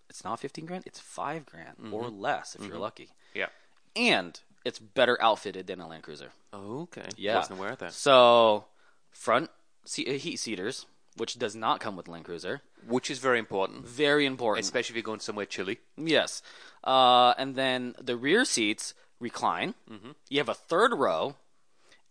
it's 0.09 0.23
not 0.23 0.39
15 0.39 0.65
grand, 0.65 0.83
it's 0.85 0.99
5 0.99 1.45
grand 1.45 1.75
or 1.91 2.09
less 2.09 2.55
if 2.55 2.65
you're 2.65 2.77
lucky. 2.77 3.09
Yeah. 3.33 3.47
And 3.95 4.39
it's 4.63 4.79
better 4.79 5.17
outfitted 5.21 5.67
than 5.67 5.79
a 5.79 5.87
Land 5.87 6.03
Cruiser. 6.03 6.29
Okay. 6.53 7.07
Yeah. 7.17 7.35
Wasn't 7.37 7.57
aware 7.59 7.71
of 7.71 7.79
that. 7.79 7.93
So 7.93 8.65
front 9.11 9.49
se- 9.85 10.05
uh, 10.05 10.17
heat 10.17 10.37
seaters, 10.37 10.85
which 11.17 11.37
does 11.39 11.55
not 11.55 11.79
come 11.79 11.95
with 11.95 12.07
Land 12.07 12.25
Cruiser. 12.25 12.61
which 12.87 13.09
is 13.09 13.19
very 13.19 13.39
important, 13.39 13.87
Very 13.87 14.25
important. 14.25 14.63
especially 14.63 14.93
if 14.93 14.97
you're 14.97 15.03
going 15.03 15.19
somewhere 15.19 15.45
chilly. 15.47 15.79
Yes. 15.97 16.41
Uh, 16.83 17.33
and 17.37 17.55
then 17.55 17.95
the 17.99 18.15
rear 18.15 18.45
seats 18.45 18.93
recline. 19.19 19.73
Mm-hmm. 19.89 20.11
You 20.29 20.37
have 20.39 20.49
a 20.49 20.53
third 20.53 20.93
row, 20.93 21.35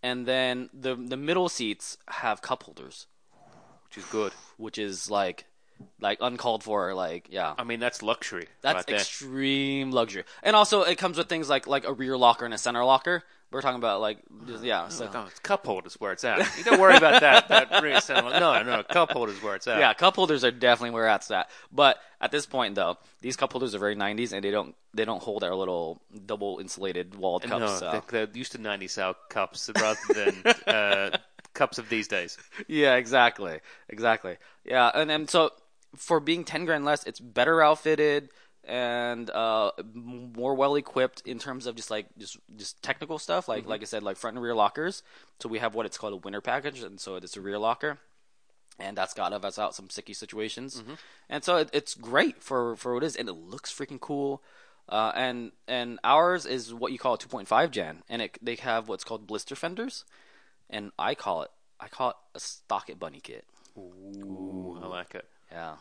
and 0.03 0.27
then 0.27 0.69
the 0.75 0.97
the 0.97 1.17
middle 1.17 1.49
seats 1.49 1.97
have 2.09 2.43
cup 2.43 2.65
holders, 2.65 3.07
Which 3.95 4.05
is 4.05 4.11
good. 4.11 4.33
which 4.57 4.79
is 4.79 5.11
like 5.11 5.45
like 6.01 6.19
uncalled 6.21 6.63
for. 6.65 6.95
Like 6.95 7.29
yeah, 7.31 7.55
I 7.57 7.65
mean, 7.65 7.81
that's 7.81 8.03
luxury. 8.03 8.47
that's 8.61 8.89
right 8.89 8.97
extreme 8.97 9.91
luxury. 9.91 10.25
And 10.43 10.57
also, 10.57 10.83
it 10.83 10.99
comes 10.99 11.17
with 11.17 11.29
things 11.29 11.49
like 11.49 11.67
like 11.67 11.87
a 11.87 11.93
rear 11.93 12.17
locker 12.17 12.45
and 12.45 12.55
a 12.55 12.59
center 12.59 12.85
locker. 12.85 13.23
We're 13.51 13.61
talking 13.61 13.79
about 13.79 14.01
like 14.01 14.19
just, 14.49 14.65
yeah. 14.65 14.89
So. 14.89 15.09
Oh, 15.15 15.27
it's 15.31 15.39
cup 15.39 15.65
holders 15.65 15.95
where 16.01 16.11
it's 16.11 16.25
at. 16.25 16.39
You 16.59 16.65
don't 16.65 16.81
worry 16.81 16.97
about 16.97 17.21
that. 17.21 17.47
That 17.49 17.83
rear 17.85 18.01
center- 18.01 18.41
no, 18.41 18.63
no, 18.65 18.83
cup 18.83 19.13
holders 19.13 19.41
where 19.45 19.55
it's 19.55 19.69
at. 19.69 19.79
Yeah, 19.79 19.95
cup 19.95 20.17
holders 20.17 20.43
are 20.43 20.51
definitely 20.51 20.91
where 20.91 21.07
it's 21.15 21.31
at. 21.31 21.49
But 21.71 21.99
at 22.21 22.33
this 22.33 22.47
point, 22.47 22.75
though, 22.75 22.99
these 23.21 23.37
cup 23.37 23.53
holders 23.53 23.73
are 23.75 23.79
very 23.79 23.95
'90s, 23.95 24.33
and 24.33 24.43
they 24.43 24.51
don't 24.51 24.75
they 24.93 25.05
don't 25.05 25.23
hold 25.23 25.45
our 25.45 25.55
little 25.55 26.03
double 26.27 26.59
insulated 26.59 27.15
walled 27.15 27.43
cups. 27.43 27.61
no, 27.61 27.67
so. 27.79 28.03
they're, 28.11 28.27
they're 28.27 28.37
used 28.37 28.53
to 28.53 28.59
'90s 28.59 28.91
style 28.91 29.15
cups 29.29 29.71
rather 29.77 30.01
than 30.13 30.35
uh, 30.67 31.17
cups 31.55 31.79
of 31.79 31.89
these 31.89 32.09
days. 32.09 32.37
Yeah, 32.69 32.97
exactly, 32.97 33.61
exactly. 33.89 34.37
Yeah, 34.65 34.91
and 34.95 35.09
then 35.09 35.29
so 35.29 35.51
for 35.97 36.21
being 36.21 36.45
ten 36.45 36.65
grand 36.65 36.85
less, 36.85 37.05
it's 37.05 37.21
better 37.21 37.63
outfitted 37.63 38.31
and 38.67 39.29
uh, 39.31 39.73
more 39.93 40.55
well 40.55 40.75
equipped 40.75 41.23
in 41.27 41.39
terms 41.39 41.67
of 41.67 41.77
just 41.77 41.91
like 41.91 42.07
just 42.19 42.39
just 42.57 42.83
technical 42.83 43.19
stuff. 43.19 43.49
Like 43.49 43.67
like 43.67 43.83
I 43.83 43.85
said, 43.85 44.03
like 44.03 44.17
front 44.17 44.37
and 44.37 44.43
rear 44.45 44.55
lockers. 44.55 45.03
So 45.41 45.49
we 45.49 45.59
have 45.59 45.75
what 45.75 45.87
it's 45.87 45.99
called 45.99 46.13
a 46.15 46.17
winter 46.17 46.41
package, 46.41 46.83
and 46.83 46.99
so 47.01 47.17
it's 47.17 47.37
a 47.37 47.41
rear 47.41 47.59
locker. 47.59 47.99
And 48.79 48.97
that's 48.97 49.15
got 49.15 49.33
us 49.33 49.57
out 49.59 49.75
some 49.75 49.89
sticky 49.89 50.15
situations, 50.15 50.83
and 51.29 51.45
so 51.45 51.59
it, 51.59 51.71
it's 51.73 51.95
great 51.95 52.43
for 52.43 52.75
for 52.75 52.95
what 52.95 53.05
it 53.05 53.07
is, 53.07 53.17
and 53.17 53.29
it 53.29 53.35
looks 53.35 53.73
freaking 53.73 54.01
cool. 54.01 54.43
Uh, 54.89 55.13
and 55.15 55.53
and 55.69 55.99
ours 56.03 56.45
is 56.45 56.75
what 56.75 56.91
you 56.93 56.99
call 56.99 57.15
a 57.15 57.19
2.5 57.19 57.71
gen, 57.71 58.03
and 58.09 58.21
it, 58.21 58.37
they 58.43 58.57
have 58.57 58.89
what's 58.89 59.05
called 59.05 59.27
blister 59.27 59.55
fenders, 59.55 60.05
and 60.71 60.93
I 60.99 61.15
call 61.15 61.43
it 61.43 61.51
I 61.81 61.89
call 61.89 62.11
it 62.11 62.17
a 62.35 62.41
stock 62.41 62.89
it 62.89 62.99
bunny 62.99 63.21
kit. 63.21 63.45
Ooh, 63.77 64.79
I 64.83 64.87
like 64.87 65.15
it. 65.15 65.27
Yeah. 65.51 65.75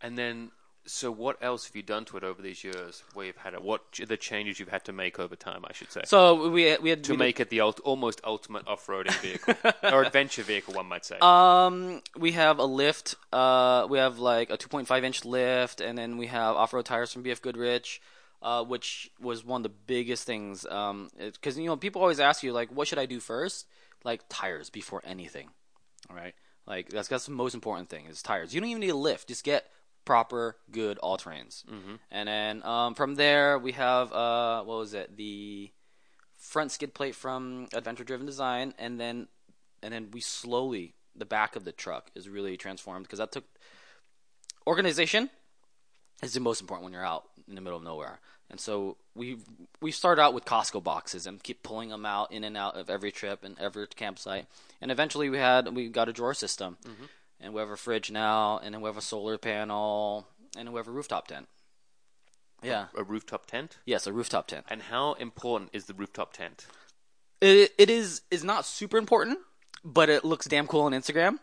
And 0.00 0.16
then, 0.16 0.50
so 0.86 1.10
what 1.10 1.36
else 1.42 1.66
have 1.66 1.74
you 1.76 1.82
done 1.82 2.04
to 2.06 2.16
it 2.16 2.24
over 2.24 2.40
these 2.40 2.62
years? 2.64 3.02
Where 3.14 3.26
you've 3.26 3.36
had 3.36 3.54
it? 3.54 3.62
What 3.62 3.90
ch- 3.92 4.02
the 4.06 4.16
changes 4.16 4.58
you've 4.58 4.68
had 4.68 4.84
to 4.86 4.92
make 4.92 5.18
over 5.18 5.36
time? 5.36 5.64
I 5.64 5.72
should 5.72 5.90
say 5.92 6.02
So 6.04 6.48
we 6.50 6.76
we 6.78 6.90
had 6.90 7.04
to 7.04 7.12
we 7.12 7.16
did- 7.16 7.18
make 7.18 7.40
it 7.40 7.50
the 7.50 7.60
ult- 7.60 7.80
almost 7.80 8.20
ultimate 8.24 8.66
off-roading 8.66 9.14
vehicle 9.20 9.54
or 9.92 10.02
adventure 10.04 10.42
vehicle, 10.42 10.74
one 10.74 10.86
might 10.86 11.04
say. 11.04 11.18
um 11.20 12.00
we 12.16 12.32
have 12.32 12.58
a 12.58 12.64
lift. 12.64 13.16
Uh, 13.32 13.86
we 13.90 13.98
have 13.98 14.18
like 14.18 14.50
a 14.50 14.56
2.5 14.56 15.02
inch 15.04 15.24
lift, 15.24 15.80
and 15.80 15.96
then 15.98 16.16
we 16.16 16.26
have 16.26 16.56
off 16.56 16.72
road 16.72 16.84
tires 16.86 17.12
from 17.12 17.22
BF 17.24 17.40
Goodrich. 17.42 18.00
Uh, 18.40 18.62
which 18.62 19.10
was 19.20 19.44
one 19.44 19.58
of 19.58 19.62
the 19.64 19.76
biggest 19.88 20.24
things, 20.24 20.64
um, 20.66 21.10
because 21.18 21.58
you 21.58 21.66
know 21.66 21.76
people 21.76 22.00
always 22.00 22.20
ask 22.20 22.44
you 22.44 22.52
like, 22.52 22.68
what 22.70 22.86
should 22.86 22.96
I 23.00 23.04
do 23.04 23.18
first? 23.18 23.66
Like 24.04 24.22
tires 24.28 24.70
before 24.70 25.02
anything, 25.04 25.50
all 26.08 26.16
right? 26.16 26.34
Like 26.66 26.88
that's 26.88 27.08
that's 27.08 27.26
the 27.26 27.32
most 27.32 27.54
important 27.54 27.88
thing 27.88 28.06
is 28.06 28.22
tires. 28.22 28.54
You 28.54 28.60
don't 28.60 28.70
even 28.70 28.80
need 28.80 28.90
a 28.90 28.94
lift; 28.94 29.28
just 29.28 29.44
get 29.44 29.66
proper, 30.04 30.56
good 30.70 30.98
all 30.98 31.18
terrains. 31.18 31.64
Mm-hmm. 31.66 31.94
And 32.10 32.28
then 32.28 32.62
um, 32.64 32.94
from 32.94 33.16
there 33.16 33.58
we 33.58 33.72
have 33.72 34.12
uh, 34.12 34.62
what 34.62 34.78
was 34.78 34.94
it? 34.94 35.16
The 35.16 35.70
front 36.36 36.72
skid 36.72 36.94
plate 36.94 37.14
from 37.14 37.68
Adventure 37.74 38.04
Driven 38.04 38.26
Design, 38.26 38.74
and 38.78 39.00
then 39.00 39.28
and 39.82 39.92
then 39.92 40.10
we 40.12 40.20
slowly 40.20 40.94
the 41.14 41.26
back 41.26 41.56
of 41.56 41.64
the 41.64 41.72
truck 41.72 42.10
is 42.14 42.28
really 42.28 42.56
transformed 42.56 43.04
because 43.04 43.18
that 43.18 43.32
took 43.32 43.44
organization 44.66 45.30
is 46.22 46.34
the 46.34 46.40
most 46.40 46.60
important 46.60 46.84
when 46.84 46.92
you're 46.92 47.04
out 47.04 47.24
in 47.48 47.54
the 47.54 47.60
middle 47.60 47.78
of 47.78 47.84
nowhere. 47.84 48.20
And 48.50 48.58
so 48.58 48.96
we 49.14 49.38
we 49.80 49.90
start 49.90 50.18
out 50.18 50.32
with 50.32 50.44
Costco 50.44 50.82
boxes 50.82 51.26
and 51.26 51.42
keep 51.42 51.62
pulling 51.62 51.90
them 51.90 52.06
out 52.06 52.32
in 52.32 52.44
and 52.44 52.56
out 52.56 52.76
of 52.76 52.88
every 52.88 53.12
trip 53.12 53.44
and 53.44 53.58
every 53.58 53.86
campsite. 53.86 54.46
And 54.80 54.90
eventually 54.90 55.28
we 55.28 55.38
had 55.38 55.74
we 55.74 55.88
got 55.88 56.08
a 56.08 56.12
drawer 56.12 56.34
system, 56.34 56.78
mm-hmm. 56.82 57.04
and 57.40 57.52
we 57.52 57.60
have 57.60 57.70
a 57.70 57.76
fridge 57.76 58.10
now, 58.10 58.58
and 58.62 58.74
then 58.74 58.80
we 58.80 58.88
have 58.88 58.96
a 58.96 59.02
solar 59.02 59.36
panel, 59.36 60.26
and 60.56 60.72
we 60.72 60.78
have 60.78 60.88
a 60.88 60.92
rooftop 60.92 61.28
tent. 61.28 61.48
Yeah. 62.62 62.86
a 62.96 63.04
rooftop 63.04 63.46
tent. 63.46 63.76
Yes, 63.84 64.06
a 64.06 64.12
rooftop 64.12 64.48
tent. 64.48 64.66
And 64.68 64.82
how 64.82 65.12
important 65.14 65.70
is 65.72 65.84
the 65.84 65.94
rooftop 65.94 66.32
tent? 66.32 66.66
It 67.40 67.72
it 67.78 67.90
is 67.90 68.22
is 68.30 68.42
not 68.42 68.64
super 68.64 68.96
important, 68.96 69.38
but 69.84 70.08
it 70.08 70.24
looks 70.24 70.46
damn 70.46 70.66
cool 70.66 70.82
on 70.82 70.92
Instagram. 70.92 71.38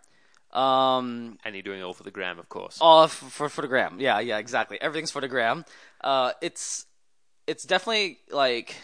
Um, 0.56 1.38
And 1.44 1.54
you're 1.56 1.64
doing 1.64 1.80
it 1.82 1.84
all 1.84 1.94
for 1.94 2.04
the 2.04 2.12
gram, 2.12 2.40
of 2.40 2.48
course. 2.50 2.78
all 2.82 3.04
f- 3.06 3.12
for 3.12 3.50
for 3.50 3.62
the 3.62 3.68
gram. 3.68 4.00
Yeah, 4.00 4.20
yeah, 4.20 4.38
exactly. 4.38 4.80
Everything's 4.82 5.12
for 5.12 5.22
the 5.22 5.28
gram. 5.28 5.66
Uh, 6.02 6.32
it's 6.42 6.86
it's 7.48 7.64
definitely 7.64 8.20
like 8.32 8.76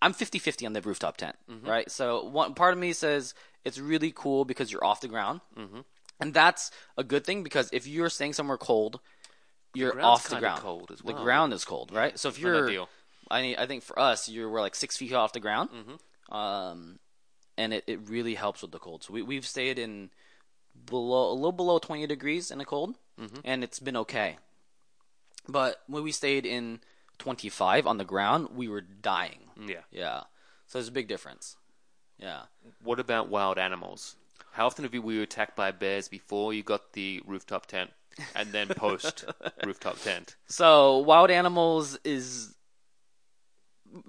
I'm 0.00 0.12
50-50 0.14 0.66
on 0.66 0.72
the 0.72 0.82
rooftop 0.82 1.16
tent, 1.16 1.36
right? 1.64 1.90
So 1.90 2.24
one 2.24 2.54
part 2.54 2.72
of 2.74 2.78
me 2.78 2.92
says 2.92 3.34
it's 3.64 3.78
really 3.78 4.12
cool 4.14 4.44
because 4.44 4.70
you're 4.70 4.84
off 4.84 5.00
the 5.00 5.08
ground, 5.08 5.40
mm-hmm. 5.58 5.80
and 6.20 6.32
that's 6.34 6.70
a 6.96 7.02
good 7.04 7.24
thing 7.24 7.42
because 7.42 7.68
if 7.72 7.86
you're 7.86 8.10
staying 8.10 8.34
somewhere 8.34 8.58
cold, 8.58 9.00
you're 9.74 9.92
ground's 9.92 10.06
off 10.06 10.28
the 10.28 10.38
ground. 10.38 10.60
cold 10.60 10.90
as 10.92 11.00
The 11.00 11.12
ground 11.14 11.52
is 11.52 11.64
cold, 11.64 11.92
right? 11.92 12.18
So 12.18 12.28
if 12.28 12.38
you're. 12.38 12.86
I 13.28 13.42
mean, 13.42 13.56
I 13.58 13.66
think 13.66 13.82
for 13.82 13.98
us, 13.98 14.28
you're 14.28 14.48
we're 14.48 14.60
like 14.60 14.76
six 14.76 14.96
feet 14.96 15.12
off 15.12 15.32
the 15.32 15.40
ground, 15.40 15.70
Mm-hmm. 15.70 16.34
um, 16.36 16.98
and 17.58 17.72
it, 17.74 17.84
it 17.88 18.08
really 18.08 18.34
helps 18.34 18.62
with 18.62 18.70
the 18.70 18.78
cold. 18.78 19.02
So 19.02 19.12
we 19.14 19.22
we've 19.22 19.46
stayed 19.46 19.78
in 19.80 20.10
below 20.84 21.30
a 21.32 21.34
little 21.34 21.52
below 21.52 21.78
20 21.78 22.06
degrees 22.06 22.50
in 22.50 22.58
the 22.58 22.64
cold, 22.64 22.96
Mm-hmm. 23.20 23.40
and 23.44 23.64
it's 23.64 23.78
been 23.80 23.96
okay. 23.96 24.36
But 25.48 25.82
when 25.86 26.02
we 26.02 26.12
stayed 26.12 26.44
in 26.44 26.80
25 27.18 27.86
on 27.86 27.96
the 27.96 28.04
ground, 28.04 28.48
we 28.54 28.68
were 28.68 28.82
dying. 28.82 29.38
Yeah. 29.66 29.82
Yeah, 29.90 30.20
so 30.66 30.78
there's 30.78 30.88
a 30.88 30.92
big 30.92 31.08
difference. 31.08 31.56
Yeah. 32.18 32.42
What 32.82 33.00
about 33.00 33.28
wild 33.30 33.56
animals? 33.58 34.16
How 34.52 34.66
often 34.66 34.84
have 34.84 34.92
you 34.92 35.00
were 35.02 35.12
you 35.12 35.22
attacked 35.22 35.56
by 35.56 35.70
bears 35.70 36.08
before 36.08 36.52
you 36.52 36.62
got 36.62 36.92
the 36.92 37.22
rooftop 37.26 37.66
tent, 37.66 37.90
and 38.34 38.52
then 38.52 38.68
post 38.68 39.24
rooftop 39.64 39.98
tent? 40.00 40.36
So 40.46 40.98
wild 40.98 41.30
animals 41.30 41.98
is 42.04 42.54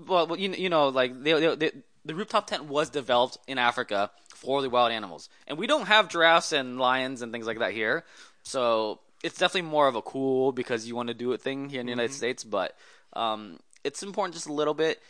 well, 0.06 0.36
you 0.38 0.52
you 0.52 0.70
know, 0.70 0.90
like 0.90 1.22
they, 1.24 1.34
they, 1.34 1.56
they, 1.56 1.72
the 2.06 2.16
rooftop 2.16 2.48
tent 2.48 2.66
was 2.66 2.90
developed 2.90 3.38
in 3.48 3.58
Africa 3.58 4.12
for 4.38 4.62
the 4.62 4.70
wild 4.70 4.92
animals, 4.92 5.30
and 5.48 5.58
we 5.58 5.68
don't 5.68 5.88
have 5.88 6.10
giraffes 6.10 6.52
and 6.52 6.80
lions 6.80 7.22
and 7.22 7.32
things 7.32 7.48
like 7.48 7.60
that 7.60 7.74
here. 7.74 8.04
So 8.44 9.00
it's 9.24 9.38
definitely 9.38 9.70
more 9.70 9.88
of 9.88 9.96
a 9.96 10.02
cool 10.02 10.52
because 10.52 10.88
you 10.88 10.96
want 10.96 11.08
to 11.08 11.14
do 11.14 11.32
it 11.34 11.42
thing 11.42 11.70
here 11.70 11.80
in 11.80 11.86
the 11.86 11.92
United 11.92 12.14
States, 12.14 12.44
but 12.44 12.78
um, 13.14 13.60
it's 13.84 14.04
important 14.04 14.36
just 14.36 14.48
a 14.48 14.54
little 14.54 14.74
bit. 14.74 15.02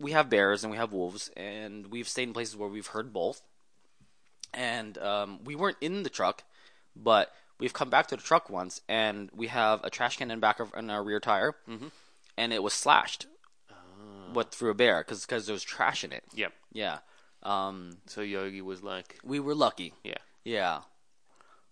We 0.00 0.12
have 0.12 0.30
bears 0.30 0.64
and 0.64 0.70
we 0.70 0.76
have 0.76 0.92
wolves, 0.92 1.30
and 1.36 1.86
we've 1.88 2.08
stayed 2.08 2.28
in 2.28 2.34
places 2.34 2.56
where 2.56 2.68
we've 2.68 2.86
heard 2.86 3.12
both. 3.12 3.42
And 4.54 4.96
um, 4.98 5.40
we 5.44 5.54
weren't 5.54 5.76
in 5.80 6.02
the 6.02 6.10
truck, 6.10 6.42
but 6.96 7.32
we've 7.60 7.72
come 7.72 7.90
back 7.90 8.06
to 8.08 8.16
the 8.16 8.22
truck 8.22 8.48
once, 8.50 8.80
and 8.88 9.30
we 9.34 9.48
have 9.48 9.84
a 9.84 9.90
trash 9.90 10.16
can 10.16 10.30
in 10.30 10.40
back 10.40 10.58
of 10.58 10.72
in 10.76 10.90
our 10.90 11.04
rear 11.04 11.20
tire, 11.20 11.54
and 12.36 12.52
it 12.52 12.62
was 12.62 12.72
slashed, 12.72 13.26
what 14.32 14.52
through 14.52 14.70
a 14.70 14.74
bear 14.74 15.04
because 15.06 15.46
there 15.46 15.52
was 15.52 15.62
trash 15.62 16.02
in 16.02 16.12
it. 16.12 16.24
Yep. 16.34 16.52
Yeah, 16.72 16.98
um, 17.42 17.98
So 18.06 18.20
Yogi 18.20 18.60
was 18.62 18.82
like, 18.82 19.18
we 19.24 19.40
were 19.40 19.54
lucky. 19.54 19.94
yeah. 20.04 20.14
Yeah. 20.44 20.80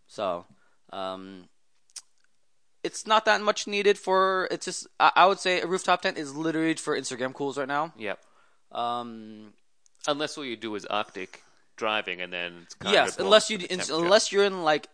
So, 0.06 0.44
um, 0.92 1.48
it's 2.84 3.06
not 3.06 3.24
that 3.24 3.40
much 3.40 3.66
needed 3.66 3.98
for. 3.98 4.46
It's 4.50 4.66
just 4.66 4.86
I, 5.00 5.10
I 5.16 5.26
would 5.26 5.40
say 5.40 5.60
a 5.60 5.66
rooftop 5.66 6.02
tent 6.02 6.18
is 6.18 6.36
literally 6.36 6.74
for 6.74 6.96
Instagram 6.96 7.32
cools 7.34 7.58
right 7.58 7.66
now. 7.66 7.92
Yep. 7.96 8.18
Um, 8.72 9.52
Unless 10.06 10.38
all 10.38 10.44
you 10.44 10.56
do 10.56 10.74
is 10.76 10.84
Arctic 10.86 11.42
driving, 11.76 12.20
and 12.20 12.32
then 12.32 12.60
it's 12.64 12.74
kind 12.74 12.92
yes, 12.94 13.16
of 13.18 13.24
unless 13.24 13.50
you 13.50 13.58
in, 13.68 13.80
unless 13.90 14.30
you're 14.30 14.44
in 14.44 14.62
like 14.62 14.86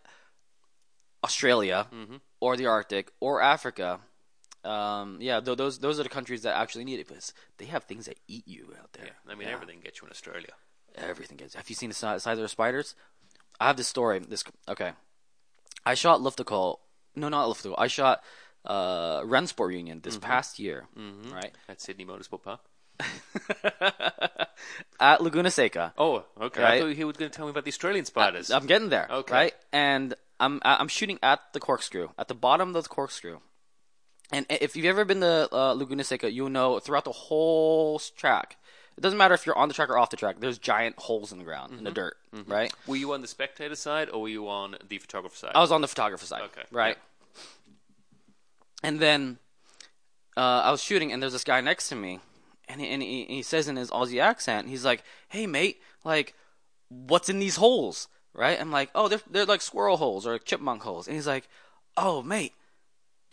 Australia 1.23 1.87
Mm-hmm. 1.93 2.15
or 2.39 2.57
the 2.57 2.65
Arctic 2.65 3.11
or 3.19 3.41
Africa. 3.41 3.99
Um, 4.65 5.17
yeah, 5.19 5.39
th- 5.41 5.57
those 5.57 5.79
those 5.79 5.99
are 5.99 6.03
the 6.03 6.09
countries 6.09 6.43
that 6.43 6.55
actually 6.55 6.85
need 6.85 6.99
it 6.99 7.07
because 7.07 7.33
they 7.57 7.65
have 7.65 7.83
things 7.83 8.05
that 8.05 8.17
eat 8.27 8.47
you 8.47 8.73
out 8.81 8.93
there. 8.93 9.05
Yeah, 9.07 9.31
I 9.31 9.35
mean 9.35 9.47
Yeah. 9.47 9.53
everything 9.53 9.79
gets 9.83 10.01
you 10.01 10.05
in 10.07 10.11
Australia. 10.11 10.53
Everything 10.95 11.37
gets. 11.37 11.55
Have 11.55 11.69
you 11.69 11.75
seen 11.75 11.89
the 11.89 11.95
si- 11.95 12.19
size 12.19 12.37
of 12.37 12.43
the 12.43 12.47
spiders? 12.47 12.95
I 13.59 13.67
have 13.67 13.77
this 13.77 13.87
story. 13.87 14.19
This 14.19 14.43
okay. 14.69 14.93
I 15.85 15.95
shot 15.95 16.21
Luftgekühlt. 16.21 16.77
No, 17.15 17.29
not 17.29 17.47
Luftgekühlt. 17.49 17.75
I 17.77 17.87
shot 17.87 18.23
uh, 18.65 19.21
Rennsport 19.21 19.67
Reunion 19.69 19.99
this 20.01 20.17
past 20.17 20.59
year, 20.59 20.85
right 21.31 21.51
At 21.67 21.81
Sydney 21.81 22.05
Motorsport 22.05 22.43
Park. 22.43 22.61
at 24.99 25.21
Laguna 25.21 25.49
Seca. 25.51 25.93
Oh, 25.97 26.23
okay. 26.39 26.61
Right. 26.63 26.73
I 26.73 26.79
thought 26.79 26.93
he 26.93 27.03
was 27.03 27.17
going 27.17 27.29
to 27.31 27.35
tell 27.35 27.45
me 27.45 27.51
about 27.51 27.65
the 27.65 27.71
Australian 27.71 28.05
spiders. 28.05 28.51
I'm 28.51 28.65
getting 28.65 28.89
there. 28.89 29.07
Okay. 29.09 29.33
Right, 29.33 29.53
and 29.71 30.13
I'm 30.39 30.59
I'm 30.63 30.87
shooting 30.87 31.19
at 31.21 31.39
the 31.53 31.59
corkscrew 31.59 32.09
at 32.17 32.27
the 32.27 32.35
bottom 32.35 32.75
of 32.75 32.83
the 32.83 32.89
corkscrew. 32.89 33.39
And 34.33 34.45
if 34.49 34.75
you've 34.75 34.85
ever 34.85 35.05
been 35.05 35.21
to 35.21 35.47
uh, 35.51 35.73
Laguna 35.73 36.03
Seca, 36.03 36.31
you'll 36.31 36.49
know 36.49 36.79
throughout 36.79 37.05
the 37.05 37.11
whole 37.11 37.99
track 37.99 38.57
it 38.97 39.01
doesn't 39.01 39.17
matter 39.17 39.33
if 39.33 39.45
you're 39.45 39.57
on 39.57 39.67
the 39.67 39.73
track 39.73 39.89
or 39.89 39.97
off 39.97 40.11
the 40.11 40.17
track. 40.17 40.37
There's 40.39 40.57
giant 40.59 40.97
holes 40.99 41.31
in 41.31 41.39
the 41.39 41.43
ground 41.43 41.77
in 41.77 41.83
the 41.83 41.91
dirt, 41.91 42.15
right? 42.47 42.71
Were 42.85 42.95
you 42.95 43.13
on 43.13 43.21
the 43.21 43.27
spectator 43.27 43.75
side 43.75 44.09
or 44.09 44.21
were 44.21 44.29
you 44.29 44.47
on 44.47 44.75
the 44.87 44.97
photographer 44.99 45.35
side? 45.35 45.51
I 45.55 45.61
was 45.61 45.71
on 45.71 45.81
the 45.81 45.87
photographer 45.87 46.25
side. 46.25 46.43
Okay, 46.43 46.61
Right. 46.71 46.97
And 48.83 48.99
then 48.99 49.39
uh, 50.35 50.61
I 50.65 50.71
was 50.71 50.83
shooting, 50.83 51.11
and 51.11 51.23
there's 51.23 51.31
this 51.33 51.43
guy 51.45 51.61
next 51.61 51.89
to 51.89 51.95
me, 51.95 52.19
and 52.67 52.81
he, 52.81 52.87
and 52.89 53.01
he, 53.01 53.23
he 53.25 53.41
says 53.41 53.67
in 53.67 53.77
his 53.77 53.89
Aussie 53.91 54.21
accent, 54.21 54.67
he's 54.67 54.83
like, 54.83 55.03
"Hey, 55.29 55.47
mate, 55.47 55.79
like, 56.03 56.33
what's 56.89 57.29
in 57.29 57.39
these 57.39 57.55
holes?" 57.55 58.09
Right? 58.33 58.59
I'm 58.59 58.71
like, 58.71 58.89
"Oh, 58.93 59.07
they're 59.07 59.21
they're 59.29 59.45
like 59.45 59.61
squirrel 59.61 59.97
holes 59.97 60.27
or 60.27 60.37
chipmunk 60.37 60.83
holes," 60.83 61.07
and 61.07 61.15
he's 61.15 61.27
like, 61.27 61.47
"Oh, 61.95 62.21
mate, 62.21 62.53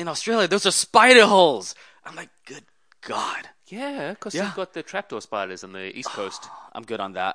in 0.01 0.09
Australia, 0.09 0.49
those 0.49 0.67
are 0.67 0.73
spider 0.87 1.27
holes." 1.27 1.75
I'm 2.05 2.17
like, 2.17 2.31
"Good 2.47 2.65
God, 3.03 3.49
Yeah, 3.67 4.11
because 4.15 4.35
Yeah. 4.35 4.45
you've 4.47 4.57
got 4.63 4.73
the 4.73 4.83
trapdoor 4.83 5.21
spiders 5.21 5.63
on 5.63 5.73
the 5.73 5.87
east 5.99 6.11
coast, 6.11 6.43
I'm 6.75 6.85
good 6.85 7.01
on 7.01 7.13
that." 7.21 7.35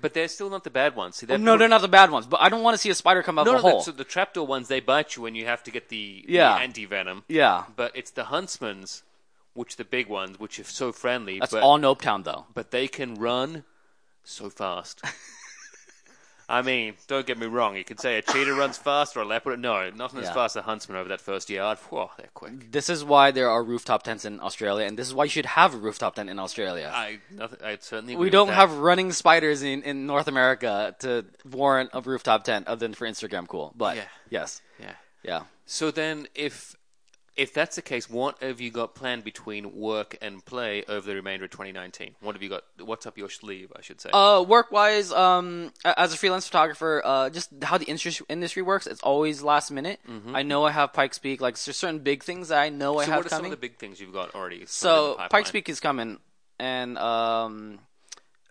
but 0.00 0.14
they're 0.14 0.28
still 0.28 0.48
not 0.48 0.62
the 0.62 0.70
bad 0.70 0.94
ones. 0.94 1.16
See, 1.16 1.26
Oh, 1.28 1.36
no, 1.36 1.56
they're 1.58 1.66
not 1.76 1.80
the 1.82 1.88
bad 2.00 2.10
ones, 2.12 2.24
but 2.32 2.40
I 2.40 2.48
don't 2.48 2.62
want 2.62 2.74
to 2.74 2.78
see 2.78 2.88
a 2.90 2.94
spider 2.94 3.20
come 3.20 3.36
out 3.38 3.46
No, 3.46 3.56
of 3.56 3.62
no, 3.62 3.68
a 3.68 3.70
hole. 3.72 3.78
the, 3.80 3.84
so 3.86 3.90
the 3.90 4.04
trapdoor 4.04 4.46
ones 4.46 4.68
they 4.68 4.78
bite 4.78 5.16
you 5.16 5.26
and 5.26 5.36
you 5.36 5.44
have 5.46 5.62
to 5.64 5.72
get 5.72 5.88
the, 5.88 6.24
Yeah. 6.28 6.54
anti 6.56 6.84
venom. 6.84 7.24
yeah, 7.28 7.64
But 7.74 7.90
it's 7.96 8.12
the 8.12 8.24
huntsmans, 8.34 9.02
which 9.54 9.74
the 9.74 9.84
big 9.84 10.06
ones, 10.06 10.38
which 10.38 10.60
are 10.60 10.64
so 10.64 10.92
friendly. 10.92 11.40
that's 11.40 11.50
but, 11.52 11.64
all 11.64 11.78
Nope 11.78 12.00
Town 12.02 12.22
though. 12.22 12.46
But 12.54 12.70
they 12.70 12.86
can 12.86 13.16
run 13.16 13.64
so 14.22 14.50
fast. 14.50 15.02
I 16.50 16.62
mean, 16.62 16.94
don't 17.08 17.26
get 17.26 17.36
me 17.36 17.46
wrong. 17.46 17.76
You 17.76 17.84
could 17.84 18.00
say 18.00 18.16
a 18.16 18.22
cheetah 18.22 18.54
runs 18.54 18.78
fast 18.78 19.16
or 19.18 19.20
a 19.20 19.24
leopard. 19.26 19.58
No, 19.60 19.90
nothing 19.90 20.20
as 20.20 20.26
Yeah. 20.26 20.32
fast 20.32 20.56
as 20.56 20.60
a 20.60 20.62
huntsman 20.62 20.96
over 20.96 21.10
that 21.10 21.20
first 21.20 21.50
yard. 21.50 21.76
Whoa, 21.90 22.10
they're 22.16 22.30
quick. 22.32 22.72
This 22.72 22.88
is 22.88 23.04
why 23.04 23.30
there 23.32 23.50
are 23.50 23.62
rooftop 23.62 24.02
tents 24.02 24.24
in 24.24 24.40
Australia, 24.40 24.86
and 24.86 24.98
this 24.98 25.06
is 25.06 25.12
why 25.14 25.24
you 25.24 25.30
should 25.30 25.44
have 25.44 25.74
a 25.74 25.76
rooftop 25.76 26.14
tent 26.14 26.30
in 26.30 26.38
Australia. 26.38 26.90
I, 26.94 27.18
nothing, 27.30 27.58
I 27.62 27.76
certainly. 27.80 28.14
agree 28.14 28.20
we 28.20 28.26
with 28.28 28.32
don't 28.32 28.46
that. 28.48 28.54
have 28.54 28.78
running 28.78 29.12
spiders 29.12 29.62
in, 29.62 29.82
in 29.82 30.06
North 30.06 30.26
America 30.26 30.96
to 31.00 31.26
warrant 31.44 31.90
a 31.92 32.00
rooftop 32.00 32.44
tent 32.44 32.66
other 32.66 32.80
than 32.80 32.94
for 32.94 33.06
Instagram 33.06 33.46
cool. 33.46 33.74
But 33.76 33.96
Yeah. 33.96 34.04
yes, 34.30 34.62
Yeah. 34.78 34.92
yeah. 35.22 35.42
So 35.66 35.90
then, 35.90 36.28
if 36.34 36.76
if 37.38 37.54
that's 37.54 37.76
the 37.76 37.82
case, 37.82 38.10
what 38.10 38.42
have 38.42 38.60
you 38.60 38.70
got 38.70 38.94
planned 38.94 39.22
between 39.24 39.74
work 39.74 40.18
and 40.20 40.44
play 40.44 40.84
over 40.88 41.06
the 41.06 41.14
remainder 41.14 41.44
of 41.44 41.50
2019? 41.52 42.16
What 42.20 42.34
have 42.34 42.42
you 42.42 42.48
got? 42.48 42.64
What's 42.84 43.06
up 43.06 43.16
your 43.16 43.30
sleeve? 43.30 43.72
I 43.74 43.80
should 43.80 44.00
say. 44.00 44.10
Uh, 44.12 44.42
work 44.46 44.72
wise, 44.72 45.12
um, 45.12 45.72
as 45.84 46.12
a 46.12 46.16
freelance 46.16 46.46
photographer, 46.46 47.00
uh, 47.04 47.30
just 47.30 47.50
how 47.62 47.78
the 47.78 47.84
industry 47.86 48.26
industry 48.28 48.60
works, 48.62 48.86
it's 48.86 49.00
always 49.02 49.40
last 49.42 49.70
minute. 49.70 50.00
I 50.34 50.42
know 50.42 50.64
I 50.64 50.72
have 50.72 50.92
Pikes 50.92 51.18
Peak, 51.18 51.40
like 51.40 51.54
there's 51.56 51.76
certain 51.76 52.00
big 52.00 52.22
things 52.24 52.48
that 52.48 52.58
I 52.60 52.68
know 52.68 52.98
I 52.98 53.04
Mm-hmm. 53.04 53.06
so 53.06 53.12
have 53.12 53.18
what 53.24 53.26
are 53.26 53.36
some 53.36 53.44
of 53.44 53.50
the 53.52 53.56
big 53.56 53.76
things 53.78 54.00
you've 54.00 54.12
got 54.12 54.34
already? 54.34 54.64
So 54.66 55.16
Pikes? 55.30 55.50
Peak 55.52 55.68
is 55.68 55.78
coming, 55.80 56.18
and 56.58 56.98
um, 56.98 57.78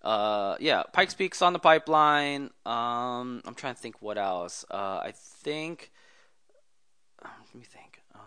uh, 0.01 0.55
yeah, 0.61 0.83
Pikes 0.93 1.13
Peak's 1.13 1.41
on 1.41 1.51
the 1.51 1.59
pipeline. 1.59 2.51
Um, 2.65 3.41
I'm 3.45 3.55
trying 3.55 3.75
to 3.75 3.81
think 3.81 4.01
what 4.01 4.17
else. 4.17 4.63
Uh, 4.71 5.01
I 5.03 5.11
think. 5.13 5.91
um, 7.21 7.31
let 7.53 7.55
me 7.55 7.65
think. 7.65 8.01
Um, 8.15 8.21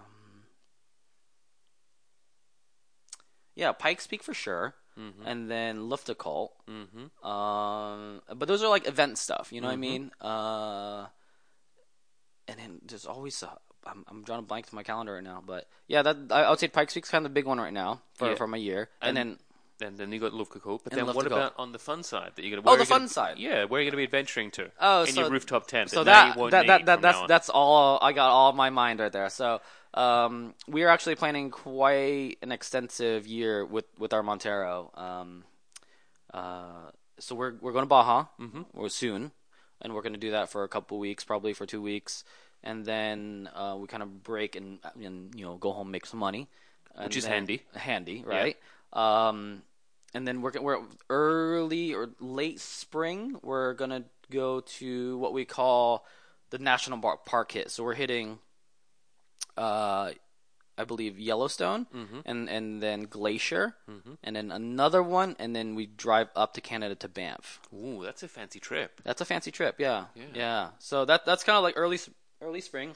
yeah, 3.61 3.72
Pikes 3.72 4.06
Peak 4.08 4.22
for 4.24 4.32
sure, 4.34 4.74
Mm-hmm. 4.98 5.24
and 5.26 5.50
then 5.50 5.78
Luftgekühlt. 5.88 6.50
Mm-hmm. 6.68 7.26
Um, 7.26 8.20
but 8.36 8.48
those 8.48 8.62
are 8.62 8.68
like 8.68 8.88
event 8.88 9.16
stuff. 9.18 9.52
You 9.52 9.61
know 9.61 9.68
what 9.68 9.74
I 9.74 9.76
mean? 9.76 10.11
Uh, 10.20 11.06
and 12.48 12.58
then 12.58 12.80
there's 12.86 13.06
always. 13.06 13.42
Uh, 13.42 13.54
I'm, 13.86 14.04
I'm 14.08 14.22
drawing 14.24 14.40
a 14.40 14.42
blank 14.42 14.66
to 14.68 14.74
my 14.74 14.82
calendar 14.82 15.14
right 15.14 15.22
now, 15.24 15.42
but 15.46 15.66
yeah, 15.88 16.02
that 16.02 16.16
I, 16.30 16.42
I 16.42 16.50
would 16.50 16.58
say 16.58 16.68
Pikes 16.68 16.92
Peak's 16.94 17.08
kind 17.08 17.24
of 17.24 17.30
the 17.30 17.34
big 17.34 17.46
one 17.46 17.58
right 17.58 17.72
now 17.72 18.02
for 18.14 18.28
Yeah. 18.30 18.34
for 18.34 18.46
my 18.46 18.58
year, 18.58 18.90
and, 19.00 19.16
And- 19.16 19.16
then 19.16 19.38
And 19.83 19.97
then 19.99 20.12
you 20.12 20.20
got 20.20 20.33
Luftgekühlt. 20.33 20.81
But 20.85 20.93
And 20.93 21.09
then 21.09 21.14
what 21.14 21.26
about 21.26 21.55
on 21.59 21.72
the 21.72 21.78
fun 21.78 22.03
side? 22.03 22.33
That 22.35 22.45
you're 22.45 22.57
gonna, 22.57 22.68
Oh, 22.68 22.76
the 22.76 22.83
you 22.83 22.89
gonna- 22.89 23.01
fun 23.01 23.09
side. 23.09 23.39
Yeah, 23.39 23.64
where 23.64 23.78
are 23.81 23.83
you 23.83 23.91
going 23.91 23.93
to 23.93 23.97
be 23.97 24.05
adventuring 24.05 24.51
to? 24.53 24.70
Oh, 24.81 25.03
in 25.03 25.12
so- 25.14 25.20
your 25.22 25.31
rooftop 25.31 25.66
tent. 25.66 25.91
so 25.91 26.03
now 26.03 26.05
that 26.05 26.35
you 26.35 26.41
won't 26.41 26.51
that 26.53 26.62
need 26.62 26.68
that, 26.68 26.87
that 26.87 27.01
that's 27.03 27.18
on. 27.18 27.26
that's 27.28 27.49
all 27.49 27.99
I 28.03 28.12
got 28.12 28.31
all 28.31 28.53
my 28.53 28.70
mind 28.70 29.01
right 29.01 29.12
there. 29.12 29.28
So 29.31 29.61
um, 29.95 30.55
we 30.68 30.83
are 30.85 30.89
actually 30.89 31.14
planning 31.16 31.51
quite 31.51 32.37
an 32.43 32.53
extensive 32.53 33.26
year 33.26 33.64
with 33.64 33.87
with 33.99 34.12
our 34.12 34.22
Montero. 34.22 34.91
Um, 34.95 35.45
uh, 36.33 36.91
so 37.18 37.35
we're 37.35 37.55
we're 37.61 37.72
going 37.72 37.83
to 37.85 37.89
Baja 37.89 38.26
mm-hmm. 38.39 38.62
or 38.74 38.89
soon, 38.89 39.33
and 39.81 39.95
we're 39.95 40.03
going 40.03 40.12
to 40.12 40.18
do 40.18 40.31
that 40.33 40.49
for 40.51 40.64
a 40.64 40.68
couple 40.68 40.99
weeks, 40.99 41.24
probably 41.24 41.53
for 41.53 41.66
two 41.66 41.83
weeks, 41.83 42.24
and 42.62 42.85
then 42.85 43.49
uh, 43.55 43.76
we 43.78 43.87
kind 43.89 44.03
of 44.03 44.22
break 44.22 44.57
and 44.57 44.78
and 45.03 45.35
you 45.35 45.45
know 45.45 45.57
go 45.57 45.72
home 45.72 45.91
make 45.91 46.07
some 46.07 46.20
money, 46.20 46.49
Which 46.95 47.05
And 47.07 47.16
is 47.16 47.22
then- 47.24 47.33
handy. 47.33 47.62
handy, 47.74 48.24
right? 48.26 48.57
Um, 48.93 49.62
and 50.14 50.26
then 50.26 50.42
we're 50.42 50.52
we're 50.61 50.80
early 51.08 51.94
or 51.94 52.11
late 52.20 52.61
spring. 52.61 53.36
We're 53.42 53.74
gonna 53.74 54.04
go 54.30 54.61
to 54.61 55.18
what 55.18 55.32
we 55.32 55.44
call 55.44 56.04
the 56.50 56.58
national 56.58 56.98
park 57.26 57.52
hit. 57.52 57.70
So 57.70 57.84
we're 57.84 57.94
hitting, 57.94 58.38
uh, 59.56 60.12
I 60.78 60.84
believe 60.84 61.18
Yellowstone, 61.18 61.86
Mm-hmm. 61.94 62.20
and 62.24 62.48
and 62.48 62.82
then 62.82 63.02
Glacier, 63.02 63.74
and 64.24 64.34
then 64.36 64.50
another 64.50 65.02
one, 65.02 65.36
and 65.38 65.54
then 65.54 65.74
we 65.74 65.86
drive 65.86 66.28
up 66.34 66.54
to 66.54 66.61
Canada 66.61 66.94
to 66.96 67.08
Banff. 67.08 67.61
Ooh, 67.74 68.02
that's 68.04 68.22
a 68.22 68.28
fancy 68.28 68.61
trip. 68.61 69.00
That's 69.04 69.20
a 69.20 69.24
fancy 69.24 69.50
trip, 69.50 69.76
yeah, 69.78 70.06
Yeah. 70.14 70.24
yeah. 70.34 70.68
So 70.78 71.04
that 71.04 71.26
that's 71.26 71.44
kind 71.44 71.56
of 71.56 71.62
like 71.62 71.74
early 71.76 71.98
early 72.40 72.61
spring, 72.62 72.94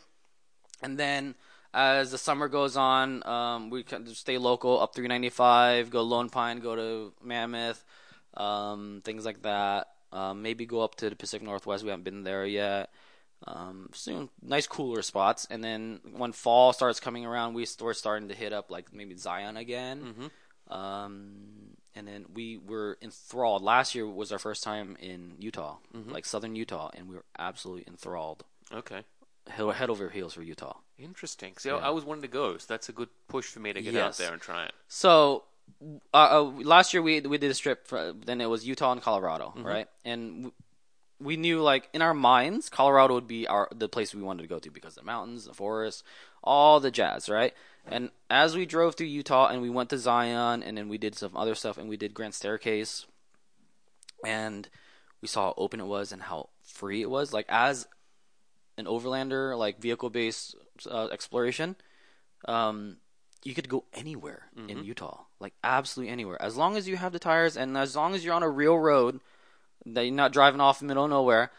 and 0.83 0.99
then 0.99 1.35
as 1.75 2.13
the 2.13 2.19
summer 2.19 2.49
goes 2.49 2.77
on, 2.77 3.27
um, 3.27 3.69
we 3.69 3.83
can 3.83 4.07
stay 4.15 4.39
local 4.39 4.81
up 4.81 4.95
395, 4.95 5.91
go 5.91 6.03
Lone 6.03 6.31
Pine, 6.31 6.61
go 6.61 6.77
to 6.77 7.13
Mammoth, 7.23 7.85
um, 8.35 9.03
things 9.05 9.25
like 9.25 9.43
that. 9.43 9.89
Um, 10.13 10.43
maybe 10.43 10.65
go 10.65 10.81
up 10.81 10.95
to 10.97 11.11
the 11.11 11.17
Pacific 11.17 11.45
Northwest. 11.45 11.83
We 11.83 11.91
haven't 11.91 12.05
been 12.05 12.23
there 12.23 12.47
yet. 12.47 12.91
Um, 13.47 13.91
soon, 13.93 14.31
nice 14.41 14.67
cooler 14.69 15.03
spots, 15.03 15.47
and 15.51 15.63
then 15.63 16.01
when 16.17 16.33
fall 16.33 16.73
starts 16.73 17.01
coming 17.01 17.27
around, 17.27 17.53
we 17.55 17.67
start 17.67 17.97
starting 17.97 18.29
to 18.29 18.35
hit 18.35 18.53
up 18.55 18.71
like 18.71 18.95
maybe 18.95 19.17
Zion 19.17 19.57
again. 19.57 20.31
Um, 20.69 21.33
and 21.95 22.09
then 22.09 22.25
we 22.33 22.57
were 22.57 22.97
enthralled. 23.03 23.63
Last 23.63 23.95
year 23.95 24.07
was 24.07 24.33
our 24.33 24.39
first 24.39 24.63
time 24.63 24.97
in 25.01 25.35
Utah, 25.41 25.77
like 26.13 26.25
southern 26.25 26.57
Utah, 26.57 26.91
and 26.95 27.09
we 27.09 27.17
were 27.17 27.25
absolutely 27.39 27.85
enthralled. 27.87 28.45
Okay. 28.73 29.03
Head 29.49 29.91
over 29.91 30.09
heels 30.09 30.33
for 30.35 30.43
Utah. 30.43 30.77
Interesting. 30.99 31.55
See, 31.59 31.71
I- 31.71 31.89
I 31.89 31.91
was 31.91 32.05
wanting 32.05 32.23
to 32.23 32.29
go, 32.29 32.57
so 32.59 32.67
that's 32.69 32.89
a 32.89 32.93
good 32.93 33.09
push 33.29 33.47
for 33.47 33.61
me 33.61 33.73
to 33.73 33.83
get 33.83 33.95
out 33.97 34.17
there 34.17 34.33
and 34.33 34.41
try 34.41 34.65
it. 34.65 34.73
So 34.89 35.45
uh, 36.13 36.17
uh, 36.17 36.43
last 36.43 36.93
year 36.95 37.03
we 37.03 37.21
we 37.21 37.39
did 37.39 37.51
a 37.51 37.55
strip. 37.55 37.87
For, 37.87 38.13
then 38.13 38.41
it 38.41 38.47
was 38.47 38.67
Utah 38.67 38.93
and 38.93 39.03
Colorado, 39.03 39.49
Mm-hmm. 39.57 39.67
right? 39.67 39.89
And 40.05 40.21
w- 40.37 40.53
we 41.21 41.37
knew 41.37 41.63
like 41.63 41.89
in 41.93 42.03
our 42.03 42.15
minds, 42.15 42.69
Colorado 42.69 43.15
would 43.15 43.27
be 43.27 43.47
our 43.49 43.69
the 43.75 43.89
place 43.89 44.15
we 44.15 44.23
wanted 44.23 44.43
to 44.43 44.49
go 44.49 44.59
to 44.59 44.71
because 44.71 44.97
of 44.97 45.03
the 45.03 45.07
mountains, 45.07 45.47
the 45.47 45.55
forests, 45.55 46.03
all 46.43 46.81
the 46.81 46.91
jazz, 46.91 47.29
right? 47.29 47.55
And 47.87 48.11
as 48.31 48.57
we 48.57 48.65
drove 48.65 48.95
through 48.95 49.09
Utah 49.09 49.49
and 49.49 49.61
we 49.61 49.69
went 49.69 49.91
to 49.91 49.99
Zion, 49.99 50.63
and 50.63 50.77
then 50.79 50.89
we 50.89 50.97
did 50.97 51.15
some 51.15 51.37
other 51.37 51.55
stuff, 51.55 51.77
and 51.77 51.87
we 51.89 51.99
did 51.99 52.15
Grand 52.15 52.33
Staircase, 52.35 53.05
and 54.25 54.69
we 55.21 55.29
saw 55.29 55.47
how 55.49 55.55
open 55.59 55.81
it 55.81 55.87
was 55.87 56.11
and 56.13 56.23
how 56.23 56.49
free 56.63 57.03
it 57.03 57.11
was. 57.11 57.33
Like 57.35 57.47
as 57.49 57.87
an 58.79 58.87
overlander, 58.87 59.57
like 59.59 59.81
vehicle 59.81 60.09
based 60.11 60.55
uh, 60.91 61.09
exploration, 61.13 61.77
um, 62.47 62.99
you 63.43 63.55
could 63.55 63.69
go 63.69 63.85
anywhere 63.93 64.45
in 64.69 64.85
Utah, 64.85 65.25
like 65.39 65.55
absolutely 65.63 66.13
anywhere, 66.13 66.41
as 66.41 66.57
long 66.57 66.77
as 66.77 66.89
you 66.89 66.97
have 66.97 67.13
the 67.13 67.19
tires 67.19 67.57
and 67.57 67.77
as 67.77 67.95
long 67.95 68.15
as 68.15 68.25
you're 68.25 68.35
on 68.35 68.43
a 68.43 68.49
real 68.49 68.79
road 68.79 69.21
that 69.87 70.05
you're 70.05 70.15
not 70.15 70.33
driving 70.33 70.61
off 70.61 70.81
in 70.81 70.87
the 70.87 70.93
middle 70.93 71.05
of 71.05 71.11
nowhere. 71.11 71.51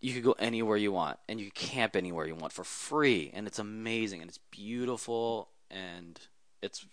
You 0.00 0.14
could 0.14 0.22
go 0.22 0.36
anywhere 0.38 0.76
you 0.76 0.92
want, 0.92 1.18
and 1.28 1.40
you 1.40 1.50
can 1.50 1.68
camp 1.68 1.96
anywhere 1.96 2.24
you 2.24 2.36
want 2.36 2.52
for 2.52 2.62
free, 2.62 3.32
and 3.34 3.48
it's 3.48 3.58
amazing, 3.58 4.20
and 4.20 4.28
it's 4.28 4.38
beautiful, 4.52 5.48
and 5.72 6.20
it's 6.62 6.86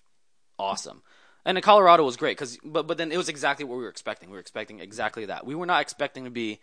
awesome. 0.58 1.04
And 1.46 1.56
in 1.56 1.62
Colorado 1.62 2.04
was 2.04 2.18
great 2.18 2.36
because, 2.36 2.58
but 2.66 2.88
but 2.88 2.98
then 2.98 3.12
it 3.12 3.18
was 3.18 3.30
exactly 3.30 3.64
what 3.64 3.78
we 3.78 3.84
were 3.84 3.90
expecting. 3.90 4.30
We 4.30 4.34
were 4.34 4.42
expecting 4.42 4.80
exactly 4.80 5.26
that. 5.28 5.46
We 5.46 5.54
were 5.54 5.68
not 5.68 5.82
expecting 5.82 6.24
to 6.24 6.32
be 6.32 6.60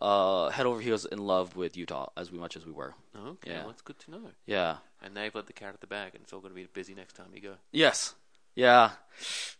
uh, 0.00 0.48
head 0.50 0.66
over 0.66 0.80
heels 0.80 1.04
in 1.04 1.18
love 1.18 1.54
with 1.56 1.76
Utah 1.76 2.08
as 2.16 2.32
much 2.32 2.56
as 2.56 2.64
we 2.66 2.72
were. 2.72 2.94
Okay, 3.16 3.50
Yeah. 3.50 3.58
well, 3.60 3.68
that's 3.68 3.82
good 3.82 3.98
to 4.00 4.10
know. 4.10 4.30
Yeah. 4.46 4.78
And 5.02 5.16
you've 5.16 5.34
let 5.34 5.46
the 5.46 5.52
cat 5.52 5.68
out 5.68 5.74
of 5.74 5.80
the 5.80 5.86
bag, 5.86 6.12
and 6.14 6.22
it's 6.22 6.32
all 6.32 6.40
going 6.40 6.52
to 6.52 6.54
be 6.60 6.66
busy 6.72 6.94
next 6.94 7.14
time 7.14 7.26
you 7.34 7.40
go. 7.40 7.54
Yes. 7.72 8.14
Yeah. 8.54 8.90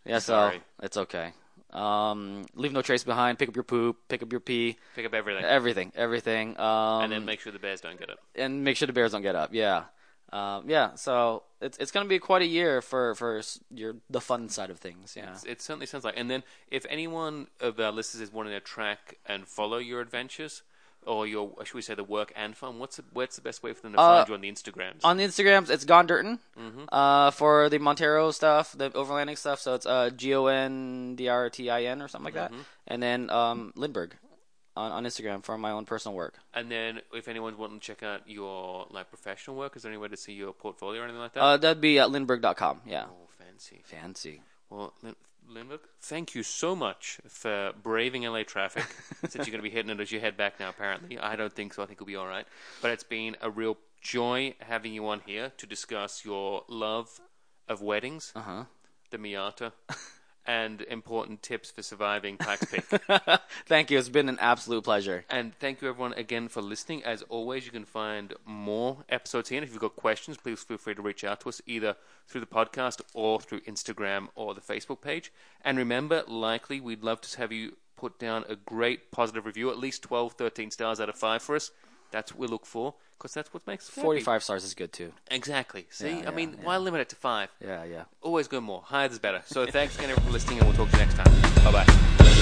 Yeah. 0.05 0.19
So 0.19 0.33
Sorry. 0.33 0.61
it's 0.81 0.97
okay. 0.97 1.33
Um, 1.71 2.45
leave 2.55 2.71
no 2.71 2.81
trace 2.83 3.03
behind. 3.03 3.39
Pick 3.39 3.49
up 3.49 3.55
your 3.55 3.63
poop. 3.63 3.97
Pick 4.07 4.21
up 4.21 4.31
your 4.31 4.39
pee. 4.41 4.77
Pick 4.95 5.05
up 5.07 5.13
everything, 5.13 5.43
Everything. 5.43 5.91
Everything. 5.95 6.59
Um, 6.59 7.03
and 7.03 7.11
then 7.11 7.25
make 7.25 7.39
sure 7.39 7.51
the 7.51 7.57
bears 7.59 7.81
don't 7.81 7.99
get 7.99 8.09
up. 8.11 8.19
and 8.35 8.63
make 8.63 8.77
sure 8.77 8.85
the 8.85 8.93
Bears 8.93 9.11
don't 9.11 9.23
get 9.23 9.35
up. 9.35 9.53
Yeah. 9.53 9.85
Um, 10.33 10.69
yeah. 10.69 10.95
So 10.95 11.43
it's 11.61 11.77
it's 11.77 11.91
gonna 11.91 12.09
be 12.09 12.19
quite 12.19 12.41
a 12.41 12.47
year 12.47 12.81
for 12.81 13.13
for 13.15 13.41
your 13.69 13.95
the 14.09 14.19
fun 14.21 14.49
side 14.49 14.69
of 14.71 14.79
things. 14.79 15.15
Yeah. 15.15 15.35
It 15.45 15.61
certainly 15.61 15.85
sounds 15.85 16.03
like. 16.03 16.17
And 16.17 16.29
then, 16.31 16.43
if 16.71 16.85
anyone 16.89 17.47
of 17.61 17.79
our 17.79 17.91
listeners 17.91 18.21
is 18.27 18.33
wanting 18.33 18.53
to 18.53 18.59
track 18.59 19.19
and 19.25 19.47
follow 19.47 19.77
your 19.77 20.01
adventures, 20.01 20.63
or 21.05 21.27
your 21.27 21.53
should 21.65 21.75
we 21.75 21.81
say 21.83 21.93
the 21.93 22.03
work 22.03 22.33
and 22.35 22.57
fun? 22.57 22.79
What's 22.79 22.95
the, 22.97 23.03
what's 23.13 23.35
the 23.35 23.41
best 23.43 23.61
way 23.61 23.73
for 23.73 23.81
them 23.83 23.93
to 23.93 23.99
Uh, 23.99 24.17
find 24.17 24.29
you 24.29 24.33
on 24.35 24.41
the 24.41 24.51
Instagrams? 24.51 25.01
On 25.03 25.17
the 25.17 25.23
Instagrams, 25.23 25.69
it's 25.69 25.85
Gon' 25.85 26.07
Dirtin'. 26.07 26.39
Mm-hmm. 26.59 26.85
Uh, 26.91 27.29
for 27.31 27.69
the 27.69 27.77
Montero 27.77 28.31
stuff, 28.31 28.73
the 28.77 28.89
overlanding 28.91 29.37
stuff, 29.37 29.59
so 29.59 29.75
it's 29.75 29.85
uh, 29.85 30.09
G 30.15 30.33
O 30.33 30.47
N 30.47 31.15
D 31.15 31.27
R 31.29 31.49
T 31.49 31.69
I 31.69 31.83
N 31.83 32.01
or 32.01 32.07
something 32.07 32.33
like 32.33 32.41
Mm-hmm. 32.41 32.57
that. 32.57 32.65
And 32.87 33.03
then 33.03 33.29
um, 33.29 33.71
Linhbergh 33.77 34.13
on, 34.75 34.91
on 34.91 35.03
Instagram 35.05 35.43
for 35.43 35.57
my 35.57 35.71
own 35.71 35.85
personal 35.85 36.15
work. 36.15 36.35
and 36.53 36.69
then 36.71 37.01
if 37.13 37.27
anyone's 37.27 37.57
wanting 37.57 37.79
to 37.79 37.85
check 37.85 38.03
out 38.03 38.21
your 38.27 38.87
like 38.89 39.09
professional 39.09 39.55
work, 39.55 39.75
is 39.75 39.83
there 39.83 39.91
any 39.91 39.99
way 39.99 40.07
to 40.07 40.17
see 40.17 40.33
your 40.33 40.53
portfolio 40.53 41.01
or 41.01 41.03
anything 41.05 41.21
like 41.21 41.33
that? 41.33 41.41
Uh, 41.41 41.57
that'd 41.57 41.81
be 41.81 41.99
at 41.99 42.09
linhbergh.com. 42.09 42.81
Yeah. 42.85 43.05
oh, 43.09 43.27
fancy. 43.37 43.81
Fancy. 43.83 44.41
Well, 44.69 44.93
Lin- 45.03 45.15
Linhbergh, 45.51 45.81
thank 46.01 46.33
you 46.35 46.41
so 46.41 46.73
much 46.75 47.19
for 47.27 47.73
braving 47.83 48.23
LA 48.23 48.43
traffic. 48.43 48.85
since 49.29 49.35
you're 49.35 49.45
going 49.51 49.57
to 49.57 49.61
be 49.61 49.69
hitting 49.69 49.91
it 49.91 49.99
as 49.99 50.11
you 50.11 50.19
head 50.19 50.37
back 50.37 50.59
now, 50.59 50.69
apparently. 50.69 51.19
I 51.19 51.35
don't 51.35 51.51
think 51.53 51.73
so. 51.73 51.83
I 51.83 51.85
think 51.85 51.99
you'll 51.99 52.07
be 52.07 52.15
all 52.15 52.25
right. 52.27 52.45
But 52.81 52.91
it's 52.91 53.03
been 53.03 53.35
a 53.41 53.51
real 53.51 53.77
joy 54.01 54.55
having 54.59 54.93
you 54.93 55.05
on 55.09 55.19
here 55.25 55.51
to 55.57 55.67
discuss 55.67 56.23
your 56.25 56.63
love 56.69 57.19
of 57.67 57.81
weddings, 57.81 58.31
Uh 58.35 58.41
huh. 58.41 58.63
the 59.11 59.17
Miata, 59.17 59.73
and 60.45 60.81
important 60.81 61.41
tips 61.41 61.71
for 61.71 61.81
surviving 61.81 62.37
Pikes 62.37 62.65
Peak. 62.71 62.83
Thank 63.65 63.91
you. 63.91 63.97
It's 63.97 64.09
been 64.09 64.29
an 64.29 64.39
absolute 64.39 64.83
pleasure. 64.83 65.25
And 65.29 65.53
thank 65.59 65.81
you 65.81 65.89
everyone 65.89 66.13
again 66.13 66.47
for 66.47 66.61
listening. 66.61 67.03
As 67.03 67.21
always, 67.23 67.65
you 67.65 67.71
can 67.71 67.85
find 67.85 68.33
more 68.45 69.03
episodes 69.09 69.49
here. 69.49 69.59
And 69.59 69.65
if 69.65 69.71
you've 69.71 69.81
got 69.81 69.95
questions, 69.95 70.37
please 70.37 70.61
feel 70.63 70.77
free 70.77 70.95
to 70.95 71.01
reach 71.01 71.23
out 71.23 71.41
to 71.41 71.49
us 71.49 71.61
either 71.65 71.95
through 72.27 72.41
the 72.41 72.47
podcast 72.47 73.01
or 73.13 73.39
through 73.39 73.61
Instagram 73.61 74.27
or 74.35 74.53
the 74.53 74.61
Facebook 74.61 75.01
page. 75.01 75.31
And 75.63 75.77
remember, 75.77 76.23
likely 76.27 76.79
we'd 76.79 77.03
love 77.03 77.21
to 77.21 77.37
have 77.37 77.51
you 77.51 77.77
put 77.95 78.19
down 78.19 78.43
a 78.49 78.55
great 78.55 79.11
positive 79.11 79.45
review, 79.45 79.69
at 79.69 79.77
least 79.77 80.03
12, 80.03 80.33
13 80.33 80.71
stars 80.71 80.99
out 80.99 81.09
of 81.09 81.15
5 81.15 81.41
for 81.41 81.55
us. 81.55 81.71
That's 82.13 82.31
what 82.31 82.39
we 82.39 82.47
look 82.47 82.67
for, 82.67 82.93
because 83.17 83.33
that's 83.33 83.51
what 83.55 83.65
makes 83.65 83.89
happy. 83.89 84.01
45 84.01 84.43
stars 84.43 84.63
is 84.63 84.75
good 84.75 84.93
too. 84.93 85.13
Exactly. 85.31 85.87
See, 85.89 86.19
Yeah, 86.19 86.27
I 86.27 86.31
mean, 86.31 86.57
yeah, 86.59 86.63
why 86.63 86.77
limit 86.77 87.01
it 87.01 87.09
to 87.09 87.15
5? 87.15 87.49
Yeah, 87.59 87.83
yeah. 87.85 88.03
Always 88.21 88.47
go 88.47 88.61
more. 88.61 88.83
Higher 88.85 89.09
is 89.09 89.17
better. 89.17 89.41
So 89.47 89.65
thanks 89.65 89.97
again 89.97 90.15
for 90.15 90.29
listening, 90.29 90.59
and 90.59 90.67
we'll 90.67 90.77
talk 90.77 90.91
to 90.91 90.97
you 90.97 91.03
next 91.03 91.15
time. 91.15 91.63
Bye-bye. 91.65 92.32